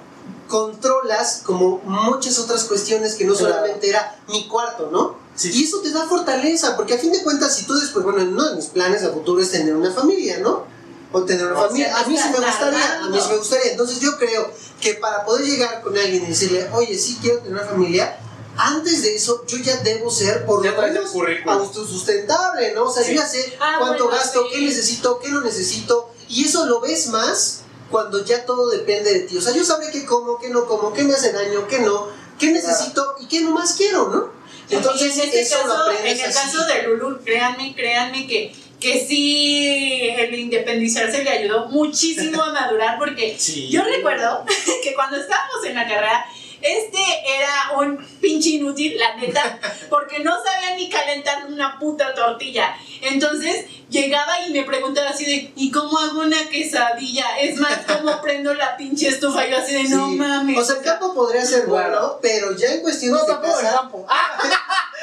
controlas 0.47 1.41
como 1.45 1.79
muchas 1.83 2.37
otras 2.39 2.63
cuestiones 2.65 3.15
que 3.15 3.25
no 3.25 3.33
Claro. 3.33 3.53
solamente 3.55 3.89
era 3.89 4.15
mi 4.27 4.47
cuarto, 4.47 4.89
¿no? 4.91 5.15
Sí. 5.35 5.51
Y 5.53 5.63
eso 5.63 5.79
te 5.81 5.91
da 5.91 6.05
fortaleza, 6.07 6.75
porque 6.75 6.95
a 6.95 6.97
fin 6.97 7.11
de 7.11 7.23
cuentas, 7.23 7.55
si 7.55 7.65
tú 7.65 7.73
después, 7.75 8.03
bueno, 8.03 8.21
uno 8.23 8.49
de 8.49 8.55
mis 8.55 8.65
planes 8.65 9.03
a 9.03 9.11
futuro 9.11 9.41
es 9.41 9.51
tener 9.51 9.75
una 9.75 9.91
familia, 9.91 10.39
¿no? 10.39 10.65
O 11.13 11.23
tener 11.23 11.45
una 11.47 11.59
O 11.59 11.67
familia. 11.67 11.87
sea, 11.93 11.99
A 12.03 12.07
mí 12.07 12.17
sí 12.17 12.29
me 12.29 12.45
gustaría, 12.45 12.99
a 13.03 13.07
mí 13.07 13.19
sí 13.21 13.29
me 13.29 13.37
gustaría. 13.37 13.71
Entonces 13.71 13.99
yo 13.99 14.17
creo 14.17 14.51
que 14.81 14.95
para 14.95 15.23
poder 15.25 15.45
llegar 15.45 15.81
con 15.81 15.97
alguien 15.97 16.23
y 16.23 16.27
decirle, 16.27 16.67
oye, 16.73 16.97
sí 16.97 17.17
quiero 17.21 17.39
tener 17.39 17.53
una 17.53 17.63
familia, 17.67 18.17
antes 18.63 19.01
de 19.03 19.15
eso 19.15 19.43
yo 19.47 19.57
ya 19.57 19.77
debo 19.77 20.09
ser 20.11 20.45
por 20.45 20.65
lo 20.65 20.81
menos 20.81 21.11
autosustentable, 21.45 22.73
¿no? 22.73 22.85
O 22.85 22.93
sea, 22.93 23.03
Sí. 23.03 23.13
yo 23.15 23.21
ya 23.21 23.27
sé 23.27 23.53
Ah, 23.59 23.75
cuánto 23.79 24.05
bueno, 24.05 24.17
gasto, 24.19 24.43
sí. 24.43 24.49
qué 24.55 24.61
necesito, 24.65 25.19
qué 25.19 25.29
no 25.29 25.41
necesito, 25.41 26.11
y 26.29 26.45
eso 26.45 26.65
lo 26.65 26.79
ves 26.81 27.07
más 27.07 27.61
cuando 27.89 28.23
ya 28.23 28.45
todo 28.45 28.69
depende 28.69 29.13
de 29.13 29.19
ti. 29.21 29.37
O 29.37 29.41
sea, 29.41 29.53
yo 29.53 29.63
sabré 29.63 29.91
qué 29.91 30.05
como, 30.05 30.37
qué 30.39 30.49
no 30.49 30.65
como, 30.65 30.93
qué 30.93 31.03
me 31.03 31.13
hace 31.13 31.31
daño, 31.33 31.67
qué 31.67 31.79
no, 31.79 32.07
qué 32.39 32.51
necesito 32.51 33.15
y 33.19 33.27
qué 33.27 33.41
no 33.41 33.51
más 33.51 33.73
quiero, 33.73 34.07
¿no? 34.09 34.29
Entonces, 34.69 35.17
en 35.17 35.23
este 35.25 35.41
eso 35.41 35.57
lo 35.57 35.63
caso, 35.73 35.81
aprendes 35.83 36.11
en 36.13 36.19
el 36.19 36.25
así. 36.37 36.37
caso 36.39 36.65
de 36.65 36.83
Lulu, 36.83 37.19
créanme, 37.25 37.75
créanme 37.75 38.25
que, 38.27 38.55
que 38.79 39.05
sí, 39.05 40.09
el 40.17 40.33
independizarse 40.33 41.23
le 41.23 41.29
ayudó 41.29 41.67
muchísimo 41.67 42.41
a 42.41 42.53
madurar 42.53 42.97
porque 42.97 43.35
Sí. 43.37 43.67
yo 43.69 43.83
recuerdo 43.83 44.45
que 44.83 44.93
cuando 44.93 45.17
estábamos 45.17 45.65
en 45.65 45.75
la 45.75 45.85
carrera, 45.87 46.25
este 46.61 46.99
era 47.37 47.77
un 47.79 47.97
pinche 48.21 48.49
inútil, 48.51 48.97
la 48.97 49.15
neta, 49.15 49.59
porque 49.89 50.19
no 50.19 50.35
sabía 50.43 50.75
ni 50.75 50.89
calentar 50.89 51.45
una 51.47 51.77
puta 51.79 52.13
tortilla. 52.13 52.75
Entonces 53.01 53.65
llegaba 53.89 54.39
y 54.47 54.51
me 54.53 54.63
preguntaba 54.63 55.09
así 55.09 55.25
de, 55.25 55.51
¿y 55.55 55.71
cómo 55.71 55.97
hago 55.99 56.21
una 56.21 56.47
quesadilla? 56.49 57.37
Es 57.39 57.57
más, 57.59 57.79
¿cómo 57.87 58.21
prendo 58.21 58.53
la 58.53 58.77
pinche 58.77 59.07
estufa? 59.09 59.47
Yo 59.47 59.57
así 59.57 59.73
de, 59.73 59.83
no 59.89 60.07
Sí. 60.09 60.15
mames. 60.15 60.57
O 60.57 60.63
sea, 60.63 60.75
el 60.77 60.83
campo 60.83 61.13
podría 61.13 61.45
ser 61.45 61.65
bueno, 61.65 62.19
pero 62.21 62.55
ya 62.55 62.67
en 62.73 62.81
cuestiones 62.81 63.19
No, 63.21 63.25
de 63.25 63.33
tampoco 63.33 63.53
casa... 63.61 63.71
campo. 63.77 64.05
Ah, 64.09 64.37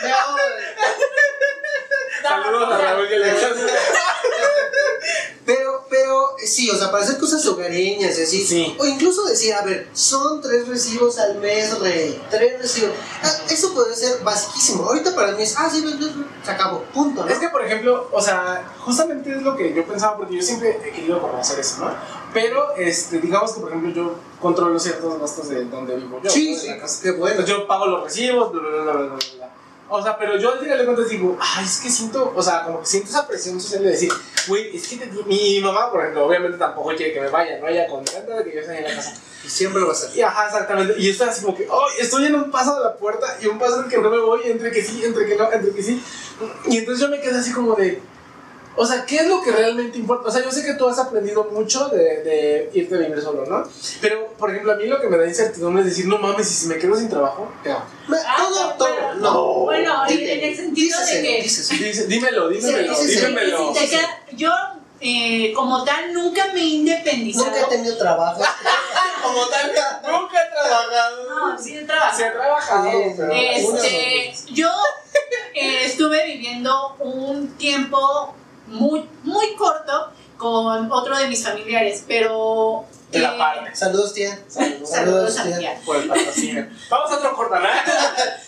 No, 0.02 0.08
saludos 2.22 2.72
a 2.72 2.78
Raúl 2.78 3.08
que 3.08 3.18
le 3.18 3.32
Pero, 5.48 5.86
pero 5.88 6.26
sí, 6.44 6.68
o 6.68 6.76
sea, 6.76 6.90
para 6.90 7.02
hacer 7.02 7.16
cosas 7.16 7.44
hogareñas 7.46 8.18
y 8.18 8.22
así. 8.22 8.46
Sí. 8.46 8.76
O 8.78 8.84
incluso 8.84 9.24
decir, 9.24 9.54
a 9.54 9.62
ver, 9.62 9.88
son 9.94 10.42
tres 10.42 10.68
recibos 10.68 11.18
al 11.18 11.36
mes, 11.38 11.78
rey. 11.78 12.20
Tres 12.30 12.60
recibos. 12.60 12.90
Ah, 13.22 13.32
eso 13.48 13.72
puede 13.72 13.96
ser 13.96 14.22
basiquísimo. 14.22 14.84
Ahorita 14.84 15.14
para 15.14 15.32
mí 15.32 15.42
es, 15.42 15.54
ah, 15.56 15.70
sí, 15.72 15.80
sí, 15.80 15.96
sí, 15.98 16.24
se 16.44 16.50
acabó. 16.50 16.82
Punto, 16.92 17.24
¿no? 17.24 17.30
Es 17.30 17.38
que, 17.38 17.48
por 17.48 17.64
ejemplo, 17.64 18.10
o 18.12 18.20
sea, 18.20 18.70
justamente 18.80 19.34
es 19.34 19.40
lo 19.40 19.56
que 19.56 19.72
yo 19.72 19.86
pensaba, 19.86 20.18
porque 20.18 20.36
yo 20.36 20.42
siempre 20.42 20.78
he 20.84 20.90
querido 20.90 21.18
conocer 21.22 21.58
eso, 21.58 21.78
¿no? 21.82 21.92
Pero, 22.34 22.76
este, 22.76 23.18
digamos 23.18 23.52
que, 23.52 23.60
por 23.60 23.70
ejemplo, 23.70 23.90
yo 23.90 24.16
controlo 24.42 24.78
ciertos 24.78 25.18
gastos 25.18 25.48
de 25.48 25.64
donde 25.64 25.96
vivo 25.96 26.20
yo. 26.22 26.28
sí, 26.28 26.50
¿no? 26.50 26.56
De 26.56 26.60
sí, 26.60 26.68
la 26.68 26.78
casa. 26.78 27.00
qué 27.02 27.12
bueno. 27.12 27.40
Entonces, 27.40 27.56
yo 27.56 27.66
pago 27.66 27.86
los 27.86 28.04
recibos, 28.04 28.52
bla, 28.52 28.60
bla, 28.60 28.92
bla, 28.92 29.16
bla. 29.38 29.47
O 29.90 30.02
sea, 30.02 30.18
pero 30.18 30.36
yo 30.36 30.52
al 30.52 30.58
final 30.58 30.76
de 30.78 30.84
cuentas 30.84 31.08
digo, 31.08 31.36
ay, 31.40 31.64
es 31.64 31.78
que 31.80 31.88
siento, 31.90 32.32
o 32.34 32.42
sea, 32.42 32.64
como 32.64 32.80
que 32.80 32.86
siento 32.86 33.08
esa 33.10 33.26
presión 33.26 33.58
social 33.60 33.82
de 33.82 33.90
decir, 33.90 34.12
güey, 34.46 34.76
es 34.76 34.86
que 34.86 34.96
te- 34.98 35.06
mi 35.24 35.60
mamá, 35.60 35.90
por 35.90 36.00
ejemplo, 36.00 36.26
obviamente 36.26 36.58
tampoco 36.58 36.90
quiere 36.94 37.12
que 37.12 37.20
me 37.20 37.28
vaya, 37.28 37.58
¿no? 37.58 37.66
Ella 37.68 37.86
contenta 37.86 38.36
de 38.36 38.44
que 38.44 38.54
yo 38.54 38.60
esté 38.60 38.78
en 38.78 38.84
la 38.84 38.94
casa. 38.94 39.14
Y 39.44 39.48
siempre 39.48 39.80
lo 39.80 39.88
vas 39.88 40.02
a 40.02 40.06
hacer. 40.08 40.18
Y 40.18 40.22
ajá, 40.22 40.46
exactamente. 40.46 40.94
Y 40.98 41.08
estoy 41.10 41.28
así 41.28 41.42
como 41.44 41.56
que, 41.56 41.64
ay, 41.64 41.96
estoy 42.00 42.26
en 42.26 42.34
un 42.34 42.50
paso 42.50 42.76
de 42.76 42.84
la 42.84 42.96
puerta 42.96 43.38
y 43.40 43.46
un 43.46 43.58
paso 43.58 43.78
en 43.78 43.84
el 43.84 43.90
que 43.90 43.98
no 43.98 44.10
me 44.10 44.18
voy, 44.18 44.40
entre 44.44 44.70
que 44.70 44.82
sí, 44.84 45.02
entre 45.04 45.24
que 45.26 45.36
no, 45.36 45.50
entre 45.50 45.72
que 45.72 45.82
sí. 45.82 46.02
Y 46.66 46.76
entonces 46.78 47.00
yo 47.02 47.10
me 47.10 47.20
quedé 47.20 47.38
así 47.38 47.52
como 47.52 47.74
de, 47.74 48.02
o 48.78 48.86
sea, 48.86 49.04
¿qué 49.04 49.16
es 49.16 49.26
lo 49.26 49.42
que 49.42 49.50
realmente 49.50 49.98
importa? 49.98 50.28
O 50.28 50.30
sea, 50.32 50.42
yo 50.42 50.50
sé 50.50 50.64
que 50.64 50.74
tú 50.74 50.86
has 50.88 50.98
aprendido 50.98 51.44
mucho 51.52 51.88
de, 51.88 52.22
de 52.22 52.70
irte 52.72 52.94
a 52.94 52.98
vivir 52.98 53.20
solo, 53.20 53.44
¿no? 53.44 53.68
Pero, 54.00 54.28
por 54.38 54.50
ejemplo, 54.50 54.72
a 54.72 54.76
mí 54.76 54.86
lo 54.86 55.00
que 55.00 55.08
me 55.08 55.16
da 55.18 55.26
incertidumbre 55.26 55.82
es 55.82 55.88
decir, 55.90 56.06
no 56.06 56.18
mames, 56.18 56.50
y 56.50 56.54
si 56.54 56.66
me 56.68 56.78
quedo 56.78 56.96
sin 56.96 57.08
trabajo, 57.08 57.50
¿qué 57.62 57.70
hago? 57.72 57.82
Ah, 58.26 58.36
todo, 58.48 58.68
no, 58.68 58.74
todo. 58.76 58.94
bueno, 58.94 59.20
No. 59.20 59.64
bueno, 59.64 60.02
en- 60.08 60.44
el 60.44 60.56
sentido 60.56 60.98
de 61.00 61.22
que- 61.22 62.04
dímelo, 62.06 62.48
dímelo, 62.48 62.94
Sí, 62.94 63.06
sí, 63.08 63.18
sí. 63.18 63.26
dímelo. 63.26 63.74
Si 63.74 63.80
te 63.80 63.88
queda- 63.90 64.22
yo, 64.32 64.50
eh, 65.00 65.52
como 65.54 65.84
tal, 65.84 66.12
nunca 66.12 66.46
me 66.54 66.60
he 66.60 66.64
independizado. 66.64 67.46
Nunca 67.46 67.60
he 67.60 67.68
tenido 67.76 67.96
trabajo. 67.98 68.40
Como 69.22 69.46
tal, 69.48 69.72
nunca 70.06 70.38
he 70.42 70.50
trabajado. 70.52 71.28
No, 71.28 71.58
sí 71.58 71.76
he 71.76 71.82
trabajado. 71.82 72.16
Se 72.16 72.24
ha 72.24 72.32
trabajado, 72.32 72.90
pero 73.16 73.32
Este, 73.32 74.32
yo 74.52 74.70
eh, 75.54 75.84
estuve 75.84 76.24
viviendo 76.26 76.94
un 77.00 77.48
tiempo 77.58 78.34
muy, 78.68 79.08
muy 79.24 79.54
corto 79.54 80.10
con 80.36 80.90
otro 80.92 81.16
de 81.16 81.28
mis 81.28 81.44
familiares, 81.44 82.04
pero... 82.06 82.84
De 83.10 83.18
la 83.18 83.34
eh, 83.34 83.38
parte. 83.38 83.76
Saludos, 83.76 84.14
tía. 84.14 84.38
Saludos. 84.48 84.90
Saludos 84.90 85.36
tía. 85.58 85.80
Por 85.84 85.96
el 85.96 86.08
patrocinio. 86.08 86.68
Vamos 86.90 87.10
a 87.10 87.16
otro 87.16 87.34
cortaná. 87.34 87.68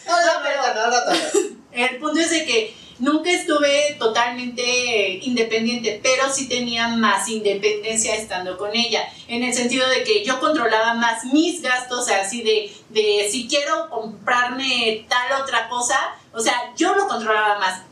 No, 0.06 0.16
no, 0.16 0.40
no, 0.40 0.74
no, 0.74 0.90
no, 0.90 0.90
no, 0.90 1.14
no. 1.14 1.50
El 1.72 1.98
punto 1.98 2.18
es 2.18 2.30
de 2.30 2.44
que 2.44 2.74
nunca 3.00 3.30
estuve 3.30 3.96
totalmente 3.98 5.18
independiente, 5.22 6.00
pero 6.02 6.30
sí 6.32 6.48
tenía 6.48 6.88
más 6.88 7.28
independencia 7.28 8.14
estando 8.14 8.56
con 8.56 8.74
ella, 8.74 9.08
en 9.28 9.42
el 9.42 9.54
sentido 9.54 9.88
de 9.88 10.04
que 10.04 10.24
yo 10.24 10.38
controlaba 10.38 10.94
más 10.94 11.24
mis 11.24 11.62
gastos, 11.62 12.00
o 12.00 12.04
sea, 12.04 12.22
así 12.22 12.42
de, 12.42 12.72
de 12.90 13.28
si 13.30 13.48
quiero 13.48 13.88
comprarme 13.88 15.06
tal 15.08 15.42
otra 15.42 15.68
cosa, 15.68 15.96
o 16.32 16.40
sea, 16.40 16.72
yo 16.76 16.94
lo 16.94 17.08
controlaba 17.08 17.58
más. 17.58 17.82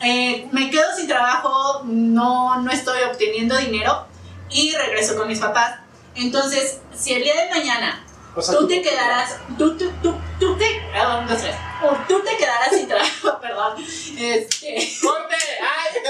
Eh, 0.00 0.48
me 0.52 0.70
quedo 0.70 0.94
sin 0.96 1.08
trabajo, 1.08 1.82
no, 1.84 2.60
no 2.62 2.70
estoy 2.70 3.02
obteniendo 3.02 3.56
dinero 3.56 4.06
y 4.50 4.74
regreso 4.74 5.16
con 5.16 5.26
mis 5.26 5.40
papás. 5.40 5.80
Entonces, 6.14 6.78
si 6.96 7.14
el 7.14 7.22
día 7.22 7.34
de 7.34 7.50
mañana 7.50 8.04
O 8.34 8.42
sea, 8.42 8.56
tú 8.56 8.68
te 8.68 8.80
quedarás, 8.80 9.36
tú, 9.56 9.76
tú, 9.76 9.90
tú, 10.02 10.14
tú 10.38 10.56
te, 10.56 10.66
ah, 10.94 11.18
un, 11.18 11.26
dos, 11.28 11.40
tres. 11.40 11.56
O 11.82 11.94
tú 12.08 12.22
te 12.22 12.36
quedarás 12.36 12.70
sin 12.70 12.88
trabajo, 12.88 13.38
perdón, 13.42 13.84
este, 14.18 14.98
¡Corte! 15.02 15.34
¡Ay! 15.60 16.00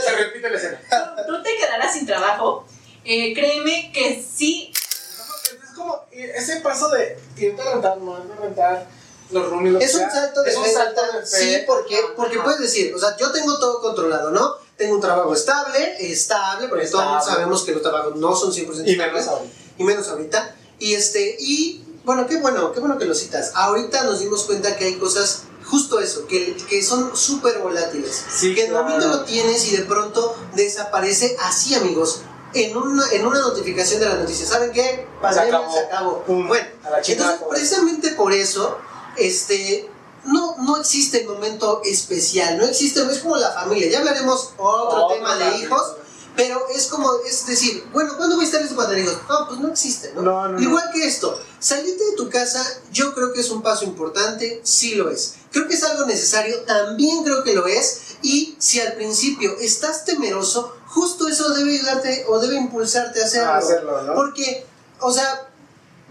Se 0.04 0.16
repite 0.16 0.50
la 0.50 0.56
escena. 0.56 0.80
tú, 1.26 1.36
tú 1.36 1.42
te 1.42 1.56
quedarás 1.56 1.92
sin 1.92 2.06
trabajo, 2.06 2.66
eh, 3.04 3.32
créeme 3.34 3.92
que 3.92 4.22
sí, 4.22 4.72
Es 4.72 5.70
como 5.76 6.04
ese 6.10 6.60
paso 6.60 6.88
de 6.90 7.18
irte 7.36 7.62
a 7.62 7.72
rentar, 7.72 7.98
no 7.98 8.18
irte 8.18 8.32
a 8.32 8.36
rentar 8.36 8.86
los 9.30 9.48
roomies, 9.50 9.82
Es 9.82 9.94
un 9.94 10.10
salto 10.10 10.42
de 10.42 10.50
Es 10.50 10.56
un 10.56 10.66
salto 10.66 11.00
de 11.02 11.26
fe. 11.26 11.26
Sí, 11.58 11.64
porque, 11.66 12.00
porque 12.16 12.38
puedes 12.40 12.60
decir, 12.60 12.94
o 12.94 12.98
sea, 12.98 13.16
yo 13.16 13.30
tengo 13.32 13.58
todo 13.58 13.80
controlado, 13.80 14.30
¿no? 14.30 14.54
Tengo 14.76 14.94
un 14.94 15.00
trabajo 15.00 15.34
estable, 15.34 15.96
estable, 16.10 16.68
porque 16.68 16.86
todos 16.86 17.04
Estable. 17.04 17.24
sabemos 17.34 17.62
que 17.64 17.72
los 17.72 17.82
trabajos 17.82 18.14
no 18.16 18.34
son 18.36 18.52
100% 18.52 18.82
Y 18.86 18.96
menos 18.96 19.26
ahorita. 19.26 19.54
y 19.78 19.84
menos 19.84 20.08
ahorita. 20.08 20.56
Y 20.78 20.94
este, 20.94 21.36
y 21.40 21.82
bueno, 22.04 22.26
qué 22.26 22.36
bueno, 22.38 22.72
qué 22.72 22.80
bueno 22.80 22.96
que 22.96 23.04
lo 23.04 23.14
citas. 23.14 23.50
Ahorita 23.54 24.04
nos 24.04 24.20
dimos 24.20 24.44
cuenta 24.44 24.76
que 24.76 24.84
hay 24.86 24.94
cosas, 24.94 25.42
justo 25.66 25.98
eso, 26.00 26.26
que, 26.28 26.56
que 26.68 26.82
son 26.82 27.16
súper 27.16 27.58
volátiles. 27.58 28.24
Sí, 28.34 28.54
que 28.54 28.64
en 28.66 28.70
claro. 28.70 28.84
momento 28.84 29.08
lo 29.08 29.24
tienes 29.24 29.66
y 29.72 29.76
de 29.76 29.82
pronto 29.82 30.36
desaparece 30.54 31.36
así, 31.42 31.74
amigos. 31.74 32.22
En 32.54 32.74
una, 32.76 33.04
en 33.12 33.26
una 33.26 33.40
notificación 33.40 34.00
de 34.00 34.06
la 34.08 34.14
noticia, 34.14 34.46
¿saben 34.46 34.72
qué? 34.72 35.06
Pandemia 35.20 35.56
acabó. 35.58 35.72
se 35.74 35.78
acabó. 35.80 36.24
Bueno, 36.26 36.66
a 36.84 36.90
la 36.90 37.02
chingada 37.02 37.32
entonces 37.34 37.48
precisamente 37.50 38.10
por 38.12 38.32
eso, 38.32 38.78
este, 39.18 39.88
no, 40.24 40.56
no 40.58 40.76
existe 40.76 41.22
el 41.22 41.28
momento 41.28 41.82
especial, 41.84 42.58
no 42.58 42.64
existe, 42.64 43.00
es 43.00 43.18
como 43.18 43.36
la 43.36 43.52
familia. 43.52 43.90
Ya 43.90 43.98
hablaremos 43.98 44.52
otro 44.56 45.04
Otro 45.04 45.14
tema 45.14 45.36
de 45.36 45.58
hijos, 45.58 45.94
pero 46.36 46.68
es 46.74 46.86
como, 46.86 47.10
es 47.26 47.46
decir, 47.46 47.84
bueno, 47.92 48.16
¿cuándo 48.16 48.36
voy 48.36 48.44
a 48.44 48.46
estar 48.46 48.60
listo 48.60 48.76
para 48.76 48.90
tener 48.90 49.04
hijos? 49.04 49.18
No, 49.28 49.48
pues 49.48 49.60
no 49.60 49.68
existe, 49.68 50.12
¿no? 50.14 50.22
No, 50.22 50.48
no, 50.48 50.52
no. 50.52 50.60
Igual 50.60 50.84
que 50.92 51.06
esto, 51.06 51.38
salirte 51.58 52.04
de 52.04 52.16
tu 52.16 52.30
casa, 52.30 52.64
yo 52.92 53.14
creo 53.14 53.32
que 53.32 53.40
es 53.40 53.50
un 53.50 53.62
paso 53.62 53.84
importante, 53.84 54.60
sí 54.62 54.94
lo 54.94 55.10
es. 55.10 55.34
Creo 55.50 55.66
que 55.66 55.74
es 55.74 55.82
algo 55.82 56.06
necesario, 56.06 56.60
también 56.60 57.24
creo 57.24 57.42
que 57.42 57.54
lo 57.54 57.66
es. 57.66 58.02
Y 58.22 58.56
si 58.58 58.80
al 58.80 58.94
principio 58.94 59.56
estás 59.58 60.04
temeroso, 60.04 60.76
justo 60.86 61.28
eso 61.28 61.50
debe 61.54 61.74
ayudarte 61.74 62.24
o 62.28 62.38
debe 62.38 62.56
impulsarte 62.56 63.22
a 63.22 63.24
hacerlo. 63.24 63.50
A 63.50 63.56
hacerlo, 63.56 64.02
¿no? 64.02 64.14
Porque, 64.14 64.66
o 65.00 65.12
sea, 65.12 65.47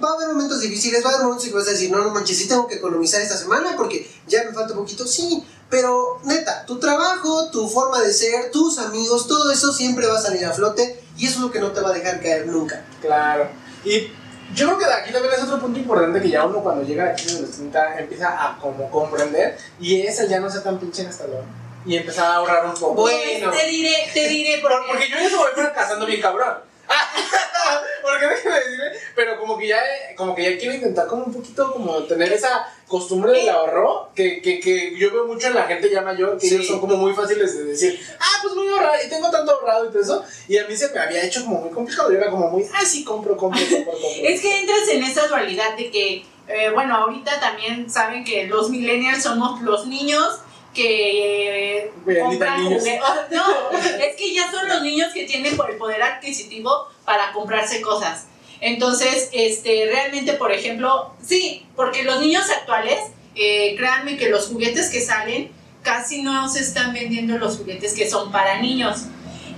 va 0.04 0.10
a 0.10 0.14
haber 0.14 0.28
momentos 0.30 0.62
difíciles, 0.62 1.04
va 1.04 1.10
a 1.10 1.14
haber 1.14 1.24
momentos 1.26 1.46
en 1.46 1.52
que 1.52 1.58
vas 1.58 1.68
a 1.68 1.72
decir, 1.72 1.92
no, 1.92 1.98
no 2.00 2.10
manches, 2.12 2.38
sí 2.38 2.48
tengo 2.48 2.68
que 2.68 2.76
economizar 2.76 3.22
esta 3.22 3.38
semana 3.38 3.74
porque 3.76 4.10
ya 4.28 4.44
me 4.44 4.54
falta 4.54 4.76
poquito. 4.76 5.06
Sí, 5.08 5.44
pero 5.70 6.20
neta, 6.24 6.66
tu 6.66 6.80
trabajo, 6.80 7.50
tu 7.52 7.68
forma 7.68 8.02
de 8.02 8.14
ser, 8.14 8.52
tus 8.52 8.78
amigos, 8.80 9.28
todo 9.28 9.52
eso 9.52 9.74
siempre 9.74 10.08
va 10.08 10.18
a 10.18 10.22
salir 10.22 10.46
a 10.46 10.52
flote 10.54 11.02
y 11.18 11.26
eso 11.26 11.36
es 11.36 11.42
lo 11.42 11.52
que 11.52 11.60
no 11.60 11.72
te 11.72 11.82
va 11.82 11.90
a 11.90 11.94
dejar 11.94 12.22
caer 12.22 12.48
nunca. 12.48 12.86
Claro. 13.02 13.50
Y 13.84 14.08
yo 14.56 14.66
creo 14.68 14.78
que 14.78 14.86
de 14.86 14.94
aquí 14.94 15.12
también 15.12 15.34
es 15.34 15.44
otro 15.44 15.60
punto 15.60 15.78
importante 15.80 16.22
que 16.22 16.30
ya 16.30 16.46
uno 16.46 16.62
cuando 16.64 16.84
llega 16.86 17.04
a 17.04 17.08
la 17.08 17.14
crisis 17.16 17.36
de 17.36 17.42
los 17.42 17.52
30 17.52 18.00
empieza 18.00 18.30
a 18.30 18.58
como 18.60 18.90
comprender 18.90 19.58
y 19.80 20.02
es 20.02 20.20
el 20.20 20.30
ya 20.30 20.40
no 20.40 20.50
ser 20.50 20.64
tan 20.64 20.80
pinche 20.80 21.04
gastador 21.04 21.44
y 21.86 21.96
empezar 21.96 22.26
a 22.32 22.36
ahorrar 22.36 22.66
un 22.66 22.74
poco. 22.74 22.94
Bueno. 23.02 23.52
te 23.52 23.68
diré, 23.68 24.10
te 24.14 24.28
diré 24.28 24.60
Por- 24.60 24.72
porque, 24.72 24.88
porque 24.88 25.10
yo 25.10 25.18
ya 25.20 25.30
se 25.30 25.36
voy 25.36 25.52
fracasando 25.56 26.06
bien 26.06 26.22
cabrón. 26.22 26.67
porque 28.02 28.28
déjeme 28.28 28.56
decirme, 28.56 28.86
pero 29.16 29.38
como 29.40 29.58
que 29.58 29.68
ya 29.68 29.80
como 30.16 30.34
que 30.36 30.44
ya 30.44 30.58
quiero 30.58 30.76
intentar 30.76 31.08
como 31.08 31.26
un 31.26 31.34
poquito 31.34 31.72
como 31.74 32.04
tener 32.04 32.32
esa 32.32 32.68
costumbre 32.88 33.34
del 33.34 33.50
ahorro 33.50 34.12
que, 34.16 34.42
que, 34.42 34.60
que 34.62 34.98
yo 34.98 35.12
veo 35.12 35.28
mucho 35.28 35.48
en 35.48 35.56
la 35.56 35.64
gente 35.64 35.90
ya 35.92 36.02
mayor 36.02 36.38
que 36.38 36.48
Sí. 36.48 36.56
ellos 36.56 36.68
son 36.68 36.80
como 36.80 36.96
muy 36.96 37.14
fáciles 37.14 37.58
de 37.58 37.66
decir, 37.66 38.00
ah, 38.20 38.40
pues 38.42 38.56
voy 38.56 38.68
a 38.70 38.72
ahorrar 38.72 38.96
y 39.06 39.10
tengo 39.10 39.30
tanto 39.30 39.52
ahorrado 39.52 39.86
y 39.86 39.90
todo 39.90 40.02
eso. 40.02 40.24
Y 40.48 40.58
a 40.58 40.66
mí 40.68 40.76
se 40.76 40.90
me 40.94 41.00
había 41.00 41.24
hecho 41.24 41.44
como 41.44 41.60
muy 41.62 41.72
complicado. 41.72 42.10
Yo 42.12 42.18
era 42.18 42.30
como 42.30 42.50
muy, 42.50 42.64
ah, 42.74 42.86
sí, 42.86 43.04
compro, 43.04 43.36
compro, 43.36 43.60
compro, 43.62 43.92
compro. 43.92 44.10
es 44.24 44.42
que 44.42 44.60
entras 44.62 44.88
en 44.90 45.04
esa 45.04 45.28
dualidad 45.28 45.76
de 45.76 45.92
que, 45.92 46.26
eh, 46.48 46.70
bueno, 46.74 46.96
ahorita 46.96 47.40
también 47.42 47.90
saben 47.90 48.24
que 48.24 48.46
los 48.48 48.70
millennials 48.70 49.24
somos 49.24 49.62
los 49.62 49.86
niños 49.88 50.40
que 50.78 51.78
eh, 51.80 51.92
compran 52.22 52.66
juguetes. 52.66 53.02
Oh, 53.02 53.16
no, 53.36 53.78
es 53.80 54.16
que 54.16 54.34
ya 54.34 54.50
son 54.52 54.70
los 54.70 54.84
niños 54.84 55.12
que 55.12 55.26
tienen 55.26 55.58
por 55.58 55.72
el 55.72 55.78
poder 55.78 56.04
adquisitivo 56.04 56.88
para 57.04 57.34
comprarse 57.34 57.82
cosas. 57.82 58.28
Entonces, 58.62 59.30
este, 59.34 59.88
realmente, 59.92 60.34
por 60.34 60.52
ejemplo, 60.52 61.14
sí, 61.26 61.66
porque 61.76 62.04
los 62.04 62.20
niños 62.20 62.46
actuales, 62.50 63.00
eh, 63.36 63.76
créanme 63.76 64.18
que 64.18 64.30
los 64.30 64.48
juguetes 64.48 64.90
que 64.90 65.02
salen 65.02 65.52
casi 65.82 66.22
no 66.22 66.48
se 66.50 66.60
están 66.60 66.94
vendiendo 66.94 67.38
los 67.38 67.58
juguetes 67.58 67.94
que 67.94 68.10
son 68.10 68.32
para 68.32 68.62
niños. 68.62 69.06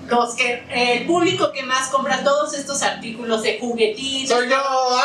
Los 0.10 0.36
que, 0.36 0.64
el 0.70 1.06
público 1.06 1.52
que 1.52 1.64
más 1.64 1.90
compra 1.90 2.24
todos 2.24 2.54
estos 2.54 2.82
artículos 2.84 3.44
de 3.44 3.60
juguetitos 3.60 4.38
Soy 4.38 4.50
yo. 4.50 4.58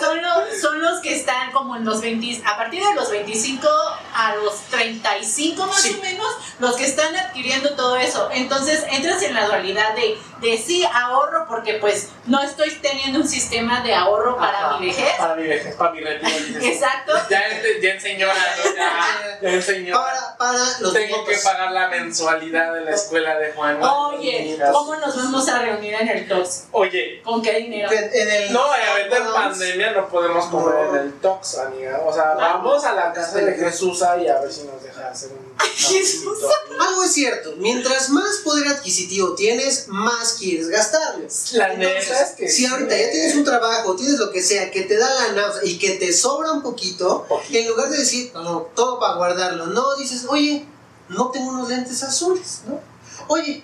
son 0.00 0.20
los, 0.22 0.60
son 0.60 0.80
los 0.82 1.00
que 1.00 1.14
están 1.14 1.52
como 1.52 1.76
en 1.76 1.84
los 1.84 2.00
20, 2.00 2.42
a 2.46 2.56
partir 2.56 2.82
de 2.84 2.94
los 2.94 3.10
25 3.10 3.68
a 4.14 4.34
los 4.36 4.54
35 4.70 5.66
más 5.66 5.80
Sí. 5.82 5.96
o 5.98 6.02
menos, 6.02 6.26
los 6.58 6.76
que 6.76 6.84
están 6.84 7.14
adquiriendo 7.16 7.74
todo 7.74 7.96
eso. 7.96 8.28
Entonces 8.32 8.84
entras 8.90 9.22
en 9.22 9.34
la 9.34 9.46
dualidad 9.46 9.94
de, 9.94 10.18
de 10.40 10.58
sí 10.58 10.84
ahorro 10.92 11.46
porque 11.48 11.74
pues 11.74 12.10
no 12.26 12.40
estoy 12.42 12.70
teniendo 12.82 13.20
un 13.20 13.28
sistema 13.28 13.80
de 13.82 13.94
ahorro 13.94 14.36
para 14.36 14.70
Ajá, 14.70 14.78
mi 14.78 14.86
vejez. 14.86 15.12
Para 15.18 15.34
mi 15.36 15.46
vejez, 15.46 15.74
para 15.76 15.92
mi 15.92 16.00
retiro. 16.00 16.60
Exacto. 16.60 17.12
Ya, 17.30 17.48
ente- 17.48 17.80
ya 17.82 17.90
enseñó, 17.92 18.26
ya, 18.28 19.38
ya 19.42 19.48
enseñó. 19.52 19.94
Para, 19.96 20.36
para 20.36 20.58
los 20.80 20.92
Tengo 20.92 21.24
que 21.24 21.36
pagar 21.38 21.72
la 21.72 21.88
mensualidad 21.88 22.72
de 22.74 22.80
la 22.82 22.90
escuela 22.92 23.36
de 23.38 23.52
Juan. 23.52 23.78
Oye, 23.92 24.58
¿cómo 24.72 24.96
nos 24.96 25.16
vamos 25.16 25.48
a 25.48 25.58
reunir 25.60 25.94
en 25.94 26.08
el 26.08 26.28
TOX? 26.28 26.64
Oye, 26.72 27.20
¿Con 27.22 27.42
qué 27.42 27.58
dinero? 27.58 27.90
En, 27.90 28.30
el 28.30 28.52
no, 28.52 28.60
y 28.60 28.88
ahorita 28.90 29.16
en 29.16 29.32
pandemia 29.32 29.92
no 29.92 30.08
podemos 30.08 30.46
comer 30.46 30.74
No. 30.74 30.96
en 30.96 31.02
el 31.02 31.12
Tox, 31.20 31.58
amiga. 31.58 32.00
O 32.06 32.12
sea, 32.12 32.34
vamos 32.34 32.84
a 32.84 32.94
la 32.94 33.12
casa 33.12 33.38
de 33.38 33.54
Jesús 33.54 34.00
y 34.00 34.28
a 34.28 34.40
ver 34.40 34.52
si 34.52 34.62
nos 34.64 34.82
deja 34.82 35.08
hacer 35.08 35.30
un. 35.32 35.52
Jesús. 35.76 36.38
Algo 36.80 37.04
es 37.04 37.12
cierto, 37.12 37.54
mientras 37.58 38.10
más 38.10 38.38
poder 38.44 38.68
adquisitivo 38.68 39.34
tienes, 39.34 39.86
más 39.88 40.34
quieres 40.34 40.68
gastarlo. 40.68 41.26
La 41.52 41.72
Entonces, 41.72 42.08
neta 42.08 42.22
es 42.22 42.30
que. 42.30 42.48
si 42.48 42.66
ahorita 42.66 42.96
ya 42.96 43.10
tienes 43.10 43.34
un 43.36 43.44
trabajo, 43.44 43.94
tienes 43.96 44.18
lo 44.18 44.30
que 44.30 44.42
sea, 44.42 44.70
que 44.70 44.82
te 44.82 44.96
da 44.96 45.08
gana 45.14 45.46
o 45.48 45.52
sea, 45.52 45.64
y 45.64 45.78
que 45.78 45.92
te 45.92 46.12
sobra 46.12 46.52
un 46.52 46.62
poquito, 46.62 47.26
Poquito. 47.28 47.58
en 47.58 47.68
lugar 47.68 47.90
de 47.90 47.98
decir, 47.98 48.30
no, 48.34 48.42
no, 48.42 48.60
todo 48.74 48.98
para 48.98 49.14
guardarlo, 49.14 49.66
no, 49.66 49.96
dices, 49.96 50.24
oye, 50.28 50.64
no 51.08 51.30
tengo 51.30 51.50
unos 51.50 51.68
lentes 51.68 52.02
azules, 52.02 52.62
¿no? 52.66 52.80
Oye, 53.28 53.62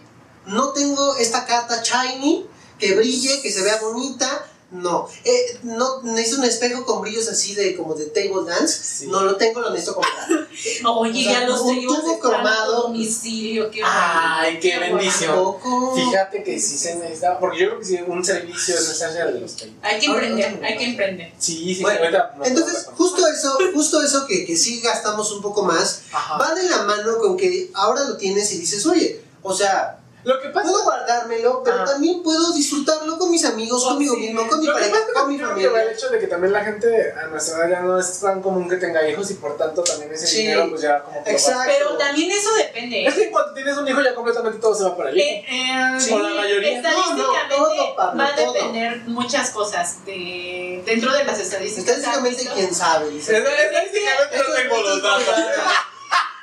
no 0.48 0.70
tengo 0.72 1.16
esta 1.16 1.44
carta 1.46 1.82
shiny 1.82 2.46
que 2.78 2.94
brille, 2.94 3.40
que 3.42 3.50
se 3.52 3.62
vea 3.62 3.78
bonita. 3.80 4.44
No, 4.70 5.08
eh, 5.24 5.60
no 5.62 6.02
necesito 6.02 6.42
un 6.42 6.44
espejo 6.46 6.84
con 6.84 7.00
brillos 7.00 7.26
así 7.26 7.54
de 7.54 7.74
como 7.74 7.94
de 7.94 8.04
table 8.04 8.44
dance. 8.46 8.78
Sí. 8.84 9.06
No 9.06 9.22
lo 9.22 9.36
tengo, 9.36 9.60
lo 9.60 9.70
necesito 9.70 9.94
comprar. 9.94 10.28
Oye, 10.98 11.20
O 11.20 11.24
sea, 11.24 11.40
ya 11.40 11.48
los 11.48 11.60
un 11.62 11.86
tubo 11.86 12.18
cromado. 12.20 12.82
domicilio, 12.82 13.70
qué 13.70 13.80
Ay, 13.82 14.58
qué 14.60 14.76
bonito. 14.76 14.96
bendición. 14.96 15.30
Tampoco. 15.34 15.94
Fíjate 15.96 16.42
que 16.44 16.60
sí 16.60 16.76
se 16.76 16.96
necesita. 16.96 17.38
Porque 17.38 17.60
yo 17.60 17.66
creo 17.68 17.78
que 17.78 17.84
sí, 17.86 17.98
un 18.06 18.22
servicio 18.22 18.74
es 18.74 18.82
necesario 18.88 19.32
de 19.32 19.40
los 19.40 19.56
30. 19.56 19.88
Hay 19.88 19.98
que 20.00 20.06
Ahora, 20.08 20.26
emprender, 20.26 20.52
otro 20.54 20.66
hay 20.66 20.76
que 20.76 20.84
emprender. 20.84 21.32
Sí, 21.38 21.74
sí, 21.74 21.80
Bueno, 21.82 22.00
ahorita 22.00 22.34
no 22.36 22.44
Entonces, 22.44 22.88
justo 22.94 23.26
eso, 23.26 23.58
justo 23.72 24.02
eso 24.02 24.26
que, 24.26 24.44
que 24.44 24.54
sí 24.54 24.82
gastamos 24.82 25.32
un 25.32 25.40
poco 25.40 25.62
más, 25.62 26.02
Ajá. 26.12 26.36
va 26.36 26.54
de 26.54 26.64
la 26.68 26.82
mano 26.82 27.16
con 27.20 27.38
que 27.38 27.70
ahora 27.72 28.04
lo 28.04 28.18
tienes 28.18 28.52
y 28.52 28.58
dices, 28.58 28.84
oye, 28.84 29.22
o 29.42 29.54
sea, 29.54 29.97
Lo 30.24 30.40
que 30.42 30.48
pasa 30.48 30.68
puedo 30.68 30.82
guardármelo, 30.84 31.62
pero 31.62 31.76
Ajá. 31.76 31.84
también 31.92 32.22
puedo 32.22 32.52
disfrutarlo 32.52 33.16
con 33.18 33.30
mis 33.30 33.44
amigos, 33.44 33.82
Con- 33.82 33.92
conmigo 33.94 34.14
sí. 34.14 34.20
mismo, 34.20 34.48
con 34.48 34.58
mi 34.60 34.66
Lo 34.66 34.74
que 34.74 34.80
pareja, 34.80 34.98
pasa 35.00 35.12
con 35.20 35.28
mi 35.28 35.36
creo 35.38 35.48
que 35.54 35.54
va 35.54 35.60
el 35.60 35.70
familia. 35.70 35.92
hecho 35.92 36.08
de 36.10 36.18
que 36.18 36.26
también 36.26 36.52
la 36.52 36.64
gente 36.64 37.12
a 37.12 37.26
nuestra 37.28 37.58
edad 37.58 37.70
ya 37.70 37.80
no 37.80 37.98
es 37.98 38.20
tan 38.20 38.42
común 38.42 38.68
que 38.68 38.76
tenga 38.76 39.08
hijos 39.08 39.30
y 39.30 39.34
por 39.34 39.56
tanto 39.56 39.82
también 39.84 40.12
ese 40.12 40.26
Sí. 40.26 40.38
dinero 40.38 40.66
pues 40.70 40.82
ya 40.82 41.02
como 41.02 41.22
que 41.22 41.30
Exacto. 41.30 41.62
Pero 41.66 41.96
también 41.96 42.30
eso 42.32 42.52
depende. 42.54 43.06
Es 43.06 43.14
que 43.14 43.30
cuando 43.30 43.54
tienes 43.54 43.76
un 43.78 43.86
hijo 43.88 44.00
ya 44.02 44.14
completamente 44.14 44.58
todo 44.58 44.74
se 44.74 44.84
va 44.84 44.96
para 44.96 45.10
el 45.10 45.18
hijo. 45.18 45.26
Eh, 45.28 45.44
eh, 45.48 46.00
Sí, 46.00 46.12
o 46.12 46.18
la 46.18 46.30
mayoría. 46.34 46.76
Estadísticamente 46.76 47.22
No, 47.56 47.58
no, 47.58 47.66
todo, 47.68 47.96
Pablo, 47.96 48.22
va 48.22 48.28
a 48.28 48.34
todo. 48.36 48.52
depender 48.52 48.96
muchas 49.06 49.50
cosas 49.50 50.04
de, 50.04 50.82
dentro 50.84 51.12
de 51.12 51.24
las 51.24 51.38
estadísticas. 51.38 51.96
Estadísticamente, 51.98 52.48
quién 52.54 52.74
sabe. 52.74 53.16
Estadísticamente 53.16 54.36
no 54.36 54.42
Esto 54.42 54.52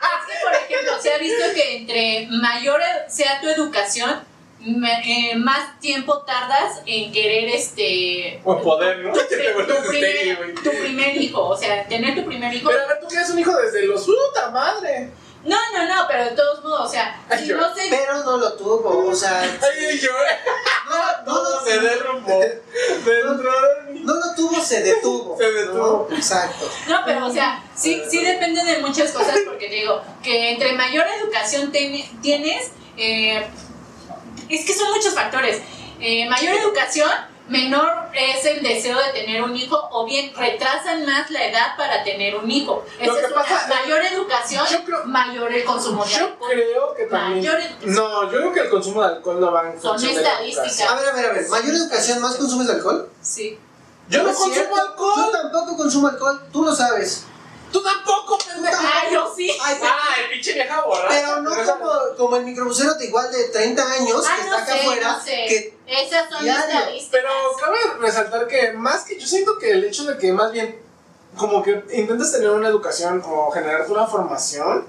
es 0.06 0.28
mucho 0.28 0.46
datos. 0.46 1.06
importante. 1.06 1.14
ha 1.14 1.18
visto 1.18 1.54
que 1.54 1.78
entre 1.78 2.28
mayor 2.38 2.82
sea 3.08 3.40
tu 3.42 3.48
educación, 3.50 4.22
me- 4.60 5.32
eh, 5.32 5.36
más 5.36 5.80
tiempo 5.80 6.24
tardas 6.24 6.82
en 6.86 7.12
querer 7.12 7.50
este 7.50 8.40
O 8.44 8.60
poder, 8.62 8.98
¿no? 9.00 9.14
tu, 9.14 9.20
tu 9.20 9.54
vuelves 9.54 9.88
primer, 9.90 10.56
tu 10.56 10.72
primer 10.72 11.18
hijo, 11.18 11.48
o 11.50 11.58
sea, 11.58 11.86
tener 11.88 12.16
tu 12.16 12.26
primer 12.26 12.54
hijo. 12.54 12.70
Pero 12.70 12.84
a 12.84 12.88
ver, 12.88 13.00
tú 13.00 13.08
quieres 13.08 13.30
un 13.30 13.40
hijo 13.40 13.56
desde 13.58 13.86
los 13.86 14.04
puta 14.06 14.50
madre. 14.50 15.12
No, 15.46 15.56
no, 15.74 15.86
no, 15.96 16.08
pero 16.08 16.24
de 16.26 16.32
todos 16.32 16.64
modos, 16.64 16.90
o 16.90 16.92
sea, 16.92 17.22
Ay, 17.30 17.40
si 17.40 17.48
yo- 17.50 17.58
no 17.58 17.74
se 17.76 17.88
Pero 17.90 18.24
no 18.24 18.38
lo 18.38 18.54
tuvo, 18.54 19.08
o 19.10 19.16
sea. 19.16 19.42
Ay, 19.42 20.00
yo. 20.00 20.10
No, 20.90 21.34
no, 21.34 21.44
lo- 21.50 21.64
se 21.64 21.80
derrumbó. 21.80 22.42
No 24.04 24.14
lo 24.16 24.36
tuvo, 24.36 24.62
se 24.62 24.82
detuvo. 24.84 25.38
Se 25.38 25.52
detuvo. 25.52 26.08
¿no? 26.10 26.16
Exacto. 26.16 26.70
No, 26.88 27.02
pero 27.06 27.26
o 27.28 27.32
sea, 27.32 27.64
sí, 27.76 28.02
sí 28.10 28.24
depende 28.24 28.64
de 28.64 28.80
muchas 28.80 29.12
cosas 29.12 29.38
porque 29.46 29.68
te 29.70 29.76
digo 29.76 30.02
que 30.24 30.52
entre 30.52 30.74
mayor 30.74 31.06
educación 31.22 31.72
ten- 31.72 32.22
tienes, 32.22 32.72
eh, 32.98 33.46
es 34.50 34.66
que 34.66 34.74
son 34.74 34.92
muchos 34.92 35.14
factores. 35.14 35.62
Eh, 36.00 36.28
mayor 36.30 36.56
educación, 36.56 37.10
menor 37.48 38.10
es 38.14 38.44
el 38.46 38.64
deseo 38.64 38.98
de 38.98 39.12
tener 39.14 39.42
un 39.44 39.56
hijo 39.56 39.78
o 39.92 40.06
bien 40.06 40.34
retrasan 40.36 41.06
más 41.06 41.30
la 41.30 41.46
edad 41.46 41.78
para 41.78 42.04
tener 42.04 42.36
un 42.36 42.50
hijo. 42.50 42.84
Lo 43.00 43.04
Esa 43.06 43.14
que 43.14 43.26
es 43.28 43.32
una. 43.32 43.44
pasa- 43.44 43.68
mayor 43.68 44.02
educación, 44.04 44.66
yo 44.72 44.84
creo- 44.84 45.06
mayor 45.06 45.52
el 45.54 45.64
consumo 45.64 46.04
de 46.06 46.12
Yo 46.12 46.26
alcohol. 46.26 46.50
creo 46.52 46.94
que 46.96 47.04
también. 47.06 47.54
Mayor. 47.54 47.60
No, 47.84 48.24
yo 48.32 48.38
creo 48.40 48.54
que 48.54 48.60
el 48.62 48.70
consumo 48.70 49.02
de 49.02 49.08
alcohol 49.16 49.40
no 49.40 49.52
va 49.52 49.70
en 49.72 49.82
Son 49.82 50.02
de 50.02 50.12
estadísticas. 50.12 50.82
A 50.82 50.96
ver, 50.96 51.10
a 51.10 51.14
ver, 51.14 51.26
a 51.26 51.34
ver. 51.34 51.50
¿Mayor 51.50 51.76
educación, 51.76 52.22
más 52.22 52.36
consumes 52.36 52.70
alcohol? 52.70 53.10
Sí. 53.22 53.60
Yo 54.10 54.20
no 54.24 54.26
consumo 54.30 54.54
cierto. 54.54 54.76
alcohol. 54.76 55.14
Yo 55.18 55.32
tampoco 55.32 55.78
consumo 55.78 56.08
alcohol, 56.08 56.42
tú 56.52 56.64
lo 56.64 56.76
sabes. 56.76 57.26
Tú 57.72 57.82
tampoco, 57.84 58.38
pendeja. 58.38 58.80
Ah, 58.82 59.04
yo 59.12 59.34
sí. 59.36 59.52
Ay, 59.62 59.78
Ah, 59.84 60.16
el 60.24 60.30
pinche 60.32 60.54
vieja 60.54 60.82
borracha. 60.82 61.10
pero 61.10 61.42
no 61.42 61.50
como, 61.50 61.92
como 62.26 62.38
el 62.38 62.46
microbusero 62.46 62.94
de 62.96 63.06
igual 63.06 63.32
de 63.32 63.46
30 63.46 63.84
años 63.94 64.24
Ah, 64.28 64.36
que 64.36 64.50
no 64.50 64.58
está 64.58 64.64
acá 64.64 64.74
sé, 64.74 64.80
afuera. 64.82 65.12
no 65.14 65.24
sé. 65.24 65.46
Que 65.48 65.78
Esas 65.88 66.30
son 66.30 66.48
estadísticas. 66.48 67.10
Pero 67.12 67.30
cabe 67.60 67.78
resaltar 68.02 68.48
que 68.48 68.74
más 68.74 69.04
que 69.04 69.20
yo 69.20 69.28
siento 69.28 69.58
que 69.60 69.72
el 69.72 69.84
hecho 69.86 70.04
de 70.06 70.18
que 70.18 70.32
más 70.34 70.52
bien 70.52 70.80
como 71.38 71.62
que 71.64 71.84
intentas 71.94 72.32
tener 72.32 72.50
una 72.50 72.70
educación 72.70 73.22
o 73.26 73.52
generarte 73.52 73.92
una 73.92 74.08
formación, 74.08 74.86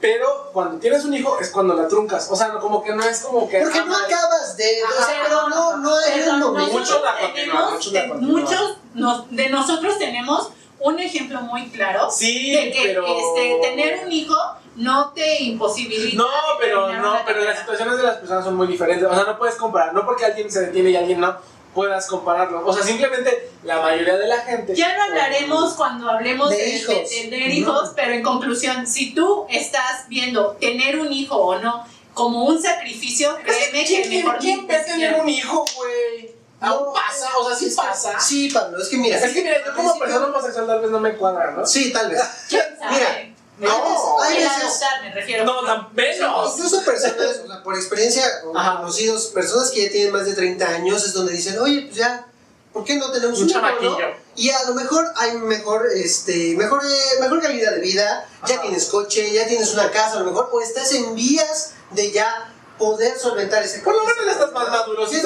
pero 0.00 0.50
cuando 0.52 0.78
tienes 0.78 1.04
un 1.06 1.14
hijo 1.14 1.38
es 1.40 1.50
cuando 1.50 1.74
la 1.74 1.88
truncas. 1.88 2.28
O 2.30 2.36
sea, 2.36 2.48
no, 2.48 2.60
como 2.60 2.82
que 2.84 2.92
no 2.94 3.02
es 3.02 3.20
como 3.20 3.48
que. 3.48 3.60
Porque 3.60 3.78
ah, 3.78 3.84
no 3.86 3.96
acabas 3.96 4.56
de. 4.56 4.82
O 4.84 5.04
sea, 5.04 5.22
pero 5.24 5.48
no, 5.48 5.76
no 5.78 5.94
Perdón, 6.14 6.34
un 6.34 6.40
momento. 6.52 6.72
Muchos 6.72 6.90
nosotros 6.90 7.02
la 7.04 7.18
continúan, 7.20 7.72
muchos 7.72 7.92
la 7.92 8.08
continúan. 8.08 8.40
muchos 8.42 8.78
nos- 8.94 9.30
de 9.30 9.48
nosotros 9.48 9.98
tenemos 9.98 10.50
un 10.80 10.98
ejemplo 10.98 11.40
muy 11.40 11.70
claro 11.70 12.10
Sí, 12.10 12.54
de 12.54 12.70
que 12.70 12.82
pero. 12.88 13.06
este, 13.06 13.58
tener 13.62 14.04
un 14.04 14.12
hijo 14.12 14.36
no 14.76 15.10
te 15.12 15.42
imposibilita. 15.42 16.16
No, 16.22 16.28
pero 16.60 16.92
no, 16.94 17.18
pero 17.26 17.40
las 17.44 17.58
situaciones 17.60 17.96
de 17.96 18.02
las 18.04 18.16
personas 18.16 18.44
son 18.44 18.54
muy 18.56 18.66
diferentes. 18.66 19.08
O 19.08 19.14
sea, 19.14 19.24
no 19.24 19.38
puedes 19.38 19.56
comparar. 19.56 19.92
No 19.94 20.04
porque 20.04 20.24
alguien 20.24 20.50
se 20.50 20.60
detiene 20.66 20.90
y 20.90 20.96
alguien 20.96 21.20
no 21.20 21.36
puedas 21.74 22.06
compararlo. 22.06 22.64
O 22.66 22.72
sea, 22.72 22.82
simplemente 22.82 23.50
la 23.64 23.80
mayoría 23.80 24.16
de 24.16 24.26
la 24.28 24.38
gente. 24.38 24.74
Ya 24.74 24.96
lo 24.96 25.02
hablaremos 25.02 25.74
cuando 25.74 26.08
hablemos 26.10 26.48
De 26.50 26.56
de, 26.56 26.62
de 26.62 26.68
hijos. 26.76 27.10
tener 27.10 27.50
hijos, 27.50 27.92
pero 27.94 28.12
en 28.12 28.22
conclusión, 28.22 28.86
si 28.86 29.14
tú 29.14 29.46
estás 29.50 30.08
viendo 30.08 30.52
tener 30.60 30.98
un 30.98 31.12
hijo 31.12 31.36
o 31.36 31.58
no 31.58 31.84
como 32.14 32.44
un 32.46 32.62
sacrificio, 32.62 33.36
créeme 33.44 33.84
que 33.84 34.02
¿Quién, 34.02 34.24
mejor 34.24 34.38
quién, 34.38 34.66
tener 34.66 35.20
un 35.20 35.28
hijo, 35.28 35.64
güey? 35.76 36.34
Aún 36.60 36.86
No, 36.86 36.92
pasa, 36.94 37.28
o 37.38 37.46
sea, 37.46 37.54
sí 37.54 37.68
que- 37.68 37.74
pasa. 37.76 38.18
Sí, 38.18 38.48
Pablo, 38.48 38.78
es 38.80 38.88
que 38.88 38.96
mira. 38.96 39.18
Es 39.18 39.32
que 39.34 39.42
mira, 39.42 39.56
yo 39.66 39.74
como 39.74 39.98
persona 39.98 40.26
homosexual 40.28 40.66
tal 40.66 40.80
vez 40.80 40.90
no 40.90 40.98
me 41.00 41.14
cuadra, 41.14 41.50
¿no? 41.50 41.66
Sí, 41.66 41.92
tal 41.92 42.08
vez. 42.10 42.22
¿Quién 42.48 42.62
sabe? 42.78 42.94
Mira, 42.94 43.35
No, 43.58 44.22
hay 44.22 44.36
veces- 44.36 44.80
me 45.02 45.12
refiero. 45.14 45.44
No, 45.44 45.64
tan 45.64 45.88
menos. 45.94 46.54
Incluso 46.56 46.84
personas, 46.84 47.40
o 47.44 47.46
sea, 47.46 47.62
por 47.62 47.74
experiencia, 47.76 48.22
o 48.44 48.56
Ajá. 48.56 48.78
conocidos, 48.78 49.26
personas 49.26 49.70
que 49.70 49.84
ya 49.86 49.90
tienen 49.90 50.12
más 50.12 50.26
de 50.26 50.34
30 50.34 50.68
años, 50.68 51.04
es 51.04 51.12
donde 51.14 51.32
dicen, 51.32 51.58
oye, 51.58 51.82
pues 51.82 51.96
ya, 51.96 52.26
¿por 52.72 52.84
qué 52.84 52.96
no 52.96 53.10
tenemos 53.10 53.40
Un 53.40 53.48
chamaquillo. 53.48 53.90
no? 53.98 54.26
Y 54.34 54.50
a 54.50 54.64
lo 54.64 54.74
mejor 54.74 55.06
hay 55.16 55.32
mejor, 55.38 55.86
este, 55.94 56.54
mejor, 56.56 56.82
eh, 56.84 57.20
mejor 57.20 57.40
calidad 57.40 57.72
de 57.72 57.80
vida, 57.80 58.28
ya 58.46 58.60
tienes 58.60 58.84
coche, 58.86 59.32
ya 59.32 59.46
tienes 59.46 59.72
una 59.72 59.90
casa, 59.90 60.16
a 60.16 60.20
lo 60.20 60.26
mejor, 60.26 60.50
o 60.52 60.60
estás 60.60 60.92
en 60.92 61.14
vías 61.14 61.72
de 61.92 62.10
ya 62.12 62.52
poder 62.78 63.18
solventar 63.18 63.62
ese 63.62 63.80
Por 63.80 63.94
lo 63.94 64.04
menos 64.04 64.26
estás 64.26 64.52
más 64.52 64.68
maduro 64.68 65.06
Sí. 65.06 65.22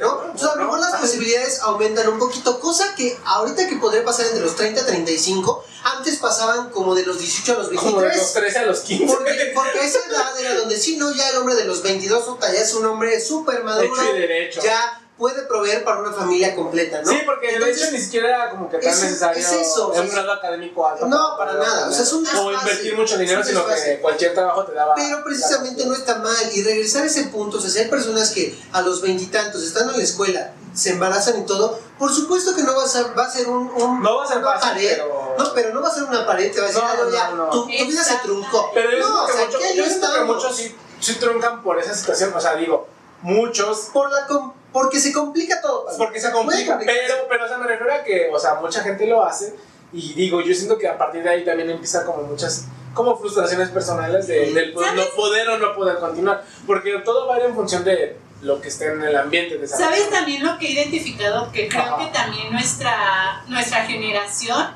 ¿no? 0.00 0.32
O 0.34 0.38
sea, 0.38 0.52
a 0.52 0.56
lo 0.56 0.64
mejor 0.64 0.80
las 0.80 1.00
posibilidades 1.00 1.60
aumentan 1.60 2.08
un 2.08 2.18
poquito, 2.18 2.58
cosa 2.60 2.94
que 2.94 3.18
ahorita 3.24 3.68
que 3.68 3.76
podría 3.76 4.04
pasar 4.04 4.26
entre 4.26 4.40
los 4.42 4.56
30 4.56 4.80
a 4.80 4.86
35, 4.86 5.64
antes 5.84 6.16
pasaban 6.16 6.70
como 6.70 6.94
de 6.94 7.04
los 7.04 7.18
18 7.18 7.52
a 7.52 7.56
los 7.56 7.68
Como 7.68 8.00
de 8.00 8.08
23. 8.08 8.16
los 8.18 8.32
13 8.32 8.58
a 8.58 8.62
los 8.66 8.80
15. 8.80 9.06
Porque, 9.14 9.52
porque 9.54 9.84
esa 9.84 9.98
edad 10.08 10.38
era 10.40 10.54
donde 10.54 10.78
sí, 10.78 10.96
no, 10.96 11.12
ya 11.12 11.28
el 11.30 11.36
hombre 11.36 11.54
de 11.54 11.64
los 11.64 11.82
22 11.82 12.24
puta, 12.24 12.52
ya 12.52 12.60
es 12.60 12.74
un 12.74 12.86
hombre 12.86 13.20
súper 13.20 13.62
maduro, 13.64 13.92
Hecho 13.94 14.16
y 14.16 14.20
derecho. 14.20 14.60
ya 14.62 15.00
puede 15.20 15.42
proveer 15.42 15.84
para 15.84 16.00
una 16.00 16.12
familia 16.12 16.56
completa, 16.56 17.02
¿no? 17.02 17.10
Sí, 17.12 17.18
porque 17.26 17.46
de 17.48 17.54
Entonces, 17.56 17.82
hecho 17.82 17.92
ni 17.92 17.98
siquiera 18.00 18.28
era 18.28 18.50
como 18.50 18.68
que 18.70 18.78
tan 18.78 18.90
es- 18.90 19.02
necesario 19.02 19.38
es 19.40 19.52
eso, 19.52 19.88
o 19.88 19.92
sea, 19.92 20.02
un 20.02 20.08
grado 20.10 20.32
académico 20.32 20.88
alto. 20.88 21.06
No, 21.06 21.36
para 21.38 21.52
nada, 21.52 21.88
o 21.88 21.92
sea, 21.92 22.02
es 22.02 22.12
un 22.14 22.26
O 22.26 22.30
desfase, 22.50 22.50
invertir 22.70 22.96
mucho 22.96 23.18
dinero, 23.18 23.42
es 23.42 23.46
sino 23.46 23.64
que 23.66 23.98
cualquier 24.00 24.34
trabajo 24.34 24.64
te 24.64 24.72
daba. 24.72 24.94
Pero 24.96 25.22
precisamente 25.22 25.84
no 25.86 25.94
está 25.94 26.16
mal. 26.16 26.34
Y 26.54 26.64
regresar 26.64 27.02
a 27.02 27.06
ese 27.06 27.24
punto, 27.24 27.58
o 27.58 27.60
sea, 27.60 27.70
si 27.70 27.78
hay 27.80 27.88
personas 27.88 28.30
que 28.30 28.58
a 28.72 28.80
los 28.80 29.00
veintitantos 29.02 29.62
estando 29.62 29.92
en 29.92 29.98
la 29.98 30.04
escuela 30.04 30.54
se 30.74 30.90
embarazan 30.90 31.38
y 31.40 31.44
todo, 31.46 31.78
por 31.98 32.10
supuesto 32.12 32.56
que 32.56 32.62
no 32.62 32.74
va 32.74 32.84
a 32.84 32.88
ser, 32.88 33.06
va 33.18 33.24
a 33.26 33.30
ser 33.30 33.46
un, 33.48 33.68
un- 33.70 34.02
No 34.02 34.16
va 34.16 34.24
a 34.24 34.26
ser 34.26 34.38
una 34.38 34.52
fácil, 34.52 34.70
pared. 34.70 34.90
pero- 34.96 35.34
No, 35.38 35.52
pero 35.54 35.74
no 35.74 35.82
va 35.82 35.88
a 35.88 35.94
ser 35.94 36.02
una 36.04 36.26
pared, 36.26 36.50
te 36.52 36.60
va 36.60 36.64
a 36.64 36.68
decir, 36.68 36.82
No, 36.82 36.88
"Ah, 36.88 36.94
no, 36.96 37.04
no, 37.04 37.10
ya, 37.10 37.30
no, 37.30 37.36
no. 37.36 37.50
Tu, 37.50 37.62
tu 37.66 37.86
vida 37.86 38.02
se 38.02 38.14
truncó. 38.22 38.70
Pero 38.72 38.90
yo 38.90 38.98
no, 39.06 39.24
o 39.24 39.26
que, 39.26 39.32
sea, 39.34 39.44
mucho- 39.46 39.58
¿qué 39.58 39.76
yo 39.76 39.84
que 39.84 40.20
muchos 40.24 40.56
sí, 40.56 40.74
sí 41.00 41.14
truncan 41.16 41.62
por 41.62 41.78
esa 41.78 41.94
situación. 41.94 42.32
O 42.34 42.40
sea, 42.40 42.54
digo, 42.54 42.86
muchos 43.22 43.88
Por 43.92 44.10
la 44.10 44.26
porque 44.72 44.98
se 45.00 45.12
complica 45.12 45.60
todo. 45.60 45.86
Porque 45.98 46.20
se 46.20 46.30
complica, 46.30 46.78
pero, 46.84 47.14
pero 47.28 47.44
o 47.44 47.48
sea, 47.48 47.58
me 47.58 47.66
refiero 47.66 47.92
a 47.94 48.02
que, 48.04 48.28
o 48.32 48.38
sea, 48.38 48.54
mucha 48.56 48.82
gente 48.82 49.06
lo 49.06 49.24
hace 49.24 49.54
y 49.92 50.12
digo, 50.14 50.40
yo 50.40 50.54
siento 50.54 50.78
que 50.78 50.86
a 50.88 50.96
partir 50.96 51.22
de 51.22 51.28
ahí 51.30 51.44
también 51.44 51.68
empieza 51.70 52.04
como 52.04 52.22
muchas, 52.22 52.66
como 52.94 53.16
frustraciones 53.18 53.68
personales 53.70 54.26
de, 54.28 54.46
Sí. 54.46 54.52
del 54.52 54.72
po- 54.72 54.82
¿Sabes? 54.82 54.96
no 55.04 55.16
poder 55.16 55.48
o 55.48 55.58
no 55.58 55.74
poder 55.74 55.98
continuar, 55.98 56.44
porque 56.66 56.98
todo 57.04 57.26
va 57.26 57.34
a 57.36 57.38
ir 57.40 57.44
en 57.46 57.54
función 57.54 57.82
de 57.84 58.16
lo 58.42 58.60
que 58.60 58.68
esté 58.68 58.86
en 58.86 59.02
el 59.02 59.16
ambiente 59.16 59.58
de 59.58 59.64
esa 59.66 59.76
¿Sabes 59.76 59.98
persona. 60.00 60.16
también 60.18 60.44
lo 60.46 60.58
que 60.58 60.68
he 60.68 60.70
identificado? 60.72 61.50
Que 61.52 61.68
creo 61.68 61.82
Ajá. 61.82 61.98
que 61.98 62.06
también 62.12 62.50
nuestra, 62.52 63.44
nuestra 63.48 63.84
generación 63.84 64.66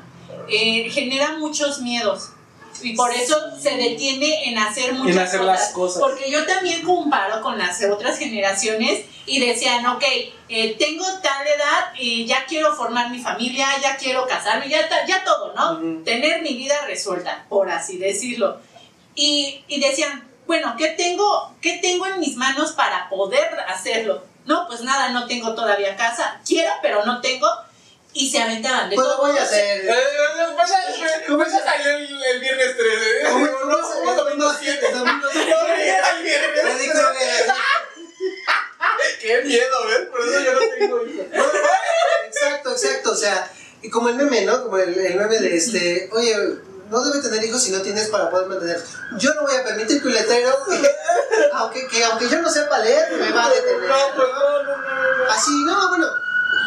eh, 0.49 0.87
genera 0.91 1.37
muchos 1.39 1.79
miedos. 1.81 2.29
Y 2.81 2.95
por 2.95 3.13
eso 3.13 3.35
se 3.59 3.75
detiene 3.77 4.49
en 4.49 4.57
hacer 4.57 4.93
muchas 4.93 5.29
hacer 5.29 5.41
las 5.41 5.69
cosas. 5.69 6.01
Porque 6.01 6.29
yo 6.29 6.45
también 6.45 6.81
comparo 6.83 7.41
con 7.41 7.57
las 7.57 7.83
otras 7.83 8.17
generaciones 8.17 9.05
y 9.25 9.39
decían, 9.39 9.85
ok, 9.85 10.03
eh, 10.49 10.75
tengo 10.77 11.05
tal 11.21 11.47
edad 11.47 11.93
y 11.97 12.25
ya 12.25 12.45
quiero 12.45 12.75
formar 12.75 13.09
mi 13.09 13.19
familia, 13.19 13.67
ya 13.81 13.97
quiero 13.97 14.27
casarme, 14.27 14.69
ya, 14.69 14.87
ya 15.07 15.23
todo, 15.23 15.53
¿no? 15.53 16.03
Tener 16.03 16.41
mi 16.41 16.55
vida 16.55 16.75
resuelta, 16.85 17.45
por 17.49 17.69
así 17.69 17.97
decirlo. 17.97 18.59
Y, 19.15 19.63
y 19.67 19.79
decían, 19.79 20.29
bueno, 20.45 20.75
¿qué 20.77 20.89
tengo, 20.89 21.55
¿qué 21.61 21.79
tengo 21.81 22.05
en 22.05 22.19
mis 22.19 22.35
manos 22.35 22.73
para 22.73 23.09
poder 23.09 23.59
hacerlo? 23.67 24.23
No, 24.45 24.67
pues 24.67 24.81
nada, 24.81 25.09
no 25.09 25.25
tengo 25.25 25.55
todavía 25.55 25.95
casa. 25.95 26.39
Quiero, 26.45 26.71
pero 26.81 27.03
no 27.05 27.21
tengo. 27.21 27.47
Y 28.17 28.31
se 28.31 28.41
aventaban 28.41 28.89
de 28.89 28.95
Pues 28.95 29.07
lo 29.07 29.15
todo. 29.17 29.27
voy 29.27 29.37
a 29.37 29.43
hacer. 29.43 29.81
Eh, 29.81 29.89
eh, 29.89 29.93
eh, 29.93 31.35
ya 31.37 31.59
salió 31.63 31.97
el, 31.97 32.39
viernes 32.39 32.77
13. 32.77 33.23
¿Cómo- 33.29 33.45
No, 33.45 33.59
cómo 33.59 33.71
no, 33.77 33.87
se- 33.93 34.05
no, 34.05 34.15
domingo 34.15 34.53
7. 34.57 34.91
domingo 34.93 35.27
siete. 35.33 35.51
No, 35.67 35.75
llega 35.75 36.11
el 36.17 36.23
viernes 36.23 36.61
Freddy 36.61 36.89
13. 36.89 36.91
Krueger. 36.93 37.45
Qué 39.21 39.41
miedo, 39.43 39.87
¿ves? 39.87 40.07
Por 40.09 40.21
eso 40.21 40.39
yo 40.39 40.53
no 40.53 40.59
tengo 40.59 41.05
hijos. 41.05 41.25
Exacto, 42.27 42.71
exacto. 42.71 43.11
O 43.11 43.15
sea, 43.15 43.51
y 43.81 43.89
como 43.89 44.09
el 44.09 44.15
meme, 44.15 44.41
¿no? 44.45 44.63
Como 44.63 44.77
el, 44.77 44.97
el 44.97 45.15
meme 45.15 45.39
de 45.39 45.55
este, 45.55 46.09
oye, 46.13 46.35
no 46.89 47.03
debe 47.03 47.21
tener 47.21 47.43
hijos 47.43 47.61
si 47.63 47.71
no 47.71 47.81
tienes 47.81 48.07
para 48.09 48.29
poder 48.29 48.47
mantener. 48.47 48.81
Yo 49.17 49.33
no 49.33 49.41
voy 49.43 49.55
a 49.55 49.63
permitir 49.63 50.01
que 50.01 50.07
un 50.07 50.13
letrero, 50.13 50.57
aunque, 51.53 51.87
que 51.87 52.03
aunque 52.05 52.29
yo 52.29 52.41
no 52.41 52.49
sepa 52.49 52.79
leer, 52.79 53.11
me 53.13 53.31
va 53.31 53.45
a 53.45 53.49
detener. 53.49 53.81
No, 53.89 54.15
pues 54.15 54.27
no, 54.33 54.63
no, 54.63 54.77
no. 54.77 55.17
no. 55.25 55.31
Así, 55.31 55.51
no, 55.65 55.89
bueno. 55.89 56.07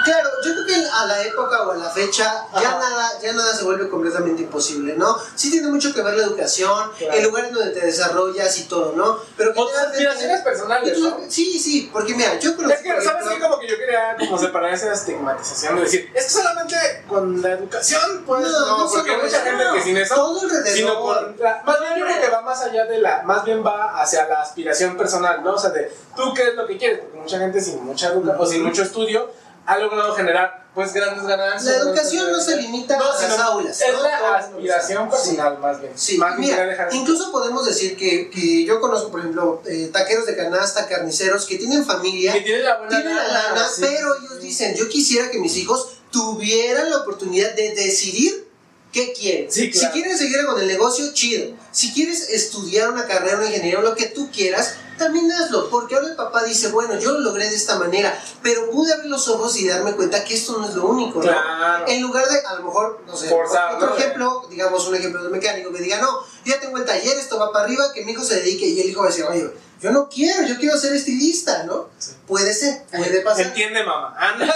Claro, 0.08 0.30
yo 0.44 0.52
creo 0.54 0.66
que 0.66 0.74
a 0.90 1.06
la 1.06 1.22
época 1.22 1.62
o 1.62 1.72
a 1.72 1.76
la 1.76 1.90
fecha 1.90 2.46
ya 2.54 2.70
nada, 2.78 3.10
ya 3.22 3.32
nada 3.32 3.54
se 3.54 3.64
vuelve 3.64 3.88
completamente 3.88 4.42
imposible, 4.42 4.94
¿no? 4.96 5.16
Sí 5.34 5.50
tiene 5.50 5.68
mucho 5.68 5.92
que 5.92 6.00
ver 6.02 6.14
la 6.16 6.22
educación, 6.24 6.90
Claro. 6.96 7.14
el 7.14 7.24
lugar 7.24 7.44
en 7.46 7.54
donde 7.54 7.70
te 7.72 7.84
desarrollas 7.84 8.58
y 8.58 8.64
todo, 8.64 8.92
¿no? 8.96 9.18
Pero 9.36 9.50
O 9.50 9.54
tus 9.54 9.64
generalmente- 9.66 9.96
aspiraciones 10.06 10.40
personales, 10.42 10.98
¿no? 10.98 11.18
Sí, 11.28 11.58
sí, 11.58 11.90
porque 11.92 12.14
mira, 12.14 12.38
yo 12.38 12.56
creo 12.56 12.70
Es 12.70 12.80
que, 12.80 12.88
¿sabes 13.02 13.28
qué? 13.28 13.38
Como 13.40 13.58
que 13.58 13.68
yo 13.68 13.76
quería 13.76 14.16
como 14.18 14.38
separar 14.38 14.72
esa 14.72 14.92
estigmatización 14.92 15.76
de 15.76 15.82
decir, 15.82 16.10
es 16.14 16.24
que 16.24 16.30
solamente 16.30 16.76
con 17.08 17.42
la 17.42 17.52
educación, 17.52 18.22
pues 18.26 18.42
No, 18.42 18.48
no, 18.50 18.78
no 18.84 18.90
porque 18.90 19.10
hay 19.10 19.20
mucha 19.22 19.40
gente 19.42 19.64
no. 19.64 19.74
que 19.74 19.82
sin 19.82 19.96
eso, 19.96 20.14
todo 20.14 20.40
alrededor. 20.40 20.68
sino 20.72 21.00
con 21.00 21.36
la, 21.38 21.62
más 21.64 21.80
bien 21.80 21.92
yo 21.98 22.04
creo 22.06 22.20
que 22.20 22.28
va 22.28 22.40
más 22.42 22.62
allá 22.62 22.84
de 22.86 22.98
la, 22.98 23.22
más 23.24 23.44
bien 23.44 23.64
va 23.64 24.00
hacia 24.00 24.26
la 24.28 24.40
aspiración 24.42 24.96
personal, 24.96 25.42
¿no? 25.44 25.54
O 25.54 25.58
sea, 25.58 25.70
de 25.70 25.92
tú 26.16 26.32
qué 26.34 26.48
es 26.48 26.54
lo 26.54 26.66
que 26.66 26.78
quieres, 26.78 27.00
porque 27.00 27.18
mucha 27.18 27.38
gente 27.38 27.60
sin 27.60 27.84
mucha 27.84 28.08
educación 28.08 28.40
o 28.40 28.46
sin 28.46 28.62
mucho 28.62 28.82
estudio 28.82 29.30
ha 29.68 29.76
logrado 29.76 30.14
generar 30.14 30.66
pues 30.74 30.94
grandes 30.94 31.26
ganancias. 31.26 31.76
La 31.76 31.82
educación 31.82 32.32
no 32.32 32.40
se 32.40 32.56
limita 32.56 32.96
No, 32.96 33.04
a 33.04 33.22
las 33.22 33.38
aulas. 33.38 33.80
Es 33.82 33.92
¿no? 33.92 34.02
la 34.02 34.36
aspiración 34.36 35.10
personal, 35.10 35.58
más 35.58 35.78
bien. 35.78 35.92
Sí, 35.94 36.16
más 36.16 36.38
bien 36.38 36.52
mira, 36.52 36.88
incluso 36.92 37.30
podemos 37.30 37.66
decir 37.66 37.94
que, 37.94 38.30
que 38.30 38.64
yo 38.64 38.80
conozco, 38.80 39.10
por 39.10 39.20
ejemplo, 39.20 39.62
eh, 39.66 39.90
taqueros 39.92 40.24
de 40.24 40.36
canasta, 40.36 40.88
carniceros 40.88 41.44
que 41.44 41.58
tienen 41.58 41.84
familia, 41.84 42.32
que 42.32 42.40
tiene 42.40 42.62
la 42.62 42.78
buena 42.78 42.96
tienen 42.96 43.14
la 43.14 43.28
lana, 43.28 43.68
sí, 43.68 43.82
pero 43.82 44.16
ellos 44.18 44.40
dicen, 44.40 44.74
yo 44.74 44.88
quisiera 44.88 45.30
que 45.30 45.38
mis 45.38 45.54
hijos 45.58 45.98
tuvieran 46.10 46.88
la 46.88 46.98
oportunidad 46.98 47.52
de 47.52 47.74
decidir 47.74 48.48
qué 48.90 49.12
quieren. 49.12 49.52
Sí, 49.52 49.70
claro. 49.70 49.86
Si 49.86 49.92
quieren 49.92 50.16
seguir 50.16 50.46
con 50.46 50.58
el 50.58 50.66
negocio, 50.66 51.12
chido. 51.12 51.54
Si 51.72 51.92
quieres 51.92 52.30
estudiar 52.30 52.88
una 52.88 53.06
carrera, 53.06 53.36
una 53.36 53.48
ingeniería, 53.48 53.80
lo 53.80 53.94
que 53.94 54.06
tú 54.06 54.30
quieras, 54.30 54.76
también 54.98 55.30
hazlo. 55.32 55.70
Porque 55.70 55.94
ahora 55.94 56.08
el 56.08 56.16
papá 56.16 56.44
dice, 56.44 56.68
bueno, 56.68 56.98
yo 56.98 57.12
lo 57.12 57.20
logré 57.20 57.48
de 57.48 57.56
esta 57.56 57.78
manera, 57.78 58.20
pero 58.42 58.70
pude 58.70 58.92
abrir 58.92 59.10
los 59.10 59.28
ojos 59.28 59.56
y 59.56 59.66
darme 59.66 59.92
cuenta 59.92 60.24
que 60.24 60.34
esto 60.34 60.58
no 60.58 60.68
es 60.68 60.74
lo 60.74 60.86
único, 60.86 61.20
¿no? 61.20 61.24
Claro. 61.24 61.84
En 61.86 62.02
lugar 62.02 62.28
de, 62.28 62.40
a 62.40 62.54
lo 62.56 62.64
mejor, 62.64 63.02
no 63.06 63.16
sé, 63.16 63.32
otro 63.32 63.90
¿no? 63.90 63.96
ejemplo, 63.96 64.46
digamos 64.50 64.86
un 64.86 64.96
ejemplo 64.96 65.20
de 65.20 65.28
un 65.28 65.32
mecánico 65.32 65.72
que 65.72 65.80
diga, 65.80 66.00
no, 66.00 66.20
yo 66.44 66.54
ya 66.54 66.60
tengo 66.60 66.76
el 66.76 66.84
taller, 66.84 67.16
esto 67.16 67.38
va 67.38 67.52
para 67.52 67.64
arriba, 67.64 67.92
que 67.94 68.04
mi 68.04 68.12
hijo 68.12 68.24
se 68.24 68.36
dedique, 68.36 68.66
y 68.66 68.80
el 68.80 68.90
hijo 68.90 69.00
va 69.00 69.06
a 69.06 69.10
decir, 69.10 69.24
oye, 69.24 69.50
yo 69.80 69.92
no 69.92 70.08
quiero, 70.08 70.46
yo 70.46 70.56
quiero 70.58 70.76
ser 70.76 70.92
estilista, 70.92 71.62
¿no? 71.62 71.88
Sí. 71.98 72.12
Puede 72.26 72.52
ser, 72.52 72.84
puede 72.90 73.20
pasar. 73.20 73.46
Entiende, 73.46 73.84
mamá. 73.84 74.14
Anda. 74.18 74.52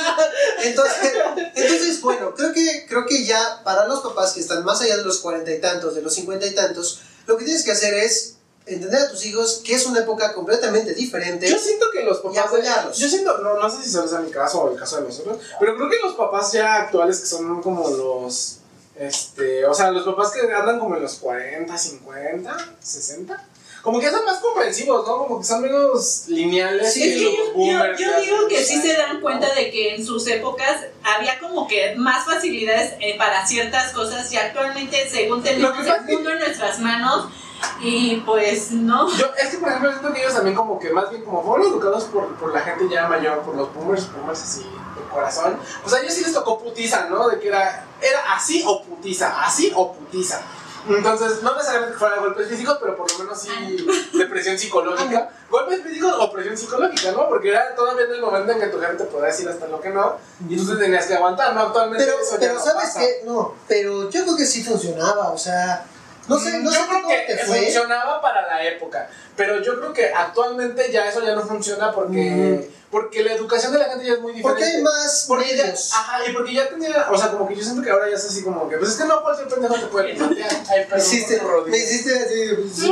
Entonces, 0.65 1.13
entonces, 1.55 2.01
bueno, 2.01 2.35
creo 2.35 2.53
que, 2.53 2.87
creo 2.89 3.07
que 3.07 3.25
ya 3.25 3.63
para 3.63 3.87
los 3.87 4.01
papás 4.01 4.33
que 4.33 4.41
están 4.41 4.65
más 4.65 4.81
allá 4.81 4.97
de 4.97 5.05
los 5.05 5.19
cuarenta 5.19 5.53
y 5.53 5.61
tantos, 5.61 5.95
de 5.95 6.03
los 6.03 6.13
cincuenta 6.13 6.47
y 6.47 6.55
tantos, 6.55 7.03
lo 7.27 7.37
que 7.37 7.45
tienes 7.45 7.63
que 7.63 7.71
hacer 7.71 7.95
es 7.95 8.35
entender 8.67 9.01
a 9.03 9.11
tus 9.11 9.25
hijos 9.27 9.63
que 9.65 9.75
es 9.75 9.87
una 9.87 10.01
época 10.01 10.33
completamente 10.35 10.95
diferente. 10.95 11.49
Yo 11.49 11.59
siento 11.59 11.87
que 11.93 12.05
los 12.05 12.19
Y 12.19 12.23
papás. 12.23 12.47
apoyarlos. 12.47 12.99
Yo 12.99 13.09
siento, 13.09 13.39
no, 13.39 13.59
no 13.59 13.71
sé 13.71 13.83
si 13.83 13.91
solo 13.91 14.05
es 14.05 14.25
mi 14.25 14.31
caso 14.31 14.63
o 14.63 14.73
el 14.73 14.79
caso 14.79 14.97
de 14.97 15.03
nosotros, 15.09 15.39
pero 15.59 15.77
creo 15.77 15.91
que 15.91 15.99
los 16.03 16.15
papás 16.15 16.53
ya 16.53 16.77
actuales 16.77 17.21
que 17.21 17.27
son 17.27 17.61
como 17.63 17.89
los. 17.89 18.59
Este, 18.95 19.65
o 19.65 19.75
sea, 19.75 19.91
los 19.91 20.05
papás 20.05 20.33
que 20.33 20.41
andan 20.53 20.79
como 20.79 20.97
en 20.97 21.03
los 21.03 21.15
40, 21.15 21.77
50, 21.77 22.57
60, 22.79 23.49
como 23.83 23.99
que 23.99 24.11
son 24.11 24.25
más 24.25 24.39
comprensivos, 24.39 25.07
¿no? 25.09 25.19
Como 25.19 25.41
que 25.41 25.47
son 25.47 25.63
menos 25.63 26.25
lineales. 26.29 26.93
Sí, 26.93 27.01
que 27.01 27.25
los 27.25 27.35
yo, 27.35 27.53
boomers 27.55 27.99
yo 27.99 28.21
digo 28.21 28.49
que 28.49 28.63
sí 28.63 28.81
se 28.81 28.93
dan 28.93 29.21
cuenta 29.21 29.53
de 29.55 29.71
que 29.71 29.97
en 29.97 30.07
sus 30.07 30.27
épocas 30.29 30.83
había 31.03 31.41
como 31.41 31.67
que 31.67 31.95
más 31.97 32.25
facilidades 32.27 32.93
eh, 33.01 33.17
para 33.19 33.45
ciertas 33.47 33.93
cosas 33.93 34.31
y 34.31 34.37
actualmente 34.37 35.09
según 35.11 35.43
tenemos 35.43 35.85
el 35.85 36.03
mundo 36.05 36.31
en 36.31 36.39
nuestras 36.39 36.79
manos 36.79 37.29
y 37.81 38.17
pues 38.27 38.71
no. 38.73 39.09
Yo, 39.17 39.27
es 39.41 39.51
que 39.51 39.59
por 39.59 39.69
ejemplo 39.69 39.91
siento 39.91 40.13
que 40.13 40.21
ellos 40.21 40.35
también 40.35 40.57
como 40.57 40.79
que 40.79 40.91
más 40.91 41.11
bien 41.11 41.25
como 41.25 41.43
fueron 41.43 41.67
educados 41.67 42.05
por, 42.05 42.35
por 42.37 42.53
la 42.53 42.61
gente 42.61 42.89
ya 42.89 43.09
mayor, 43.09 43.41
por 43.41 43.57
los 43.57 43.73
boomers, 43.75 44.13
boomers 44.13 44.43
así 44.43 44.61
de 44.63 45.03
corazón, 45.11 45.57
pues 45.83 45.95
a 45.95 46.01
ellos 46.01 46.15
sí 46.15 46.23
les 46.23 46.33
tocó 46.33 46.59
putiza, 46.59 47.07
¿no? 47.09 47.29
De 47.29 47.39
que 47.39 47.49
era, 47.49 47.87
era 48.01 48.35
así 48.35 48.63
o 48.67 48.83
putiza, 48.83 49.43
así 49.45 49.73
o 49.75 49.93
putiza. 49.93 50.41
Entonces, 50.89 51.45
no 51.45 51.53
necesariamente 51.55 51.93
que 51.93 51.99
fuera 52.01 52.17
golpes 52.17 52.49
físicos, 52.49 52.77
pero 52.81 52.97
por 52.97 53.11
lo 53.13 53.19
menos 53.21 53.41
sí 53.41 53.49
depresión 54.19 54.59
psicológica. 54.59 55.31
Golpes 55.49 55.81
físicos 55.83 56.13
o 56.19 56.33
presión 56.33 56.57
psicológica, 56.59 57.13
¿no? 57.13 57.29
Porque 57.29 57.51
era 57.51 57.73
todavía 57.77 58.07
en 58.07 58.13
el 58.15 58.21
momento 58.21 58.51
en 58.53 58.59
que 58.59 58.67
tu 58.67 58.81
jefe 58.81 58.95
te 58.95 59.05
podía 59.05 59.27
decir 59.27 59.49
hasta 59.49 59.69
lo 59.69 59.81
que 59.81 59.91
no, 59.91 60.17
y 60.49 60.57
tú 60.57 60.67
te 60.67 60.77
tenías 60.83 61.07
que 61.07 61.15
aguantar, 61.15 61.55
¿no? 61.55 61.61
Actualmente 61.63 62.05
Pero, 62.05 62.19
eso 62.19 62.33
ya 62.33 62.41
pero 62.41 62.55
no 62.55 62.61
¿sabes 62.61 62.85
pasa. 62.87 63.01
qué? 63.01 63.21
No, 63.25 63.55
pero 63.69 64.11
yo 64.11 64.23
creo 64.25 64.37
que 64.37 64.45
sí 64.45 64.65
funcionaba, 64.65 65.31
o 65.31 65.39
sea, 65.39 65.87
no 66.29 66.39
sé, 66.39 66.59
no 66.59 66.71
Mm, 66.71 66.73
yo 66.75 66.81
sé 66.81 66.87
creo 66.89 67.03
cómo 67.03 67.09
que 67.09 67.35
te 67.35 67.45
fue. 67.45 67.59
funcionaba 67.59 68.21
para 68.21 68.47
la 68.47 68.65
época, 68.65 69.09
pero 69.37 69.61
yo 69.63 69.79
creo 69.79 69.93
que 69.93 70.07
actualmente 70.13 70.91
ya 70.93 71.09
eso 71.09 71.23
ya 71.25 71.35
no 71.35 71.43
funciona 71.43 71.91
porque, 71.93 72.71
porque 72.91 73.23
la 73.25 73.33
educación 73.33 73.73
de 73.73 73.79
la 73.81 73.87
gente 73.87 74.07
ya 74.07 74.13
es 74.15 74.21
muy 74.21 74.33
diferente. 74.33 74.61
Porque 74.63 74.77
hay 74.77 74.83
más 74.83 75.25
Porque 75.27 75.57
ya, 75.57 75.65
ajá, 75.99 76.19
y 76.29 76.33
porque 76.33 76.55
ya 76.55 76.69
tenía, 76.69 77.07
o 77.11 77.17
sea, 77.19 77.31
como 77.31 77.49
que 77.49 77.57
yo 77.57 77.63
siento 77.63 77.83
que 77.83 77.91
ahora 77.91 78.09
ya 78.09 78.17
es 78.17 78.25
así 78.25 78.43
como 78.45 78.69
que, 78.69 78.77
pues 78.77 78.91
es 78.91 78.97
que 78.97 79.05
no 79.05 79.23
cualquier 79.23 79.49
pendejo 79.49 79.75
te 79.75 79.87
puede 79.87 80.15
plantear. 80.15 80.51
Ay, 80.71 80.79
Me 80.81 80.85
perdón, 80.87 80.99
hiciste, 81.07 81.39
Rodrigo. 81.39 81.69
me 81.69 81.79
hiciste 81.79 82.19
así, 82.19 82.47
se 82.73 82.89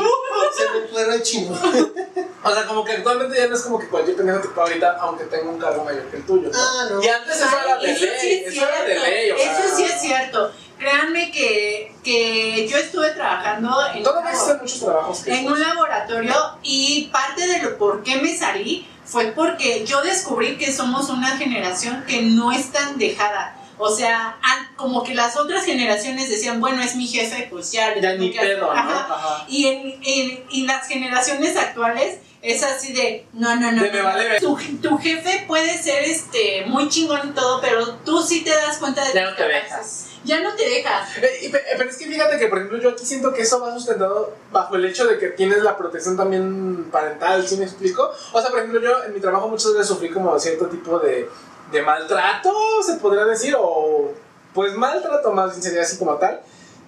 me 0.80 0.88
fueron 0.88 1.12
el 1.14 1.22
chino. 1.22 1.58
O 2.42 2.50
sea, 2.54 2.64
como 2.66 2.82
que 2.82 2.92
actualmente 2.92 3.36
ya 3.36 3.48
no 3.48 3.54
es 3.54 3.60
como 3.60 3.78
que 3.78 3.86
cualquier 3.88 4.16
pendejo 4.16 4.40
te 4.40 4.48
puede 4.48 4.68
ahorita, 4.68 4.96
aunque 5.02 5.24
tenga 5.24 5.50
un 5.50 5.58
cargo 5.58 5.84
mayor 5.84 6.04
que 6.04 6.16
el 6.16 6.24
tuyo. 6.24 6.48
¿no? 6.50 6.58
Ah, 6.58 6.88
no. 6.90 7.02
Y 7.02 7.06
antes 7.06 7.36
eso 7.36 7.46
era 7.46 7.76
de 7.76 7.92
eso 7.92 8.04
ley, 8.06 8.14
sí 8.18 8.44
es 8.46 8.54
eso 8.56 8.66
era 8.66 8.82
de 8.82 8.98
ley, 8.98 9.30
o 9.30 9.36
sea. 9.36 9.52
Eso 9.66 9.76
sí 9.76 9.82
es 9.84 10.00
cierto. 10.00 10.50
Créanme 10.80 11.30
que, 11.30 11.94
que 12.02 12.66
yo 12.66 12.78
estuve 12.78 13.10
trabajando 13.10 13.68
en, 13.94 14.02
Todavía 14.02 14.30
un 14.30 14.34
existen 14.34 14.58
muchos 14.62 14.80
trabajos 14.80 15.20
que 15.22 15.38
en 15.38 15.46
un 15.46 15.60
laboratorio 15.60 16.34
y 16.62 17.10
parte 17.12 17.46
de 17.46 17.58
lo 17.62 17.76
por 17.76 18.02
qué 18.02 18.16
me 18.16 18.34
salí 18.34 18.88
fue 19.04 19.26
porque 19.32 19.84
yo 19.84 20.00
descubrí 20.02 20.56
que 20.56 20.72
somos 20.72 21.10
una 21.10 21.36
generación 21.36 22.04
que 22.08 22.22
no 22.22 22.50
es 22.50 22.72
tan 22.72 22.96
dejada. 22.96 23.56
O 23.76 23.94
sea, 23.94 24.36
como 24.76 25.02
que 25.02 25.14
las 25.14 25.36
otras 25.36 25.64
generaciones 25.64 26.28
decían, 26.30 26.60
bueno, 26.60 26.82
es 26.82 26.96
mi 26.96 27.06
jefe, 27.06 27.46
pues 27.50 27.72
ya 27.72 27.98
ya 28.00 28.14
ni 28.14 28.30
que 28.30 28.38
hacer". 28.38 28.56
pedo, 28.56 28.66
¿no? 28.66 28.72
Ajá. 28.72 29.06
Ajá. 29.10 29.44
Y 29.48 29.66
en, 29.66 30.00
en- 30.02 30.44
y 30.50 30.66
las 30.66 30.86
generaciones 30.86 31.56
actuales 31.56 32.18
es 32.42 32.62
así 32.62 32.92
de, 32.92 33.26
no, 33.34 33.56
no, 33.56 33.70
no. 33.72 33.82
No, 33.82 34.04
vale. 34.04 34.40
Tu, 34.40 34.56
tu 34.82 34.96
jefe 34.98 35.44
puede 35.46 35.76
ser 35.76 36.04
este 36.04 36.64
muy 36.66 36.88
chingón 36.88 37.30
y 37.30 37.32
todo, 37.32 37.60
pero 37.60 37.86
tú 38.04 38.22
sí 38.22 38.42
te 38.42 38.50
das 38.50 38.78
cuenta 38.78 39.04
de 39.04 39.12
Ya 39.12 39.28
tus 39.28 39.30
no 39.30 39.36
te. 39.36 40.09
Ya 40.24 40.40
no 40.40 40.54
te 40.54 40.68
dejas. 40.68 41.16
Eh, 41.18 41.46
eh, 41.46 41.52
Pero 41.76 41.90
es 41.90 41.96
que 41.96 42.06
fíjate 42.06 42.38
que, 42.38 42.48
por 42.48 42.58
ejemplo, 42.58 42.78
yo 42.78 42.90
aquí 42.90 43.06
siento 43.06 43.32
que 43.32 43.42
eso 43.42 43.60
va 43.60 43.72
sustentado 43.72 44.34
bajo 44.52 44.76
el 44.76 44.84
hecho 44.84 45.06
de 45.06 45.18
que 45.18 45.28
tienes 45.28 45.62
la 45.62 45.76
protección 45.76 46.16
también 46.16 46.88
parental, 46.90 47.46
¿sí 47.46 47.56
me 47.56 47.64
explico? 47.64 48.10
O 48.32 48.40
sea, 48.40 48.50
por 48.50 48.58
ejemplo, 48.58 48.80
yo 48.80 49.04
en 49.04 49.14
mi 49.14 49.20
trabajo 49.20 49.48
muchas 49.48 49.72
veces 49.72 49.86
sufrí 49.86 50.10
como 50.10 50.38
cierto 50.38 50.66
tipo 50.66 50.98
de, 50.98 51.28
de 51.72 51.82
maltrato, 51.82 52.52
se 52.84 52.94
podría 52.94 53.24
decir, 53.24 53.54
o 53.58 54.12
pues 54.52 54.74
maltrato 54.74 55.32
más 55.32 55.52
bien 55.52 55.62
sería 55.62 55.82
así 55.82 55.96
como 55.98 56.16
tal. 56.16 56.40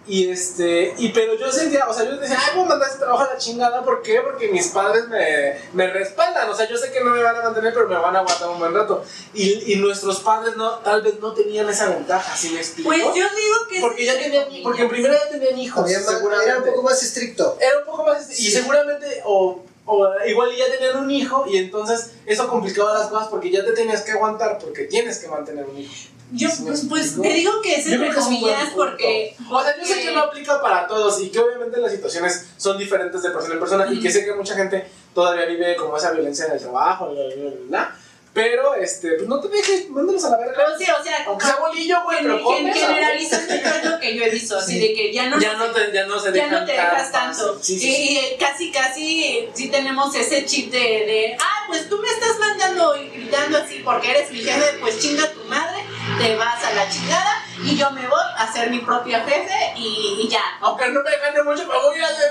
Y 0.04 0.28
este, 0.30 0.94
y 0.98 1.10
pero 1.10 1.34
yo 1.36 1.50
sentía, 1.52 1.86
o 1.88 1.94
sea, 1.94 2.04
yo 2.04 2.16
decía, 2.16 2.36
ay, 2.36 2.56
voy 2.56 2.64
a 2.64 2.68
mandar 2.70 2.88
este 2.88 3.00
trabajo 3.00 3.22
a 3.22 3.34
la 3.34 3.38
chingada, 3.38 3.84
¿por 3.84 4.02
qué? 4.02 4.20
Porque 4.20 4.48
mis 4.48 4.66
padres 4.68 5.06
me, 5.08 5.56
me 5.74 5.92
respaldan, 5.92 6.50
o 6.50 6.56
sea, 6.56 6.68
yo 6.68 6.76
sé 6.76 6.90
que 6.90 7.04
no 7.04 7.10
me 7.10 7.22
van 7.22 7.36
a 7.36 7.42
mantener, 7.42 7.72
pero 7.72 7.88
me 7.88 7.94
van 7.94 8.16
a 8.16 8.18
aguantar 8.18 8.48
un 8.48 8.58
buen 8.58 8.74
rato. 8.74 9.04
Y, 9.32 9.72
y 9.72 9.76
nuestros 9.76 10.18
padres 10.20 10.56
no, 10.56 10.70
tal 10.80 11.02
vez 11.02 11.20
no 11.20 11.32
tenían 11.34 11.68
esa 11.68 11.88
ventaja, 11.88 12.36
¿sí 12.36 12.50
me 12.50 12.58
explico? 12.58 12.88
Pues 12.88 13.00
yo 13.00 13.12
digo 13.14 13.56
que 13.70 13.80
Porque 13.80 14.04
ya 14.04 14.18
tenían, 14.18 14.46
porque 14.64 14.82
en 14.82 14.88
primera 14.88 15.14
ya 15.14 15.30
tenían 15.30 15.56
hijos, 15.58 15.88
seguramente. 15.88 16.50
era 16.50 16.58
un 16.58 16.64
poco 16.64 16.82
más 16.82 17.00
estricto. 17.00 17.56
Era 17.60 17.78
un 17.78 17.84
poco 17.86 18.04
más, 18.04 18.28
y 18.28 18.34
Sí. 18.34 18.50
seguramente, 18.50 19.22
o, 19.24 19.62
o 19.86 20.08
igual 20.26 20.50
ya 20.56 20.66
tenían 20.70 20.98
un 20.98 21.10
hijo, 21.12 21.44
y 21.48 21.58
entonces 21.58 22.10
eso 22.26 22.48
complicaba 22.48 22.92
las 22.98 23.06
cosas 23.08 23.28
porque 23.28 23.50
ya 23.52 23.64
te 23.64 23.70
tenías 23.72 24.02
que 24.02 24.10
aguantar, 24.12 24.58
porque 24.58 24.84
tienes 24.84 25.18
que 25.20 25.28
mantener 25.28 25.64
un 25.64 25.78
hijo. 25.78 25.92
Yo, 26.34 26.48
¿Sí 26.50 26.62
me 26.62 26.68
pues, 26.70 26.86
pues, 26.88 27.20
te 27.20 27.28
digo 27.32 27.60
que 27.62 27.76
es 27.76 27.86
entre 27.86 28.14
comillas 28.14 28.70
punto. 28.70 28.76
porque, 28.76 29.36
O 29.50 29.62
sea, 29.62 29.76
yo 29.76 29.84
sé 29.84 29.88
porque- 29.94 30.06
que 30.08 30.12
no 30.14 30.20
aplica 30.22 30.60
para 30.62 30.86
todos 30.86 31.20
y 31.20 31.28
que 31.30 31.38
obviamente 31.38 31.78
las 31.78 31.92
situaciones 31.92 32.46
son 32.56 32.78
diferentes 32.78 33.22
de 33.22 33.30
persona 33.30 33.54
en 33.54 33.60
persona 33.60 33.86
y 33.92 34.00
que 34.00 34.10
sé 34.10 34.24
que 34.24 34.32
mucha 34.34 34.54
gente 34.54 34.86
todavía 35.14 35.44
vive 35.44 35.76
como 35.76 35.96
esa 35.96 36.10
violencia 36.12 36.46
en 36.46 36.52
el 36.52 36.58
trabajo, 36.60 37.10
bla, 37.10 37.22
bla, 37.24 37.34
bla, 37.36 37.50
bla. 37.68 37.96
Pero, 38.34 38.74
este, 38.76 39.10
pues 39.16 39.28
no 39.28 39.40
te 39.40 39.48
dejes, 39.48 39.90
mándalos 39.90 40.24
a 40.24 40.30
la 40.30 40.38
verga. 40.38 40.54
Pero 40.56 40.78
sí, 40.78 40.84
o 40.98 41.04
sea, 41.04 41.22
Aunque 41.26 41.44
sea 41.44 41.56
bolillo, 41.56 42.02
güey, 42.04 42.18
pero 42.22 42.36
gen- 42.36 42.42
come. 42.44 42.72
generalizando 42.72 43.54
yo 43.54 43.68
es 43.76 43.84
lo 43.90 44.00
que 44.00 44.16
yo 44.16 44.24
he 44.24 44.30
visto, 44.30 44.56
así 44.56 44.72
Sí. 44.72 44.78
de 44.88 44.94
que 44.94 45.12
ya 45.12 45.28
no, 45.28 45.38
Ya 45.38 45.52
no, 45.58 45.66
te, 45.66 45.92
ya 45.92 46.06
no 46.06 46.18
se 46.18 46.28
ya 46.28 46.44
dejan 46.44 46.50
no 46.60 46.64
te 46.64 46.72
dejas 46.72 47.12
tan 47.12 47.30
tanto. 47.36 47.58
Sí, 47.62 47.78
sí, 47.78 47.88
y, 47.90 47.94
sí. 48.06 48.20
y 48.34 48.38
casi, 48.38 48.72
casi, 48.72 49.48
sí 49.52 49.68
tenemos 49.68 50.14
ese 50.14 50.46
chip 50.46 50.72
de, 50.72 50.78
de, 50.78 51.36
ah, 51.38 51.64
pues 51.68 51.90
tú 51.90 51.98
me 51.98 52.08
estás 52.08 52.38
mandando 52.38 52.96
y 52.96 53.10
gritando 53.10 53.58
así 53.58 53.80
porque 53.84 54.10
eres 54.12 54.30
mi 54.32 54.38
jefe, 54.38 54.78
pues 54.80 54.98
chinga 54.98 55.30
tu 55.30 55.44
madre, 55.44 55.82
te 56.22 56.36
vas 56.36 56.64
a 56.64 56.72
la 56.74 56.88
chingada 56.88 57.42
y 57.64 57.76
yo 57.76 57.90
me 57.90 58.06
voy 58.06 58.24
a 58.36 58.50
ser 58.50 58.70
mi 58.70 58.78
propio 58.78 59.18
jefe 59.26 59.72
y, 59.76 60.20
y 60.22 60.28
ya. 60.28 60.42
Aunque 60.60 60.88
no 60.88 61.02
me 61.02 61.16
gane 61.18 61.42
mucho, 61.42 61.66
me 61.66 61.74
voy 61.74 62.00
a 62.00 62.06
hacer 62.06 62.30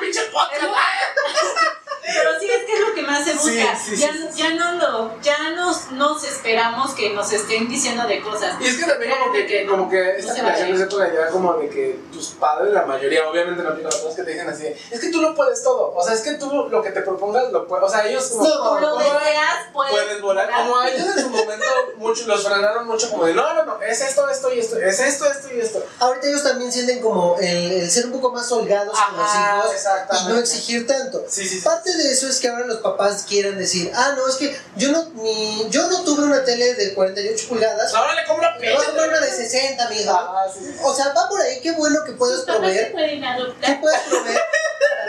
pinche 0.00 0.20
podcast. 0.32 1.80
Pero 2.06 2.30
sí 2.38 2.50
es 2.50 2.64
que 2.64 2.72
es 2.74 2.80
lo 2.80 2.94
que 2.94 3.02
más 3.02 3.24
se 3.24 3.32
busca. 3.32 3.76
Sí, 3.76 3.96
sí, 3.96 3.96
ya, 3.96 4.12
sí, 4.12 4.18
sí, 4.32 4.38
ya 4.42 4.50
no 4.50 4.72
lo, 4.74 5.20
ya 5.22 5.50
nos, 5.50 5.90
nos 5.92 6.22
esperamos 6.24 6.92
que 6.94 7.10
nos 7.10 7.32
estén 7.32 7.68
diciendo 7.68 8.06
de 8.06 8.20
cosas. 8.20 8.60
Y 8.60 8.66
es 8.66 8.76
que 8.78 8.84
también 8.84 9.12
como 9.18 9.32
que, 9.32 9.46
Que 9.46 9.64
no, 9.64 9.70
como 9.72 9.88
que 9.90 10.18
esta 10.18 10.34
generación 10.34 10.78
se 10.78 10.86
pone 10.86 11.08
la 11.08 11.14
idea 11.14 11.28
como 11.28 11.54
de 11.54 11.68
que 11.68 11.98
tus 12.12 12.28
padres, 12.30 12.72
la 12.72 12.84
mayoría, 12.84 13.28
obviamente 13.28 13.62
no 13.62 13.70
a 13.70 13.74
todos, 13.90 14.14
que 14.14 14.22
te 14.22 14.32
dicen 14.32 14.48
así, 14.48 14.66
es 14.90 15.00
que 15.00 15.08
tú 15.10 15.20
lo 15.22 15.34
puedes 15.34 15.62
todo, 15.62 15.94
o 15.94 16.04
sea, 16.04 16.14
es 16.14 16.20
que 16.20 16.32
tú 16.34 16.50
lo 16.70 16.82
que 16.82 16.90
te 16.90 17.00
propongas 17.02 17.50
lo 17.50 17.66
puedes, 17.66 17.84
o 17.84 17.88
sea, 17.88 18.06
ellos 18.06 18.26
como, 18.28 18.44
No, 18.48 18.58
como- 18.58 18.80
lo 18.80 18.96
deseas, 18.98 19.54
puedes, 19.72 19.92
puedes 19.92 20.20
volar, 20.20 20.50
como 20.50 20.78
a 20.78 20.88
ellos 20.90 21.06
en 21.16 21.22
su 21.22 21.30
momento 21.30 21.64
mucho, 21.96 22.26
los 22.26 22.44
frenaron 22.46 22.86
mucho 22.86 23.10
como 23.10 23.24
de, 23.24 23.34
no, 23.34 23.54
no, 23.54 23.64
no, 23.64 23.80
es 23.82 24.00
esto, 24.00 24.28
esto 24.28 24.52
y 24.52 24.60
esto, 24.60 24.76
es 24.78 25.00
esto, 25.00 25.24
esto 25.30 25.48
y 25.54 25.60
esto. 25.60 25.84
Ahorita 26.00 26.26
ellos 26.28 26.42
también 26.42 26.70
sienten 26.70 27.00
como 27.00 27.36
el, 27.40 27.72
el 27.72 27.90
ser 27.90 28.06
un 28.06 28.12
poco 28.12 28.30
más 28.32 28.50
holgados 28.52 28.98
con 28.98 29.16
los 29.16 29.30
hijos 29.34 29.72
y 29.72 29.74
exactamente. 29.74 30.32
no 30.32 30.38
exigir 30.38 30.86
tanto. 30.86 31.24
Sí, 31.28 31.46
sí, 31.48 31.58
sí. 31.58 31.64
Parte 31.64 31.93
de 31.96 32.12
eso 32.12 32.28
es 32.28 32.38
que 32.40 32.48
ahora 32.48 32.66
los 32.66 32.78
papás 32.78 33.24
quieran 33.28 33.58
decir, 33.58 33.90
ah, 33.94 34.14
no, 34.16 34.26
es 34.28 34.36
que 34.36 34.56
yo 34.76 34.90
no, 34.92 35.10
mi, 35.10 35.66
yo 35.70 35.88
no 35.88 36.02
tuve 36.04 36.24
una 36.24 36.44
tele 36.44 36.74
de 36.74 36.94
48 36.94 37.48
pulgadas, 37.48 37.92
Ahora 37.94 38.14
le 38.14 38.24
compro 38.26 38.48
me 38.60 38.72
voy 38.74 38.82
a 38.82 38.86
comprar 38.86 39.08
una 39.08 39.20
de 39.20 39.30
60, 39.30 39.88
mija. 39.90 40.12
Ah, 40.14 40.46
sí, 40.52 40.60
sí. 40.64 40.74
O 40.82 40.94
sea, 40.94 41.12
va 41.12 41.28
por 41.28 41.40
ahí, 41.40 41.60
qué 41.60 41.72
bueno 41.72 42.00
que 42.04 42.12
se 42.12 42.16
proveer, 42.46 42.92
pueden 42.92 43.20
que 43.20 43.26
adoptar. 43.26 43.80
puedas 43.80 44.00
proveer 44.02 44.40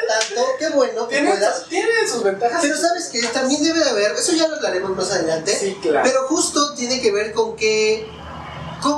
para 0.07 0.19
tanto, 0.19 0.45
qué 0.59 0.69
bueno 0.69 1.07
que 1.07 1.15
Tiene, 1.15 1.31
puedas. 1.31 1.65
tiene 1.67 2.07
sus 2.07 2.23
ventajas. 2.23 2.59
Pero 2.61 2.77
sabes 2.77 3.05
que 3.09 3.21
también 3.27 3.63
debe 3.63 3.79
de 3.79 3.89
haber, 3.89 4.11
eso 4.13 4.31
ya 4.33 4.47
lo 4.47 4.55
hablaremos 4.55 4.91
más 4.91 5.11
adelante, 5.11 5.55
Sí, 5.57 5.77
claro. 5.81 6.01
pero 6.03 6.27
justo 6.27 6.73
tiene 6.75 7.01
que 7.01 7.11
ver 7.11 7.33
con 7.33 7.55
qué, 7.55 8.07
con 8.07 8.24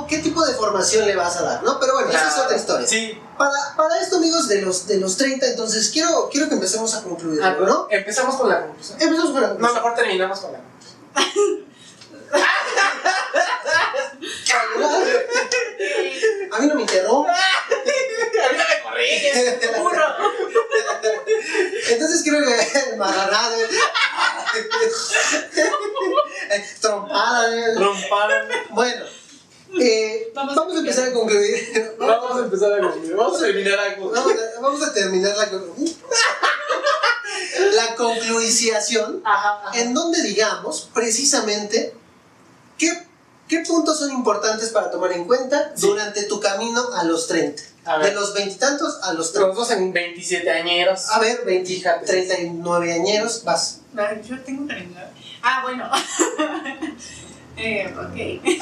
qué 0.08 0.18
tipo 0.18 0.44
de 0.44 0.54
formación 0.54 1.06
le 1.06 1.16
vas 1.16 1.36
a 1.36 1.42
dar, 1.42 1.62
¿no? 1.62 1.78
Pero 1.80 1.94
bueno, 1.94 2.08
esa 2.10 2.18
es 2.28 2.32
Claro. 2.34 2.42
otra 2.44 2.56
historia. 2.56 2.86
Sí. 2.86 3.20
Para, 3.36 3.52
para 3.76 4.00
esto, 4.00 4.16
amigos, 4.16 4.48
de 4.48 4.62
los, 4.62 4.86
de 4.86 4.98
los 4.98 5.16
30, 5.16 5.46
entonces 5.46 5.90
quiero, 5.90 6.28
quiero 6.30 6.48
que 6.48 6.54
empecemos 6.54 6.94
a 6.94 7.02
concluir, 7.02 7.40
Ah, 7.42 7.56
¿no? 7.60 7.86
Empezamos 7.90 8.36
con 8.36 8.48
la 8.48 8.66
conclusión. 8.66 9.00
Empezamos 9.00 9.30
con 9.32 9.42
la 9.42 9.48
No, 9.54 9.74
mejor 9.74 9.94
terminamos 9.94 10.40
con 10.40 10.52
la 10.52 10.58
conclusión. 10.58 11.66
A 16.52 16.58
mí 16.60 16.66
no 16.66 16.74
me 16.74 16.80
interrumpe. 16.82 17.30
A 17.32 17.34
mí 18.52 18.58
no 18.58 18.64
me 18.68 18.82
corriges. 18.82 19.78
burro. 19.78 20.04
Entonces 21.90 22.22
creo 22.24 22.44
que 22.44 22.54
el 22.90 22.96
marranado. 22.96 23.56
eh, 26.50 26.64
Trompada. 26.80 27.54
eh. 27.56 27.74
Romparon. 27.76 28.48
Bueno, 28.70 29.04
eh, 29.80 30.30
Vamos 30.34 30.54
vamos, 30.54 30.76
a 30.76 30.80
empezar 30.80 31.08
a 31.08 31.12
concluir. 31.12 31.94
Vamos 31.98 32.36
a 32.40 32.44
empezar 32.44 32.72
a 32.72 32.80
concluir. 32.80 33.14
Vamos 33.16 33.40
a 33.40 33.44
terminar 33.44 33.78
a 33.78 33.96
concluir. 33.96 34.14
Vamos 34.14 34.32
a, 34.56 34.60
vamos 34.60 34.82
a 34.82 34.92
terminar 34.94 35.36
la, 35.36 35.50
con- 35.50 35.74
la 37.74 37.94
concluización 37.96 39.22
Ajá, 39.24 39.62
ajá. 39.68 39.78
en 39.78 39.94
donde 39.94 40.22
digamos 40.22 40.88
precisamente 40.94 41.94
qué, 42.76 43.06
qué 43.48 43.60
puntos 43.66 43.98
son 43.98 44.10
importantes 44.12 44.70
para 44.70 44.90
tomar 44.90 45.12
en 45.12 45.24
cuenta 45.24 45.72
Sí. 45.74 45.86
durante 45.86 46.24
tu 46.24 46.40
camino 46.40 46.84
a 46.94 47.04
los 47.04 47.26
30. 47.28 47.62
A 47.84 47.96
ver. 47.98 48.10
De 48.10 48.14
los 48.20 48.34
veintitantos 48.34 48.98
a 49.02 49.12
los 49.14 49.32
30. 49.32 49.48
Los 49.48 49.56
dos 49.56 49.70
en 49.70 49.92
27 49.92 50.50
añeros. 50.50 51.08
A 51.10 51.20
ver, 51.20 51.42
20, 51.44 51.66
Fíjate. 51.68 52.06
39 52.06 52.92
añeros, 52.92 53.42
vas. 53.44 53.80
Ah, 53.96 54.12
Yo 54.22 54.38
tengo 54.42 54.66
30. 54.66 55.12
Ah, 55.42 55.60
bueno. 55.62 55.90
Eh, 57.58 57.94
ok. 57.96 58.16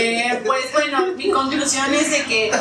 Eh, 0.00 0.42
pues 0.46 0.72
bueno, 0.72 1.06
mi 1.16 1.30
conclusión 1.30 1.92
es 1.94 2.10
de 2.10 2.24
que 2.24 2.52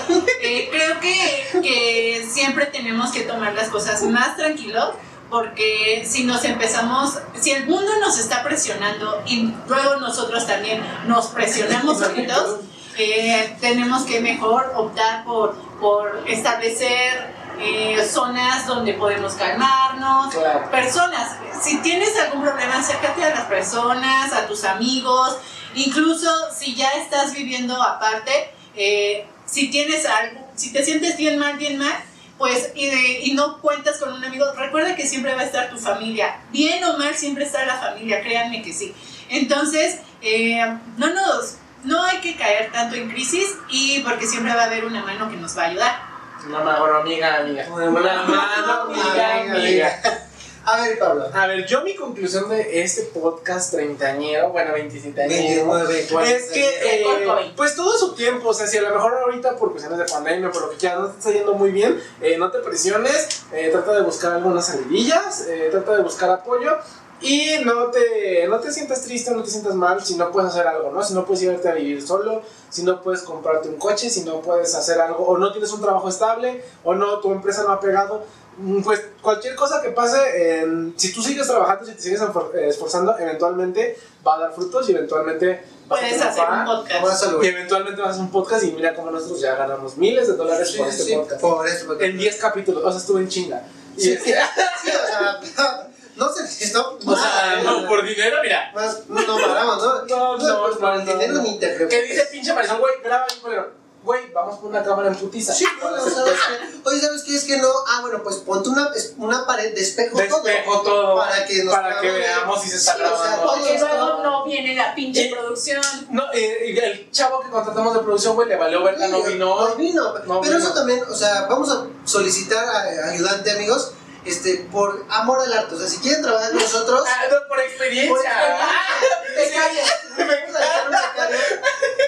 eh, 0.41 0.69
creo 0.71 0.99
que, 0.99 1.59
que 1.61 2.27
siempre 2.29 2.65
tenemos 2.67 3.11
que 3.11 3.21
tomar 3.21 3.53
las 3.53 3.69
cosas 3.69 4.01
más 4.03 4.35
tranquilo 4.37 4.95
porque 5.29 6.03
si 6.07 6.23
nos 6.23 6.43
empezamos, 6.45 7.19
si 7.39 7.51
el 7.51 7.67
mundo 7.67 7.91
nos 7.99 8.17
está 8.17 8.43
presionando 8.43 9.21
y 9.27 9.53
luego 9.67 9.97
nosotros 9.97 10.47
también 10.47 10.81
nos 11.05 11.27
presionamos 11.27 11.99
solitos, 11.99 12.61
eh, 12.97 13.55
tenemos 13.61 14.03
que 14.03 14.19
mejor 14.21 14.71
optar 14.75 15.23
por, 15.25 15.55
por 15.79 16.23
establecer 16.27 17.35
eh, 17.59 18.07
zonas 18.09 18.65
donde 18.67 18.93
podemos 18.93 19.33
calmarnos, 19.33 20.33
Claro. 20.33 20.71
personas. 20.71 21.35
Si 21.61 21.77
tienes 21.81 22.17
algún 22.19 22.43
problema, 22.43 22.77
acércate 22.79 23.23
a 23.25 23.29
las 23.31 23.45
personas, 23.45 24.31
a 24.33 24.47
tus 24.47 24.63
amigos, 24.63 25.37
incluso 25.77 26.29
si 26.57 26.75
ya 26.75 26.91
estás 26.93 27.33
viviendo 27.33 27.81
aparte, 27.81 28.51
eh, 28.75 29.25
si 29.45 29.69
tienes 29.69 30.05
algo, 30.05 30.45
si 30.55 30.73
te 30.73 30.83
sientes 30.83 31.17
bien 31.17 31.39
mal, 31.39 31.57
bien 31.57 31.77
mal, 31.77 31.95
pues 32.37 32.71
y, 32.75 32.87
y 33.23 33.33
no 33.33 33.59
cuentas 33.59 33.97
con 33.97 34.13
un 34.13 34.23
amigo, 34.23 34.45
recuerda 34.55 34.95
que 34.95 35.07
siempre 35.07 35.33
va 35.33 35.41
a 35.41 35.45
estar 35.45 35.69
tu 35.69 35.77
familia, 35.77 36.39
bien 36.51 36.83
o 36.83 36.97
mal 36.97 37.15
siempre 37.15 37.45
está 37.45 37.65
la 37.65 37.77
familia, 37.77 38.21
créanme 38.21 38.61
que 38.61 38.73
sí. 38.73 38.93
Entonces, 39.29 39.99
eh, 40.21 40.77
no 40.97 41.13
nos, 41.13 41.57
no 41.83 42.03
hay 42.03 42.17
que 42.17 42.35
caer 42.35 42.71
tanto 42.71 42.95
en 42.95 43.09
crisis 43.09 43.55
y 43.69 43.99
porque 44.01 44.27
siempre 44.27 44.53
va 44.53 44.63
a 44.63 44.65
haber 44.65 44.85
una 44.85 45.03
mano 45.03 45.29
que 45.29 45.37
nos 45.37 45.57
va 45.57 45.63
a 45.63 45.67
ayudar. 45.67 45.99
Una 46.47 46.59
mano, 46.59 46.85
amiga, 46.97 47.37
amiga. 47.37 47.65
Una 47.69 47.89
mano, 47.89 48.93
amiga, 48.93 49.41
amiga. 49.41 50.26
A 50.69 50.81
ver, 50.81 50.99
Pablo. 50.99 51.29
A 51.33 51.47
ver, 51.47 51.65
yo 51.65 51.81
mi 51.81 51.95
conclusión 51.95 52.49
de 52.49 52.81
este 52.81 53.03
podcast 53.03 53.71
treintañero, 53.71 54.49
bueno, 54.49 54.73
27 54.73 55.23
añero, 55.23 55.73
29, 55.73 56.07
es 56.25 56.51
que, 56.51 56.67
eh, 56.67 57.53
pues 57.55 57.73
todo 57.73 57.97
su 57.97 58.13
tiempo, 58.15 58.49
o 58.49 58.53
sea, 58.53 58.67
si 58.67 58.77
a 58.77 58.81
lo 58.81 58.93
mejor 58.93 59.13
ahorita 59.13 59.55
por 59.55 59.71
cuestiones 59.71 59.97
de 59.97 60.03
pandemia, 60.03 60.51
por 60.51 60.63
lo 60.63 60.71
que 60.71 60.75
quieras, 60.75 60.99
no 60.99 61.07
te 61.07 61.19
está 61.19 61.31
yendo 61.31 61.53
muy 61.53 61.71
bien, 61.71 61.97
eh, 62.19 62.37
no 62.37 62.51
te 62.51 62.59
presiones, 62.59 63.45
eh, 63.53 63.69
trata 63.71 63.93
de 63.93 64.01
buscar 64.01 64.33
algunas 64.33 64.65
salidillas, 64.65 65.47
eh, 65.47 65.69
trata 65.71 65.95
de 65.95 66.03
buscar 66.03 66.31
apoyo 66.31 66.77
y 67.21 67.53
no 67.65 67.87
te, 67.87 68.47
no 68.47 68.59
te 68.59 68.71
sientas 68.71 69.01
triste, 69.01 69.31
no 69.31 69.43
te 69.43 69.49
sientas 69.49 69.73
mal 69.75 70.03
si 70.03 70.15
no 70.15 70.31
puedes 70.31 70.51
hacer 70.51 70.67
algo, 70.67 70.91
¿no? 70.91 71.03
Si 71.03 71.13
no 71.13 71.25
puedes 71.25 71.41
irte 71.43 71.67
a 71.69 71.73
vivir 71.73 72.05
solo, 72.05 72.41
si 72.69 72.83
no 72.83 73.01
puedes 73.01 73.21
comprarte 73.23 73.69
un 73.69 73.77
coche, 73.77 74.09
si 74.09 74.21
no 74.23 74.41
puedes 74.41 74.73
hacer 74.75 74.99
algo, 75.01 75.25
o 75.25 75.37
no 75.37 75.51
tienes 75.51 75.71
un 75.71 75.81
trabajo 75.81 76.09
estable, 76.09 76.63
o 76.83 76.93
no, 76.93 77.19
tu 77.19 77.31
empresa 77.31 77.63
no 77.63 77.71
ha 77.71 77.79
pegado, 77.79 78.23
mm, 78.57 78.81
pues 78.83 79.01
cualquier 79.21 79.55
cosa 79.55 79.81
que 79.81 79.89
pase, 79.89 80.17
eh, 80.35 80.91
si 80.95 81.11
tú 81.13 81.21
sigues 81.23 81.47
trabajando, 81.47 81.85
si 81.85 81.93
te 81.93 82.01
sigues 82.01 82.21
eh, 82.21 82.67
esforzando, 82.67 83.17
eventualmente 83.17 83.97
va 84.25 84.35
a 84.35 84.39
dar 84.39 84.53
frutos 84.53 84.87
y 84.89 84.91
eventualmente 84.91 85.63
vas 85.87 85.99
a 85.99 86.01
Puedes 86.03 86.21
hacer 86.21 86.43
un 86.49 86.65
podcast. 86.65 87.23
Y 87.43 87.47
eventualmente 87.47 88.01
vas 88.01 88.09
a 88.09 88.11
hacer 88.11 88.21
un 88.23 88.31
podcast 88.31 88.63
y 88.63 88.71
mira 88.73 88.93
cómo 88.93 89.09
nosotros 89.09 89.39
ya 89.41 89.55
ganamos 89.55 89.97
miles 89.97 90.27
de 90.27 90.35
dólares 90.35 90.71
por 90.77 90.87
este 90.87 91.15
podcast. 91.15 91.41
Por 91.41 91.67
esto. 91.67 91.87
porque- 91.87 92.05
En 92.05 92.17
10 92.17 92.35
capítulos, 92.37 92.83
o 92.83 92.89
sea, 92.91 92.99
estuve 92.99 93.21
en 93.21 93.27
chinga. 93.29 93.63
Y 93.95 94.01
Sí, 94.01 94.11
este- 94.13 94.35
sí, 94.83 94.89
o 94.91 95.07
sea, 95.55 95.89
no 96.17 96.33
se 96.33 96.43
necesitó. 96.43 96.97
o 97.05 97.15
sea, 97.15 97.61
no, 97.63 97.87
por 97.87 98.05
dinero, 98.05 98.37
mira. 98.41 98.71
Más, 98.73 99.07
no 99.07 99.37
paramos, 99.39 99.83
¿no? 99.83 100.05
No, 100.05 100.37
no, 100.37 100.61
pues, 100.65 100.77
por 100.77 100.95
no, 100.95 100.99
dinero 101.05 101.33
no. 101.35 101.41
ni 101.43 101.57
te 101.59 101.67
Que 101.69 101.73
preocupes. 101.75 102.09
dice 102.09 102.25
pinche 102.31 102.53
Marisol, 102.53 102.79
güey, 102.79 102.93
graba 103.03 103.25
bien 103.27 103.39
culero. 103.41 103.87
Güey, 104.03 104.31
vamos 104.31 104.59
por 104.59 104.69
una 104.69 104.81
cámara 104.85 105.09
en 105.09 105.15
putiza. 105.15 105.53
Sí, 105.53 105.65
no, 105.81 105.91
no, 105.91 105.97
¿sabes 106.01 106.33
qué? 106.47 106.79
Oye, 106.85 107.01
¿sabes 107.01 107.23
qué? 107.23 107.35
Es 107.35 107.43
que 107.43 107.57
no. 107.57 107.67
Ah, 107.89 107.99
bueno, 107.99 108.23
pues 108.23 108.37
ponte 108.37 108.69
una, 108.69 108.89
una 109.17 109.45
pared 109.45 109.75
de 109.75 109.81
espejo, 109.81 110.17
Despejo 110.17 110.81
todo. 110.81 111.17
Para 111.17 111.45
que, 111.45 111.61
nos 111.65 111.73
para 111.73 111.99
que 111.99 112.09
veamos 112.11 112.61
si 112.61 112.69
se 112.69 112.77
está 112.77 112.93
Sí, 112.95 113.01
o 113.01 113.05
sea, 113.05 113.17
grabando. 113.17 113.41
todo 113.43 113.55
Porque 113.55 113.75
esto- 113.75 113.87
luego 113.97 114.23
no 114.23 114.45
viene 114.45 114.75
la 114.75 114.95
pinche 114.95 115.29
producción. 115.29 115.81
No, 116.11 116.23
eh, 116.33 116.67
y 116.73 116.77
el 116.77 117.11
chavo 117.11 117.41
que 117.41 117.49
contratamos 117.49 117.93
de 117.95 117.99
producción, 117.99 118.35
güey, 118.35 118.47
le 118.47 118.55
valió 118.55 118.81
verga, 118.81 119.09
no 119.09 119.17
Sí, 119.25 119.33
vino. 119.33 119.45
No 119.67 119.75
vino. 119.75 120.13
No 120.25 120.39
Pero 120.41 120.53
vino. 120.55 120.57
eso 120.57 120.73
también, 120.73 121.03
o 121.03 121.15
sea, 121.15 121.47
vamos 121.49 121.69
a 121.69 121.85
solicitar 122.05 122.63
a, 122.63 123.09
ayudante, 123.09 123.51
amigos, 123.51 123.91
este, 124.27 124.67
por 124.71 125.05
amor 125.09 125.39
al 125.41 125.53
arte. 125.53 125.75
O 125.75 125.77
sea, 125.79 125.87
si 125.87 125.97
quieren 125.97 126.21
trabajar 126.21 126.51
con 126.51 126.59
nosotros, 126.61 127.03
Ah, 127.07 127.23
no, 127.31 127.47
por 127.47 127.59
experiencia. 127.59 128.09
por 128.09 128.19
experiencia, 128.25 129.27
becarios, 129.35 129.87
vamos 130.17 130.55
a 130.55 130.59
dejar 130.59 130.85
un 130.85 130.91
becario. 130.91 131.37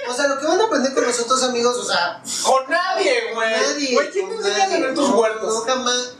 O 0.09 0.13
sea, 0.13 0.27
lo 0.27 0.39
que 0.39 0.45
van 0.47 0.61
a 0.61 0.63
aprender 0.65 0.93
con 0.93 1.05
nosotros, 1.05 1.43
amigos, 1.43 1.77
o 1.77 1.85
sea, 1.85 2.21
Con 2.43 2.69
nadie, 2.69 3.33
güey. 3.33 3.51
nadie. 3.51 3.93
Güey, 3.93 4.09
¿quién 4.11 4.29
te 4.29 4.35
enseña 4.35 4.65
a 4.65 4.69
tener 4.69 4.93
tus 4.95 5.09
huertos? 5.09 5.53
No, 5.53 5.61
jamás. 5.61 6.13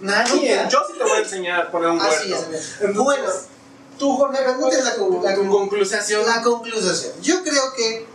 Nadie. 0.00 0.66
Yo 0.68 0.78
sí 0.86 0.94
te 0.98 1.04
voy 1.04 1.12
a 1.12 1.18
enseñar 1.18 1.60
a 1.62 1.70
poner 1.70 1.88
un 1.90 2.00
Así 2.00 2.32
huerto. 2.32 2.52
es, 2.52 2.72
Entonces, 2.80 2.96
Bueno, 2.96 3.24
tú, 3.98 4.16
Jorge, 4.16 4.40
me 4.40 4.46
la, 4.46 4.80
la 4.84 4.94
tu 4.94 5.08
con- 5.08 5.48
conclusión. 5.50 6.26
La 6.26 6.42
conclusión. 6.42 7.12
Yo 7.22 7.42
creo 7.42 7.72
que 7.74 8.06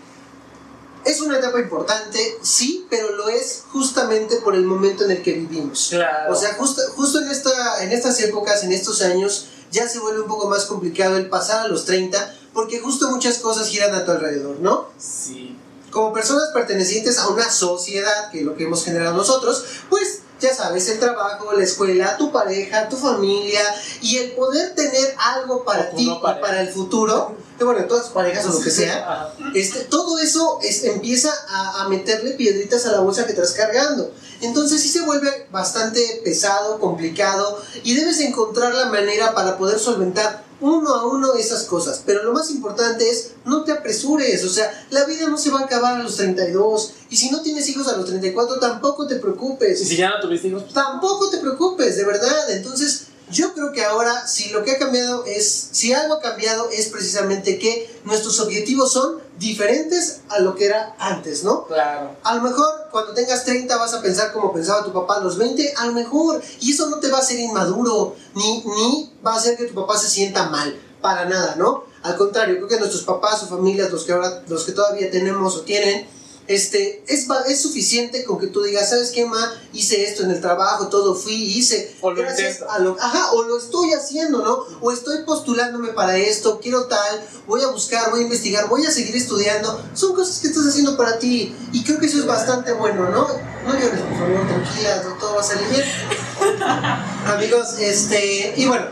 es 1.05 1.21
una 1.21 1.37
etapa 1.37 1.59
importante, 1.59 2.37
sí, 2.41 2.85
pero 2.89 3.11
lo 3.15 3.29
es 3.29 3.63
justamente 3.71 4.37
por 4.37 4.55
el 4.55 4.65
momento 4.65 5.05
en 5.05 5.11
el 5.11 5.23
que 5.23 5.33
vivimos. 5.33 5.87
Claro. 5.91 6.33
O 6.33 6.35
sea, 6.35 6.53
justo, 6.55 6.81
justo 6.95 7.19
en, 7.19 7.29
esta, 7.29 7.83
en 7.83 7.91
estas 7.91 8.19
épocas, 8.21 8.63
en 8.63 8.71
estos 8.71 9.01
años, 9.01 9.47
ya 9.71 9.87
se 9.87 9.99
vuelve 9.99 10.21
un 10.21 10.27
poco 10.27 10.49
más 10.49 10.65
complicado 10.65 11.17
el 11.17 11.29
pasar 11.29 11.61
a 11.61 11.67
los 11.67 11.85
30, 11.85 12.35
porque 12.53 12.79
justo 12.79 13.09
muchas 13.09 13.37
cosas 13.39 13.67
giran 13.67 13.93
a 13.93 14.05
tu 14.05 14.11
alrededor, 14.11 14.59
¿no? 14.59 14.89
sí. 14.97 15.57
Como 15.91 16.13
personas 16.13 16.49
pertenecientes 16.53 17.17
a 17.17 17.29
una 17.29 17.49
sociedad, 17.49 18.29
que 18.31 18.41
es 18.41 18.45
lo 18.45 18.55
que 18.55 18.65
hemos 18.65 18.85
generado 18.85 19.17
nosotros, 19.17 19.65
pues 19.89 20.19
ya 20.39 20.53
sabes, 20.55 20.87
el 20.89 20.99
trabajo, 20.99 21.51
la 21.53 21.63
escuela, 21.63 22.17
tu 22.17 22.31
pareja, 22.31 22.87
tu 22.89 22.95
familia, 22.97 23.61
y 24.01 24.17
el 24.17 24.31
poder 24.31 24.73
tener 24.75 25.15
algo 25.17 25.63
para 25.65 25.89
ti 25.91 26.05
no 26.07 26.17
y 26.17 26.21
para 26.41 26.61
el 26.61 26.69
futuro, 26.69 27.35
que 27.57 27.63
bueno, 27.65 27.83
todas 27.85 28.03
tus 28.05 28.13
parejas 28.13 28.45
o 28.45 28.49
lo 28.53 28.59
que 28.61 28.71
sea, 28.71 29.33
este, 29.53 29.79
todo 29.85 30.17
eso 30.19 30.59
es- 30.63 30.83
empieza 30.85 31.33
a, 31.49 31.81
a 31.83 31.89
meterle 31.89 32.31
piedritas 32.31 32.85
a 32.85 32.91
la 32.91 32.99
bolsa 33.01 33.25
que 33.25 33.31
estás 33.33 33.51
cargando. 33.51 34.11
Entonces 34.41 34.81
sí 34.81 34.87
se 34.87 35.01
vuelve 35.01 35.47
bastante 35.51 36.21
pesado, 36.23 36.79
complicado 36.79 37.61
y 37.83 37.95
debes 37.95 38.19
encontrar 38.21 38.73
la 38.73 38.85
manera 38.85 39.33
para 39.33 39.57
poder 39.57 39.77
solventar 39.79 40.45
uno 40.61 40.93
a 40.93 41.07
uno 41.07 41.33
esas 41.35 41.63
cosas. 41.63 42.01
Pero 42.05 42.23
lo 42.23 42.33
más 42.33 42.49
importante 42.51 43.09
es 43.09 43.31
no 43.45 43.63
te 43.63 43.71
apresures, 43.71 44.43
o 44.43 44.49
sea, 44.49 44.71
la 44.91 45.05
vida 45.05 45.27
no 45.27 45.37
se 45.37 45.49
va 45.49 45.61
a 45.61 45.63
acabar 45.63 45.99
a 45.99 46.03
los 46.03 46.17
32 46.17 46.93
y 47.09 47.17
si 47.17 47.31
no 47.31 47.41
tienes 47.41 47.67
hijos 47.69 47.87
a 47.87 47.97
los 47.97 48.05
34 48.05 48.59
tampoco 48.59 49.07
te 49.07 49.15
preocupes. 49.15 49.81
Y 49.81 49.85
si 49.85 49.97
ya 49.97 50.09
no 50.09 50.21
tuviste 50.21 50.47
hijos, 50.47 50.63
pues, 50.63 50.73
Tampoco 50.73 51.29
te 51.29 51.37
preocupes, 51.37 51.97
de 51.97 52.05
verdad. 52.05 52.49
Entonces, 52.51 53.07
yo 53.31 53.53
creo 53.53 53.71
que 53.71 53.83
ahora, 53.83 54.27
si 54.27 54.49
lo 54.49 54.63
que 54.63 54.71
ha 54.71 54.79
cambiado 54.79 55.25
es, 55.25 55.69
si 55.71 55.93
algo 55.93 56.15
ha 56.15 56.21
cambiado, 56.21 56.69
es 56.69 56.87
precisamente 56.87 57.59
que 57.59 57.99
nuestros 58.03 58.39
objetivos 58.39 58.91
son 58.91 59.19
diferentes 59.37 60.21
a 60.29 60.39
lo 60.39 60.55
que 60.55 60.65
era 60.65 60.95
antes, 60.99 61.43
¿no? 61.43 61.65
claro. 61.65 62.15
A 62.23 62.35
lo 62.35 62.41
mejor 62.41 62.69
cuando 62.91 63.13
tengas 63.13 63.45
30 63.45 63.77
vas 63.77 63.93
a 63.93 64.01
pensar 64.01 64.33
como 64.33 64.51
pensaba 64.51 64.83
tu 64.83 64.91
papá 64.91 65.17
a 65.17 65.19
los 65.21 65.37
20, 65.37 65.73
a 65.77 65.85
lo 65.85 65.93
mejor. 65.93 66.41
Y 66.59 66.73
eso 66.73 66.89
no 66.89 66.99
te 66.99 67.09
va 67.09 67.19
a 67.19 67.21
hacer 67.21 67.39
inmaduro, 67.39 68.15
ni, 68.35 68.63
ni 68.65 69.13
va 69.25 69.33
a 69.33 69.37
hacer 69.37 69.57
que 69.57 69.65
tu 69.65 69.75
papá 69.75 69.97
se 69.97 70.09
sienta 70.09 70.49
mal, 70.49 70.77
para 71.01 71.25
nada, 71.25 71.55
¿no? 71.55 71.83
Al 72.01 72.15
contrario, 72.15 72.55
creo 72.55 72.67
que 72.67 72.79
nuestros 72.79 73.03
papás 73.03 73.43
o 73.43 73.47
familias, 73.47 73.91
los 73.91 74.05
que 74.05 74.13
ahora, 74.13 74.43
los 74.47 74.63
que 74.63 74.71
todavía 74.71 75.11
tenemos 75.11 75.55
o 75.55 75.61
tienen, 75.61 76.07
este, 76.49 77.03
es, 77.07 77.27
es 77.47 77.61
suficiente 77.61 78.23
con 78.23 78.39
que 78.39 78.47
tú 78.47 78.63
digas, 78.63 78.89
¿sabes 78.89 79.11
qué, 79.11 79.23
ma? 79.23 79.53
Hice 79.71 80.03
esto 80.03 80.23
en 80.23 80.31
el 80.31 80.41
trabajo, 80.41 80.87
todo 80.87 81.13
fui, 81.13 81.35
hice. 81.35 81.95
O 82.01 82.09
lo 82.09 82.23
gracias 82.23 82.63
a 82.67 82.79
lo, 82.79 82.97
ajá, 82.99 83.33
o 83.33 83.43
lo 83.43 83.55
estoy 83.55 83.93
haciendo, 83.93 84.43
¿no? 84.43 84.65
O 84.81 84.91
estoy 84.91 85.19
postulándome 85.25 85.89
para 85.89 86.17
esto, 86.17 86.59
quiero 86.59 86.87
tal, 86.87 87.23
voy 87.45 87.61
a 87.61 87.67
buscar, 87.67 88.09
voy 88.09 88.21
a 88.21 88.23
investigar, 88.23 88.67
voy 88.67 88.83
a 88.83 88.89
seguir 88.89 89.15
estudiando. 89.15 89.79
Son 89.93 90.15
cosas 90.15 90.39
que 90.39 90.47
estás 90.47 90.65
haciendo 90.65 90.97
para 90.97 91.19
ti. 91.19 91.55
Y 91.71 91.83
creo 91.83 91.99
que 91.99 92.07
eso 92.07 92.17
es 92.17 92.25
bastante 92.25 92.73
bueno, 92.73 93.07
¿no? 93.09 93.27
No 93.67 93.73
llores, 93.79 93.99
por 93.99 94.17
favor, 94.17 94.47
tranquila, 94.47 95.03
no, 95.03 95.13
todo 95.19 95.35
va 95.35 95.41
a 95.41 95.43
salir 95.43 95.67
bien. 95.67 95.85
Amigos, 97.27 97.75
este, 97.77 98.55
y 98.57 98.65
bueno, 98.65 98.87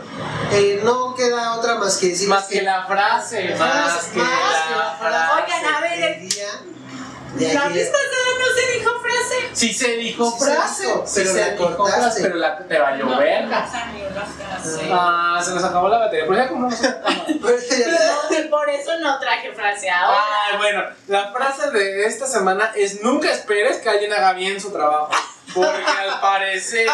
eh, 0.52 0.80
no 0.84 1.12
queda 1.16 1.56
otra 1.56 1.74
más 1.74 1.96
que 1.96 2.10
decir 2.10 2.28
Más 2.28 2.44
que 2.44 2.62
la 2.62 2.86
frase, 2.86 3.56
más 3.58 4.04
que 4.04 4.18
la 4.20 4.96
frase. 5.00 5.42
Oigan, 5.42 5.74
a 5.74 5.80
ver, 5.80 6.20
del 6.20 6.28
día 6.28 6.46
de 7.27 7.27
La 7.40 7.68
vez 7.68 7.88
pasada 7.88 8.28
no 8.38 8.46
se 8.54 8.78
dijo 8.78 9.00
frase. 9.00 9.48
Sí 9.52 9.72
se 9.72 9.88
dijo 9.96 10.30
Sí 10.30 10.38
se 10.38 10.44
frase, 10.44 10.86
dijo, 10.86 11.04
sí 11.06 11.12
pero 11.20 11.32
se 11.32 11.40
la 11.40 11.50
dijo 11.50 11.76
cortaste. 11.76 12.00
frase, 12.00 12.22
pero 12.22 12.34
la, 12.36 12.58
te 12.58 12.78
valió 12.78 13.04
No, 13.06 13.18
verga. 13.18 13.68
Ah, 14.90 15.40
se 15.44 15.52
nos 15.52 15.64
acabó 15.64 15.88
la 15.88 15.98
batería, 15.98 16.24
pero 16.28 16.38
ya 16.38 16.48
como 16.48 16.68
no 16.68 16.76
se 16.76 16.88
Pero 17.42 18.50
por 18.50 18.68
eso 18.70 18.98
no 19.00 19.18
traje 19.18 19.52
frase 19.52 19.90
ahora. 19.90 20.18
Ay, 20.50 20.56
bueno, 20.58 20.82
la 21.06 21.32
frase 21.32 21.70
de 21.70 22.06
esta 22.06 22.26
semana 22.26 22.72
es 22.74 23.02
nunca 23.02 23.30
esperes 23.32 23.78
que 23.78 23.88
alguien 23.88 24.12
haga 24.12 24.32
bien 24.32 24.60
su 24.60 24.72
trabajo. 24.72 25.10
Porque 25.54 25.82
al 25.84 26.20
parecer 26.20 26.86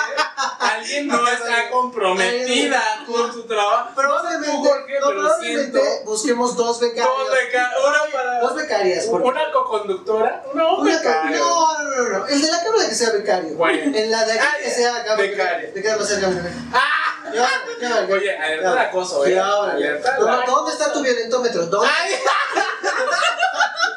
alguien 0.60 1.08
no 1.08 1.26
está 1.28 1.70
comprometida 1.70 2.82
con 3.06 3.32
su 3.32 3.42
trabajo. 3.46 3.90
No 4.00 4.30
sé 4.30 4.36
tú 4.38 4.42
Probablemente, 4.42 4.52
no, 4.52 4.86
pero 4.86 5.06
probablemente 5.10 5.80
siento 5.80 6.04
busquemos 6.04 6.56
dos 6.56 6.80
becarios. 6.80 7.16
dos 7.18 7.30
beca- 7.30 7.70
una 7.88 8.12
para 8.12 8.40
Dos 8.40 8.54
becarias. 8.54 9.06
una 9.10 9.52
coconductora, 9.52 10.44
no, 10.54 10.76
un 10.76 10.80
Una- 10.86 10.96
becario. 10.96 11.38
no, 11.38 11.82
no, 11.82 11.90
no, 11.90 12.18
no. 12.20 12.26
El 12.26 12.42
de 12.42 12.48
la 12.50 12.62
cámara 12.62 12.88
que 12.88 12.94
sea 12.94 13.10
becario. 13.10 13.54
Bueno. 13.56 13.96
En 13.96 14.10
la 14.10 14.24
de 14.24 14.32
aquí 14.32 14.42
Ah, 14.48 14.56
que 14.62 14.70
sea 14.70 14.92
cámara. 15.04 15.16
becario. 15.16 15.74
Queda 15.74 15.96
más 15.96 16.08
cerca. 16.08 16.28
mira. 16.28 16.50
¡Ah! 16.72 17.30
Ya, 17.34 17.48
ya, 17.80 17.88
ya. 18.06 18.06
Oye, 18.14 18.38
alerta 18.38 18.74
de 18.74 18.80
acoso, 18.80 19.26
eh. 19.26 19.38
Alerta. 19.40 20.16
¿Dónde 20.46 20.72
está 20.72 20.92
tu 20.92 21.02
violentómetro? 21.02 21.66
¿Dónde? 21.66 21.90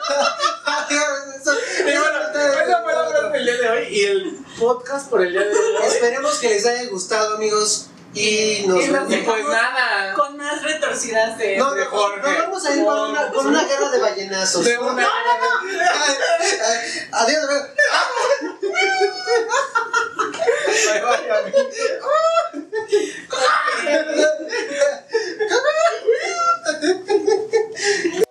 Y 1.79 1.83
bueno, 1.83 2.19
esa 2.65 2.83
fue 2.83 2.93
la 2.93 3.09
frase 3.09 3.29
del 3.31 3.45
día 3.45 3.57
de 3.57 3.69
hoy 3.69 3.87
y 3.89 4.03
el 4.05 4.37
podcast 4.59 5.09
por 5.09 5.21
el 5.21 5.31
día 5.31 5.41
de 5.41 5.53
hoy. 5.53 5.85
Esperemos 5.85 6.39
que 6.39 6.49
les 6.49 6.65
haya 6.65 6.89
gustado, 6.89 7.35
amigos. 7.35 7.87
Y 8.13 8.63
nos 8.67 8.83
y 8.83 8.89
vemos. 8.89 9.13
pues 9.25 9.45
nada. 9.45 10.13
Con 10.13 10.37
más 10.37 10.63
retorcidas 10.63 11.37
de. 11.37 11.57
No, 11.57 11.75
no, 11.75 11.75
Nos 11.75 11.91
vamos 12.21 12.65
a 12.65 12.75
ir 12.75 12.83
con, 12.83 13.47
una, 13.47 13.63
guerra 13.65 13.89
de 13.91 13.99
ballenazos. 13.99 14.65
De 14.65 14.77
una. 14.77 14.93
No, 14.93 15.01
no, 15.01 15.03
no. 15.03 15.09
Adiós, 17.11 17.43
adiós. 17.43 17.67